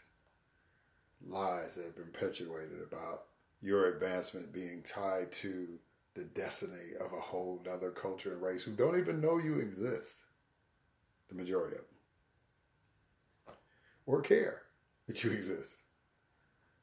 Lies 1.28 1.76
that 1.76 1.86
have 1.86 1.96
been 1.96 2.06
perpetuated 2.06 2.82
about 2.82 3.26
your 3.62 3.94
advancement 3.94 4.52
being 4.52 4.82
tied 4.82 5.32
to 5.34 5.68
the 6.16 6.24
destiny 6.24 6.96
of 7.00 7.14
a 7.14 7.22
whole 7.22 7.62
other 7.72 7.92
culture 7.92 8.34
and 8.34 8.42
race 8.42 8.64
who 8.64 8.72
don't 8.72 8.98
even 8.98 9.22
know 9.22 9.38
you 9.38 9.60
exist 9.60 10.16
the 11.30 11.36
majority 11.36 11.76
of 11.76 11.84
them, 13.46 13.56
or 14.06 14.22
care 14.22 14.64
that 15.08 15.24
you 15.24 15.32
exist 15.32 15.76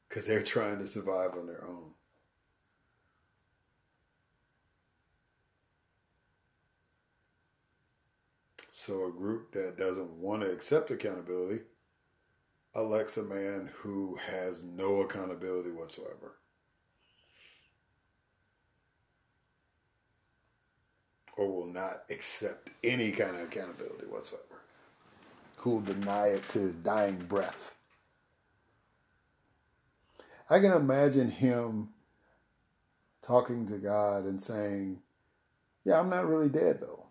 because 0.07 0.25
they're 0.25 0.43
trying 0.43 0.79
to 0.79 0.87
survive 0.87 1.31
on 1.37 1.47
their 1.47 1.63
own. 1.65 1.91
So, 8.71 9.05
a 9.05 9.11
group 9.11 9.51
that 9.51 9.77
doesn't 9.77 10.11
want 10.11 10.43
to 10.43 10.51
accept 10.51 10.91
accountability 10.91 11.61
elects 12.73 13.17
a 13.17 13.23
man 13.23 13.69
who 13.79 14.17
has 14.31 14.63
no 14.63 15.01
accountability 15.01 15.71
whatsoever. 15.71 16.37
or 21.37 21.47
will 21.47 21.66
not 21.77 22.03
accept 22.09 22.69
any 22.83 23.11
kind 23.11 23.35
of 23.35 23.43
accountability 23.43 24.07
whatsoever, 24.07 24.43
who 25.57 25.75
will 25.75 25.81
deny 25.81 26.29
it 26.29 26.49
to 26.49 26.59
his 26.59 26.73
dying 26.73 27.17
breath. 27.17 27.75
I 30.49 30.59
can 30.59 30.71
imagine 30.71 31.29
him 31.29 31.89
talking 33.21 33.67
to 33.67 33.77
God 33.77 34.23
and 34.25 34.41
saying, 34.41 35.01
Yeah, 35.85 35.99
I'm 35.99 36.09
not 36.09 36.27
really 36.27 36.49
dead 36.49 36.79
though. 36.81 37.05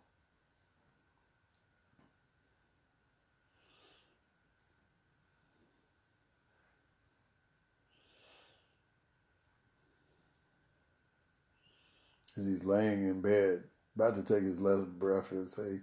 As 12.37 12.47
he's 12.47 12.64
laying 12.64 13.05
in 13.05 13.21
bed 13.21 13.64
about 13.97 14.14
to 14.14 14.22
take 14.22 14.42
his 14.44 14.61
last 14.61 14.86
breath 14.99 15.32
and 15.32 15.49
say, 15.49 15.80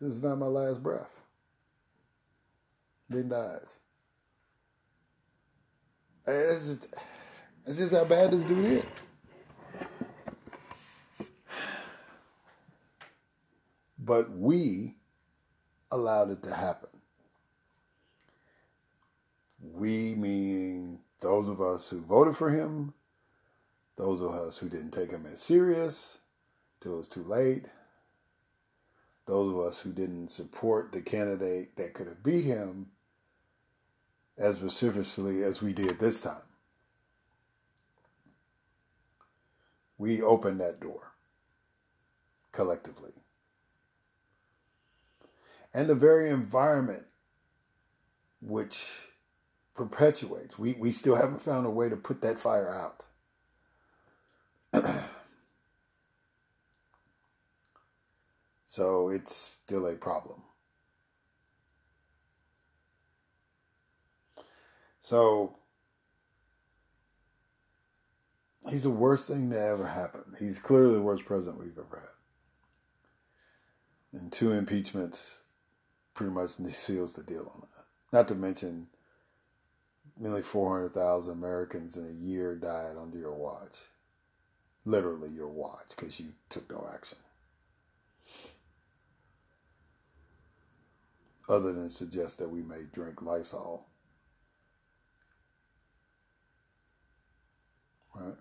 This 0.00 0.10
is 0.10 0.22
not 0.22 0.38
my 0.38 0.46
last 0.46 0.82
breath. 0.82 1.14
Then 3.08 3.28
dies. 3.28 3.76
It's 6.26 6.66
just, 6.66 6.88
it's 7.66 7.78
just 7.78 7.94
how 7.94 8.04
bad 8.04 8.32
this 8.32 8.44
dude 8.44 8.64
is. 8.64 8.84
But 13.98 14.30
we 14.36 14.96
allowed 15.90 16.30
it 16.30 16.42
to 16.42 16.54
happen. 16.54 16.90
We 19.62 20.14
meaning 20.14 20.98
those 21.20 21.48
of 21.48 21.60
us 21.60 21.88
who 21.88 22.00
voted 22.00 22.36
for 22.36 22.50
him, 22.50 22.92
those 23.96 24.20
of 24.20 24.32
us 24.32 24.58
who 24.58 24.68
didn't 24.68 24.90
take 24.90 25.10
him 25.10 25.24
as 25.26 25.40
serious 25.40 26.18
till 26.84 26.92
it 26.92 26.98
was 26.98 27.08
too 27.08 27.24
late, 27.24 27.64
those 29.24 29.50
of 29.50 29.58
us 29.58 29.80
who 29.80 29.90
didn't 29.90 30.28
support 30.30 30.92
the 30.92 31.00
candidate 31.00 31.74
that 31.76 31.94
could 31.94 32.06
have 32.06 32.22
beat 32.22 32.44
him 32.44 32.88
as 34.36 34.58
vociferously 34.58 35.42
as 35.42 35.62
we 35.62 35.72
did 35.72 35.98
this 35.98 36.20
time. 36.20 36.42
We 39.96 40.20
opened 40.20 40.60
that 40.60 40.78
door 40.78 41.12
collectively. 42.52 43.12
And 45.72 45.88
the 45.88 45.94
very 45.94 46.28
environment 46.28 47.06
which 48.42 49.08
perpetuates, 49.74 50.58
we, 50.58 50.74
we 50.74 50.92
still 50.92 51.14
haven't 51.14 51.40
found 51.40 51.64
a 51.64 51.70
way 51.70 51.88
to 51.88 51.96
put 51.96 52.20
that 52.20 52.38
fire 52.38 52.92
out. 54.74 54.84
so 58.74 59.08
it's 59.08 59.36
still 59.36 59.86
a 59.86 59.94
problem. 59.94 60.42
So 64.98 65.54
he's 68.68 68.82
the 68.82 68.90
worst 68.90 69.28
thing 69.28 69.48
to 69.50 69.60
ever 69.60 69.86
happen. 69.86 70.24
He's 70.40 70.58
clearly 70.58 70.94
the 70.94 71.02
worst 71.02 71.24
president 71.24 71.62
we've 71.62 71.78
ever 71.78 72.10
had. 74.12 74.20
And 74.20 74.32
two 74.32 74.50
impeachments 74.50 75.42
pretty 76.14 76.32
much 76.32 76.50
seals 76.72 77.14
the 77.14 77.22
deal 77.22 77.48
on 77.54 77.60
that. 77.60 77.84
Not 78.12 78.26
to 78.26 78.34
mention 78.34 78.88
nearly 80.18 80.42
400,000 80.42 81.32
Americans 81.32 81.96
in 81.96 82.08
a 82.08 82.10
year 82.10 82.56
died 82.56 82.96
under 83.00 83.18
your 83.18 83.34
watch. 83.34 83.76
Literally 84.84 85.30
your 85.30 85.46
watch 85.46 85.90
because 85.96 86.18
you 86.18 86.32
took 86.48 86.68
no 86.68 86.90
action. 86.92 87.18
Other 91.48 91.72
than 91.72 91.90
suggest 91.90 92.38
that 92.38 92.48
we 92.48 92.62
may 92.62 92.82
drink 92.92 93.20
Lysol 93.22 93.86
Right. 98.14 98.34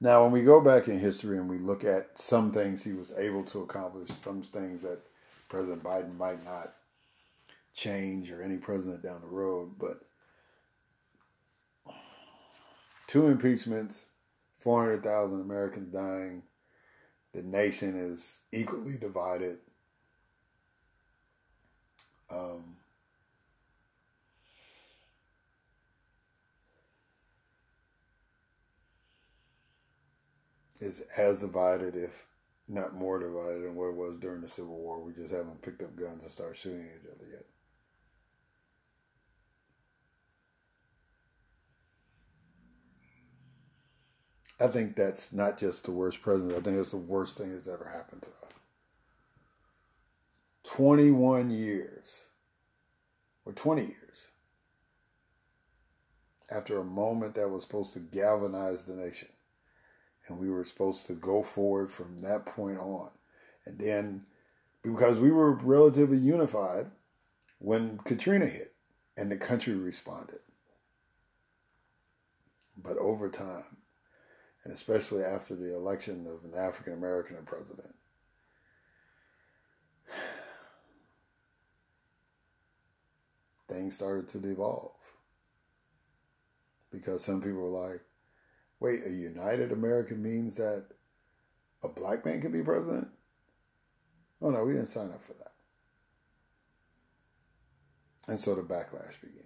Now, 0.00 0.22
when 0.22 0.32
we 0.32 0.42
go 0.42 0.60
back 0.60 0.88
in 0.88 0.98
history 0.98 1.38
and 1.38 1.48
we 1.48 1.58
look 1.58 1.84
at 1.84 2.18
some 2.18 2.50
things 2.50 2.82
he 2.82 2.92
was 2.92 3.12
able 3.16 3.44
to 3.44 3.60
accomplish, 3.60 4.10
some 4.10 4.42
things 4.42 4.82
that 4.82 5.00
President 5.48 5.82
Biden 5.82 6.16
might 6.16 6.44
not 6.44 6.74
change 7.74 8.30
or 8.30 8.42
any 8.42 8.58
president 8.58 9.02
down 9.02 9.20
the 9.20 9.26
road, 9.26 9.74
but 9.78 10.00
two 13.06 13.26
impeachments, 13.26 14.06
400,000 14.58 15.40
Americans 15.40 15.92
dying, 15.92 16.42
the 17.32 17.42
nation 17.42 17.96
is 17.96 18.40
equally 18.52 18.96
divided. 18.96 19.58
Um, 22.30 22.76
is 30.80 31.00
as 31.16 31.38
divided, 31.40 31.96
if 31.96 32.26
not 32.68 32.94
more 32.94 33.18
divided, 33.18 33.62
than 33.64 33.74
what 33.74 33.88
it 33.88 33.96
was 33.96 34.18
during 34.18 34.40
the 34.40 34.48
Civil 34.48 34.76
War. 34.78 35.02
We 35.02 35.12
just 35.12 35.32
haven't 35.32 35.62
picked 35.62 35.82
up 35.82 35.96
guns 35.96 36.22
and 36.22 36.32
started 36.32 36.56
shooting 36.56 36.86
each 36.86 37.10
other 37.10 37.26
yet. 37.30 37.44
I 44.58 44.66
think 44.66 44.96
that's 44.96 45.32
not 45.32 45.58
just 45.58 45.84
the 45.84 45.92
worst 45.92 46.20
president. 46.20 46.58
I 46.58 46.60
think 46.62 46.76
it's 46.78 46.90
the 46.90 46.96
worst 46.96 47.36
thing 47.38 47.52
that's 47.52 47.68
ever 47.68 47.84
happened 47.84 48.22
to 48.22 48.30
us. 48.30 48.53
21 50.64 51.50
years, 51.50 52.28
or 53.44 53.52
20 53.52 53.82
years, 53.82 54.28
after 56.50 56.78
a 56.78 56.84
moment 56.84 57.34
that 57.34 57.48
was 57.48 57.62
supposed 57.62 57.92
to 57.94 58.00
galvanize 58.00 58.84
the 58.84 58.94
nation 58.94 59.28
and 60.26 60.38
we 60.38 60.50
were 60.50 60.64
supposed 60.64 61.06
to 61.06 61.14
go 61.14 61.42
forward 61.42 61.90
from 61.90 62.18
that 62.18 62.46
point 62.46 62.78
on. 62.78 63.10
And 63.66 63.78
then, 63.78 64.26
because 64.82 65.18
we 65.18 65.30
were 65.30 65.52
relatively 65.52 66.18
unified 66.18 66.90
when 67.58 67.98
Katrina 67.98 68.46
hit 68.46 68.74
and 69.16 69.30
the 69.30 69.36
country 69.36 69.74
responded. 69.74 70.40
But 72.76 72.96
over 72.98 73.28
time, 73.28 73.78
and 74.64 74.72
especially 74.72 75.22
after 75.22 75.54
the 75.54 75.74
election 75.74 76.26
of 76.26 76.44
an 76.44 76.58
African 76.58 76.94
American 76.94 77.36
president, 77.44 77.94
things 83.74 83.94
started 83.94 84.28
to 84.28 84.38
devolve. 84.38 84.92
Because 86.90 87.24
some 87.24 87.40
people 87.40 87.60
were 87.60 87.90
like, 87.90 88.00
Wait, 88.80 89.00
a 89.06 89.10
united 89.10 89.72
America 89.72 90.14
means 90.14 90.56
that 90.56 90.86
a 91.82 91.88
black 91.88 92.24
man 92.26 92.40
can 92.40 92.52
be 92.52 92.62
president? 92.62 93.08
Oh 94.42 94.50
no, 94.50 94.64
we 94.64 94.74
didn't 94.74 94.88
sign 94.88 95.10
up 95.10 95.22
for 95.22 95.32
that. 95.34 95.52
And 98.28 98.38
so 98.38 98.54
the 98.54 98.62
backlash 98.62 99.20
began. 99.20 99.44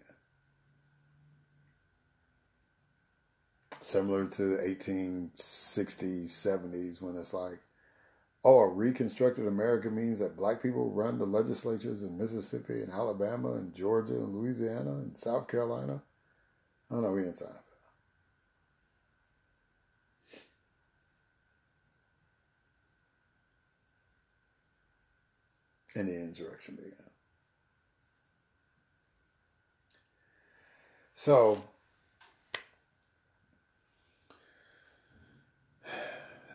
Similar 3.80 4.26
to 4.26 4.44
the 4.44 4.56
1860s, 4.56 6.26
70s, 6.26 7.00
when 7.00 7.16
it's 7.16 7.32
like, 7.32 7.60
oh, 8.44 8.60
a 8.60 8.68
reconstructed 8.68 9.46
America 9.46 9.90
means 9.90 10.18
that 10.18 10.36
black 10.36 10.62
people 10.62 10.90
run 10.90 11.18
the 11.18 11.26
legislatures 11.26 12.02
in 12.02 12.16
Mississippi 12.16 12.80
and 12.80 12.92
Alabama 12.92 13.52
and 13.52 13.74
Georgia 13.74 14.14
and 14.14 14.34
Louisiana 14.34 14.92
and 14.92 15.16
South 15.16 15.48
Carolina. 15.48 16.02
Oh 16.90 17.00
no, 17.00 17.12
we 17.12 17.22
didn't 17.22 17.36
sign 17.36 17.48
up. 17.48 17.64
For 17.66 17.76
that. 25.94 26.00
And 26.00 26.08
the 26.08 26.20
insurrection 26.20 26.76
began. 26.76 26.92
So, 31.14 31.62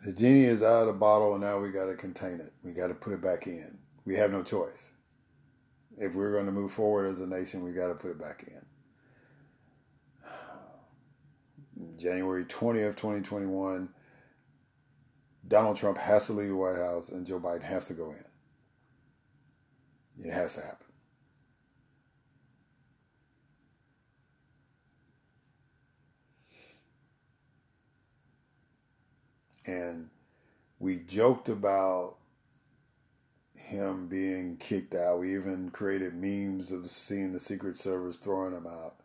the 0.04 0.12
genie 0.12 0.44
is 0.44 0.62
out 0.62 0.82
of 0.82 0.88
the 0.88 0.94
bottle, 0.94 1.34
and 1.34 1.42
now 1.42 1.58
we 1.58 1.72
got 1.72 1.86
to 1.86 1.96
contain 1.96 2.42
it. 2.42 2.52
We 2.62 2.74
got 2.74 2.88
to 2.88 2.94
put 2.94 3.14
it 3.14 3.22
back 3.22 3.48
in. 3.48 3.78
We 4.06 4.16
have 4.16 4.32
no 4.32 4.44
choice. 4.44 4.90
If 5.98 6.14
we're 6.14 6.34
going 6.34 6.46
to 6.46 6.52
move 6.52 6.74
forward 6.74 7.06
as 7.06 7.22
a 7.22 7.28
nation, 7.28 7.64
we 7.64 7.72
got 7.72 7.88
to 7.88 7.96
put 7.96 8.12
it 8.12 8.20
back 8.20 8.44
in. 8.48 8.62
January 11.98 12.44
20th, 12.46 12.98
2021, 12.98 13.88
Donald 15.48 15.78
Trump 15.78 15.98
has 15.98 16.28
to 16.28 16.34
leave 16.34 16.50
the 16.50 16.56
White 16.56 16.78
House 16.78 17.10
and 17.10 17.26
Joe 17.26 17.40
Biden 17.40 17.64
has 17.64 17.88
to 17.88 17.94
go 17.94 18.12
in. 18.12 18.26
It 20.26 20.34
has 20.34 20.56
to 20.56 20.62
happen. 20.62 20.93
And 29.66 30.10
we 30.80 30.98
joked 30.98 31.50
about 31.50 32.18
him 33.56 34.08
being 34.08 34.58
kicked 34.58 34.96
out. 34.96 35.20
We 35.20 35.36
even 35.36 35.70
created 35.70 36.14
memes 36.14 36.72
of 36.72 36.90
seeing 36.90 37.32
the 37.32 37.40
Secret 37.40 37.78
Service 37.78 38.18
throwing 38.18 38.54
him 38.54 38.68
out. 38.68 38.96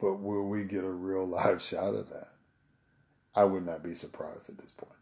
But 0.00 0.14
will 0.14 0.48
we 0.48 0.64
get 0.64 0.82
a 0.82 0.90
real 0.90 1.26
live 1.28 1.60
shot 1.60 1.94
of 1.94 2.08
that? 2.10 2.28
I 3.34 3.44
would 3.44 3.64
not 3.64 3.84
be 3.84 3.94
surprised 3.94 4.48
at 4.48 4.58
this 4.58 4.72
point. 4.72 4.92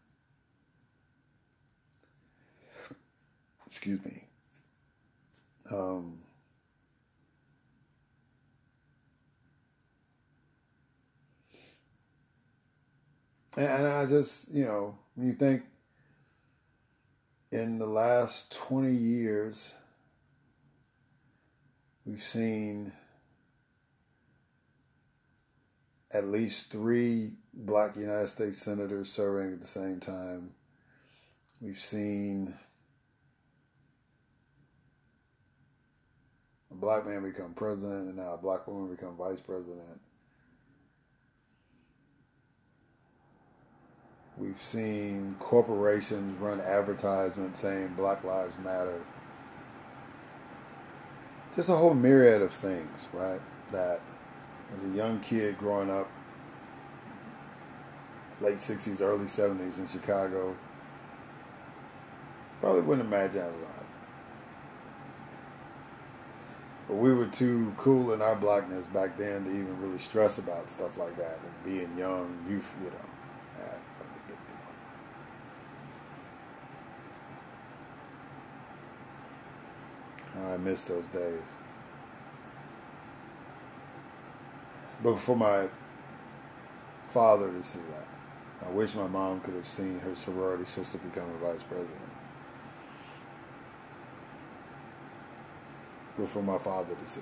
excuse 3.69 4.03
me. 4.03 4.23
Um, 5.71 6.19
and 13.57 13.87
I 13.87 14.05
just, 14.05 14.51
you 14.51 14.65
know, 14.65 14.97
when 15.15 15.27
you 15.27 15.33
think 15.33 15.63
in 17.51 17.79
the 17.79 17.87
last 17.87 18.51
20 18.55 18.91
years, 18.91 19.75
we've 22.05 22.21
seen 22.21 22.91
at 26.13 26.25
least 26.25 26.71
three 26.71 27.31
black 27.53 27.95
United 27.95 28.27
States 28.27 28.59
senators 28.59 29.11
serving 29.11 29.53
at 29.53 29.61
the 29.61 29.67
same 29.67 29.99
time 29.99 30.51
We've 31.61 31.77
seen 31.77 32.55
a 36.71 36.75
black 36.75 37.05
man 37.05 37.21
become 37.23 37.53
president 37.53 38.07
and 38.07 38.15
now 38.15 38.35
a 38.35 38.37
black 38.37 38.65
woman 38.65 38.95
become 38.95 39.17
vice 39.17 39.41
president. 39.41 39.99
We've 44.39 44.61
seen 44.61 45.35
corporations 45.39 46.39
run 46.39 46.61
advertisements 46.61 47.59
saying 47.59 47.95
Black 47.97 48.23
Lives 48.23 48.57
Matter. 48.63 49.01
Just 51.53 51.67
a 51.67 51.75
whole 51.75 51.93
myriad 51.93 52.41
of 52.41 52.53
things, 52.53 53.09
right? 53.11 53.41
That 53.73 53.99
as 54.73 54.83
a 54.85 54.95
young 54.95 55.19
kid 55.19 55.57
growing 55.57 55.91
up, 55.91 56.09
late 58.39 58.59
60s, 58.59 59.01
early 59.01 59.25
70s 59.25 59.77
in 59.77 59.87
Chicago, 59.87 60.55
probably 62.61 62.81
wouldn't 62.81 63.07
imagine 63.07 63.39
that 63.39 63.47
was 63.47 63.55
going 63.55 63.67
to 63.67 63.73
happen. 63.73 63.85
But 66.87 66.95
we 66.95 67.13
were 67.13 67.27
too 67.27 67.73
cool 67.75 68.13
in 68.13 68.21
our 68.21 68.37
blackness 68.37 68.87
back 68.87 69.17
then 69.17 69.43
to 69.43 69.51
even 69.51 69.81
really 69.81 69.97
stress 69.97 70.37
about 70.37 70.69
stuff 70.69 70.97
like 70.97 71.17
that 71.17 71.39
and 71.43 71.63
being 71.65 71.97
young, 71.97 72.37
youth, 72.47 72.71
you 72.81 72.89
know. 72.89 72.95
I 80.45 80.48
miss 80.59 80.85
those 80.85 81.07
days. 81.09 81.41
But 85.03 85.17
for 85.17 85.35
my 85.35 85.69
father 87.09 87.51
to 87.51 87.63
see 87.63 87.79
that, 87.79 88.67
I 88.67 88.69
wish 88.71 88.95
my 88.95 89.07
mom 89.07 89.39
could 89.41 89.53
have 89.55 89.67
seen 89.67 89.99
her 89.99 90.13
sorority 90.13 90.65
sister 90.65 90.97
become 90.97 91.29
a 91.29 91.37
vice 91.37 91.63
president. 91.63 92.11
But 96.17 96.27
for 96.27 96.43
my 96.43 96.57
father 96.57 96.95
to 96.95 97.05
see 97.05 97.21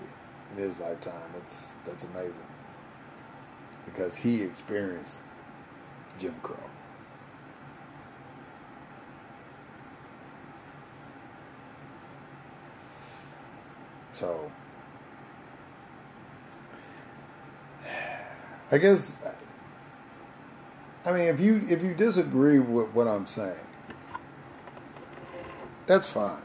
in 0.51 0.57
his 0.57 0.79
lifetime, 0.79 1.29
that's 1.33 1.69
that's 1.85 2.05
amazing. 2.05 2.47
Because 3.85 4.15
he 4.15 4.41
experienced 4.41 5.19
Jim 6.17 6.35
Crow. 6.41 6.57
So 14.17 14.51
I 18.71 18.79
guess 18.79 19.19
I 21.05 21.11
mean 21.11 21.27
if 21.27 21.39
you 21.39 21.61
if 21.69 21.83
you 21.83 21.93
disagree 21.93 22.57
with 22.57 22.89
what 22.95 23.07
I'm 23.07 23.27
saying, 23.27 23.67
that's 25.85 26.07
fine. 26.07 26.41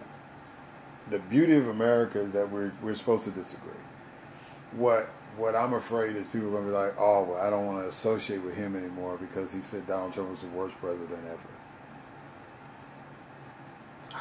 The 1.08 1.18
beauty 1.18 1.56
of 1.56 1.68
America 1.68 2.20
is 2.20 2.32
that 2.32 2.50
we're 2.50 2.72
we're 2.82 2.94
supposed 2.94 3.24
to 3.24 3.30
disagree. 3.30 3.72
What 4.72 5.08
what 5.38 5.56
I'm 5.56 5.72
afraid 5.72 6.14
is 6.14 6.26
people 6.26 6.48
are 6.48 6.50
going 6.50 6.64
to 6.64 6.70
be 6.72 6.76
like, 6.76 6.94
oh, 6.98 7.24
well, 7.24 7.38
I 7.40 7.48
don't 7.48 7.64
want 7.64 7.82
to 7.84 7.88
associate 7.88 8.42
with 8.42 8.54
him 8.54 8.76
anymore 8.76 9.16
because 9.16 9.50
he 9.50 9.62
said 9.62 9.86
Donald 9.86 10.12
Trump 10.12 10.28
was 10.28 10.42
the 10.42 10.48
worst 10.48 10.76
president 10.76 11.24
ever. 11.24 11.61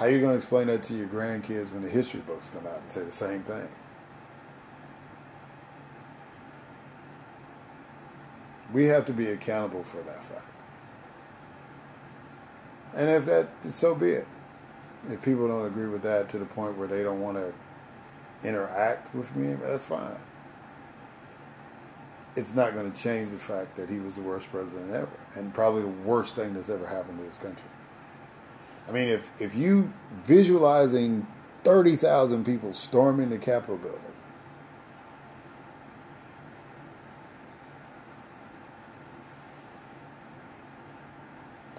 How 0.01 0.07
are 0.07 0.09
you 0.09 0.19
going 0.19 0.31
to 0.31 0.37
explain 0.37 0.65
that 0.65 0.81
to 0.85 0.95
your 0.95 1.05
grandkids 1.05 1.71
when 1.71 1.83
the 1.83 1.89
history 1.89 2.21
books 2.21 2.49
come 2.49 2.65
out 2.65 2.79
and 2.79 2.89
say 2.89 3.03
the 3.03 3.11
same 3.11 3.43
thing? 3.43 3.67
We 8.73 8.85
have 8.85 9.05
to 9.05 9.13
be 9.13 9.27
accountable 9.27 9.83
for 9.83 10.01
that 10.01 10.25
fact. 10.25 10.47
And 12.95 13.11
if 13.11 13.25
that, 13.25 13.49
so 13.69 13.93
be 13.93 14.09
it. 14.09 14.27
If 15.07 15.21
people 15.21 15.47
don't 15.47 15.67
agree 15.67 15.87
with 15.87 16.01
that 16.01 16.27
to 16.29 16.39
the 16.39 16.47
point 16.47 16.79
where 16.79 16.87
they 16.87 17.03
don't 17.03 17.21
want 17.21 17.37
to 17.37 17.53
interact 18.43 19.13
with 19.13 19.35
me, 19.35 19.53
that's 19.53 19.83
fine. 19.83 20.17
It's 22.35 22.55
not 22.55 22.73
going 22.73 22.91
to 22.91 22.99
change 22.99 23.29
the 23.29 23.37
fact 23.37 23.75
that 23.75 23.87
he 23.87 23.99
was 23.99 24.15
the 24.15 24.23
worst 24.23 24.49
president 24.49 24.89
ever, 24.89 25.19
and 25.35 25.53
probably 25.53 25.83
the 25.83 25.89
worst 25.89 26.35
thing 26.35 26.55
that's 26.55 26.69
ever 26.69 26.87
happened 26.87 27.19
to 27.19 27.25
this 27.25 27.37
country. 27.37 27.69
I 28.87 28.91
mean, 28.91 29.07
if 29.07 29.29
if 29.41 29.55
you 29.55 29.91
visualizing 30.25 31.27
thirty 31.63 31.95
thousand 31.95 32.45
people 32.45 32.73
storming 32.73 33.29
the 33.29 33.37
Capitol 33.37 33.77
building, 33.77 34.01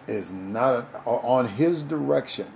is 0.07 0.33
not 0.33 0.87
on 1.05 1.47
his 1.47 1.83
direction 1.83 2.47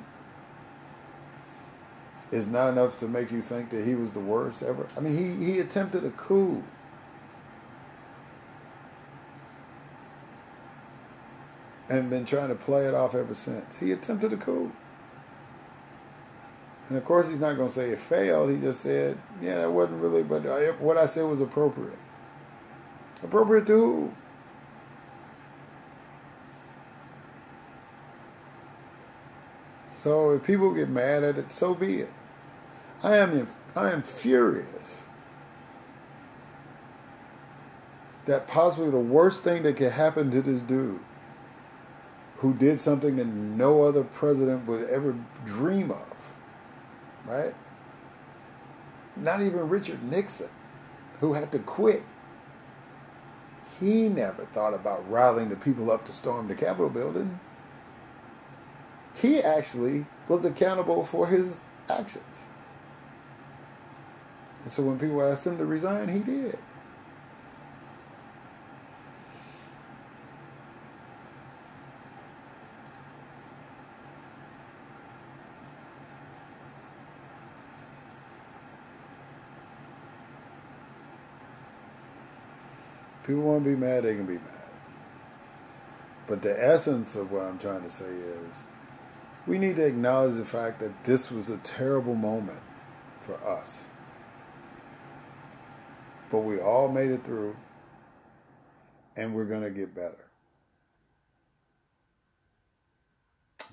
is 2.32 2.48
not 2.48 2.70
enough 2.70 2.96
to 2.98 3.08
make 3.08 3.30
you 3.30 3.40
think 3.40 3.70
that 3.70 3.84
he 3.84 3.94
was 3.94 4.10
the 4.10 4.20
worst 4.20 4.62
ever. 4.62 4.86
I 4.96 5.00
mean, 5.00 5.16
he, 5.16 5.52
he 5.52 5.60
attempted 5.60 6.04
a 6.04 6.10
coup. 6.10 6.62
And 11.88 12.10
been 12.10 12.24
trying 12.24 12.48
to 12.48 12.54
play 12.54 12.86
it 12.86 12.94
off 12.94 13.14
ever 13.14 13.34
since. 13.34 13.78
He 13.78 13.92
attempted 13.92 14.32
a 14.32 14.36
coup. 14.36 14.72
And 16.88 16.98
of 16.98 17.04
course, 17.04 17.28
he's 17.28 17.40
not 17.40 17.56
going 17.56 17.68
to 17.68 17.74
say 17.74 17.90
it 17.90 17.98
failed. 17.98 18.50
He 18.50 18.58
just 18.58 18.80
said, 18.80 19.18
yeah, 19.40 19.58
that 19.58 19.72
wasn't 19.72 20.00
really, 20.00 20.22
but 20.22 20.42
what 20.80 20.96
I 20.96 21.06
said 21.06 21.24
was 21.24 21.40
appropriate. 21.40 21.98
Appropriate 23.22 23.66
to 23.66 23.72
who? 23.72 24.14
So 29.94 30.30
if 30.30 30.44
people 30.44 30.72
get 30.74 30.88
mad 30.88 31.24
at 31.24 31.38
it, 31.38 31.50
so 31.50 31.74
be 31.74 31.96
it. 31.96 32.12
I 33.02 33.16
am, 33.16 33.48
I 33.74 33.90
am 33.90 34.02
furious 34.02 35.02
that 38.26 38.46
possibly 38.46 38.90
the 38.90 38.98
worst 38.98 39.42
thing 39.42 39.62
that 39.62 39.76
could 39.76 39.92
happen 39.92 40.30
to 40.30 40.42
this 40.42 40.60
dude 40.60 41.00
who 42.38 42.52
did 42.54 42.80
something 42.80 43.16
that 43.16 43.26
no 43.26 43.82
other 43.82 44.04
president 44.04 44.66
would 44.66 44.88
ever 44.90 45.16
dream 45.44 45.90
of, 45.90 46.32
right? 47.26 47.54
Not 49.16 49.42
even 49.42 49.68
Richard 49.68 50.02
Nixon, 50.04 50.50
who 51.20 51.32
had 51.32 51.50
to 51.52 51.58
quit. 51.60 52.02
He 53.80 54.08
never 54.08 54.44
thought 54.46 54.74
about 54.74 55.10
rallying 55.10 55.48
the 55.48 55.56
people 55.56 55.90
up 55.90 56.04
to 56.06 56.12
storm 56.12 56.48
the 56.48 56.54
Capitol 56.54 56.90
building. 56.90 57.40
He 59.14 59.40
actually 59.40 60.06
was 60.28 60.44
accountable 60.44 61.04
for 61.04 61.26
his 61.26 61.64
actions. 61.90 62.48
And 64.62 64.72
so 64.72 64.82
when 64.82 64.98
people 64.98 65.22
asked 65.22 65.46
him 65.46 65.56
to 65.58 65.64
resign, 65.64 66.08
he 66.08 66.18
did. 66.18 66.58
People 83.26 83.42
want 83.42 83.64
to 83.64 83.70
be 83.70 83.76
mad, 83.76 84.04
they 84.04 84.14
can 84.14 84.26
be 84.26 84.34
mad. 84.34 84.52
But 86.28 86.42
the 86.42 86.64
essence 86.64 87.16
of 87.16 87.32
what 87.32 87.44
I'm 87.44 87.58
trying 87.58 87.82
to 87.82 87.90
say 87.90 88.04
is 88.04 88.66
we 89.46 89.58
need 89.58 89.76
to 89.76 89.86
acknowledge 89.86 90.36
the 90.36 90.44
fact 90.44 90.78
that 90.80 91.04
this 91.04 91.30
was 91.30 91.48
a 91.48 91.58
terrible 91.58 92.14
moment 92.14 92.60
for 93.20 93.34
us. 93.46 93.86
But 96.30 96.40
we 96.40 96.60
all 96.60 96.88
made 96.88 97.10
it 97.10 97.24
through, 97.24 97.56
and 99.16 99.34
we're 99.34 99.44
going 99.44 99.62
to 99.62 99.70
get 99.70 99.94
better. 99.94 100.30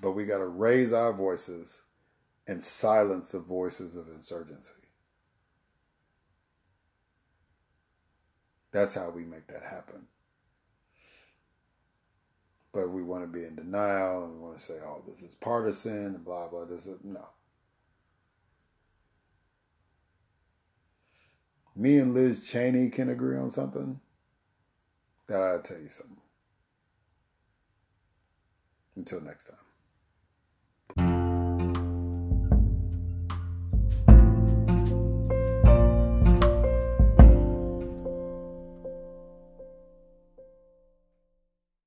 But 0.00 0.12
we 0.12 0.26
got 0.26 0.38
to 0.38 0.46
raise 0.46 0.92
our 0.92 1.12
voices 1.12 1.82
and 2.46 2.62
silence 2.62 3.30
the 3.30 3.40
voices 3.40 3.96
of 3.96 4.08
insurgency. 4.08 4.83
That's 8.74 8.92
how 8.92 9.08
we 9.10 9.24
make 9.24 9.46
that 9.46 9.62
happen. 9.62 10.08
But 12.72 12.90
we 12.90 13.04
want 13.04 13.22
to 13.22 13.28
be 13.28 13.46
in 13.46 13.54
denial 13.54 14.24
and 14.24 14.34
we 14.34 14.40
want 14.40 14.56
to 14.56 14.60
say, 14.60 14.74
oh, 14.84 15.00
this 15.06 15.22
is 15.22 15.36
partisan 15.36 16.06
and 16.06 16.24
blah, 16.24 16.48
blah. 16.48 16.64
This 16.64 16.84
is, 16.84 16.98
no. 17.04 17.24
Me 21.76 21.98
and 21.98 22.14
Liz 22.14 22.50
Cheney 22.50 22.90
can 22.90 23.10
agree 23.10 23.38
on 23.38 23.48
something, 23.48 24.00
that 25.28 25.40
I'll 25.40 25.62
tell 25.62 25.78
you 25.78 25.88
something. 25.88 26.16
Until 28.96 29.20
next 29.20 29.44
time. 29.44 29.63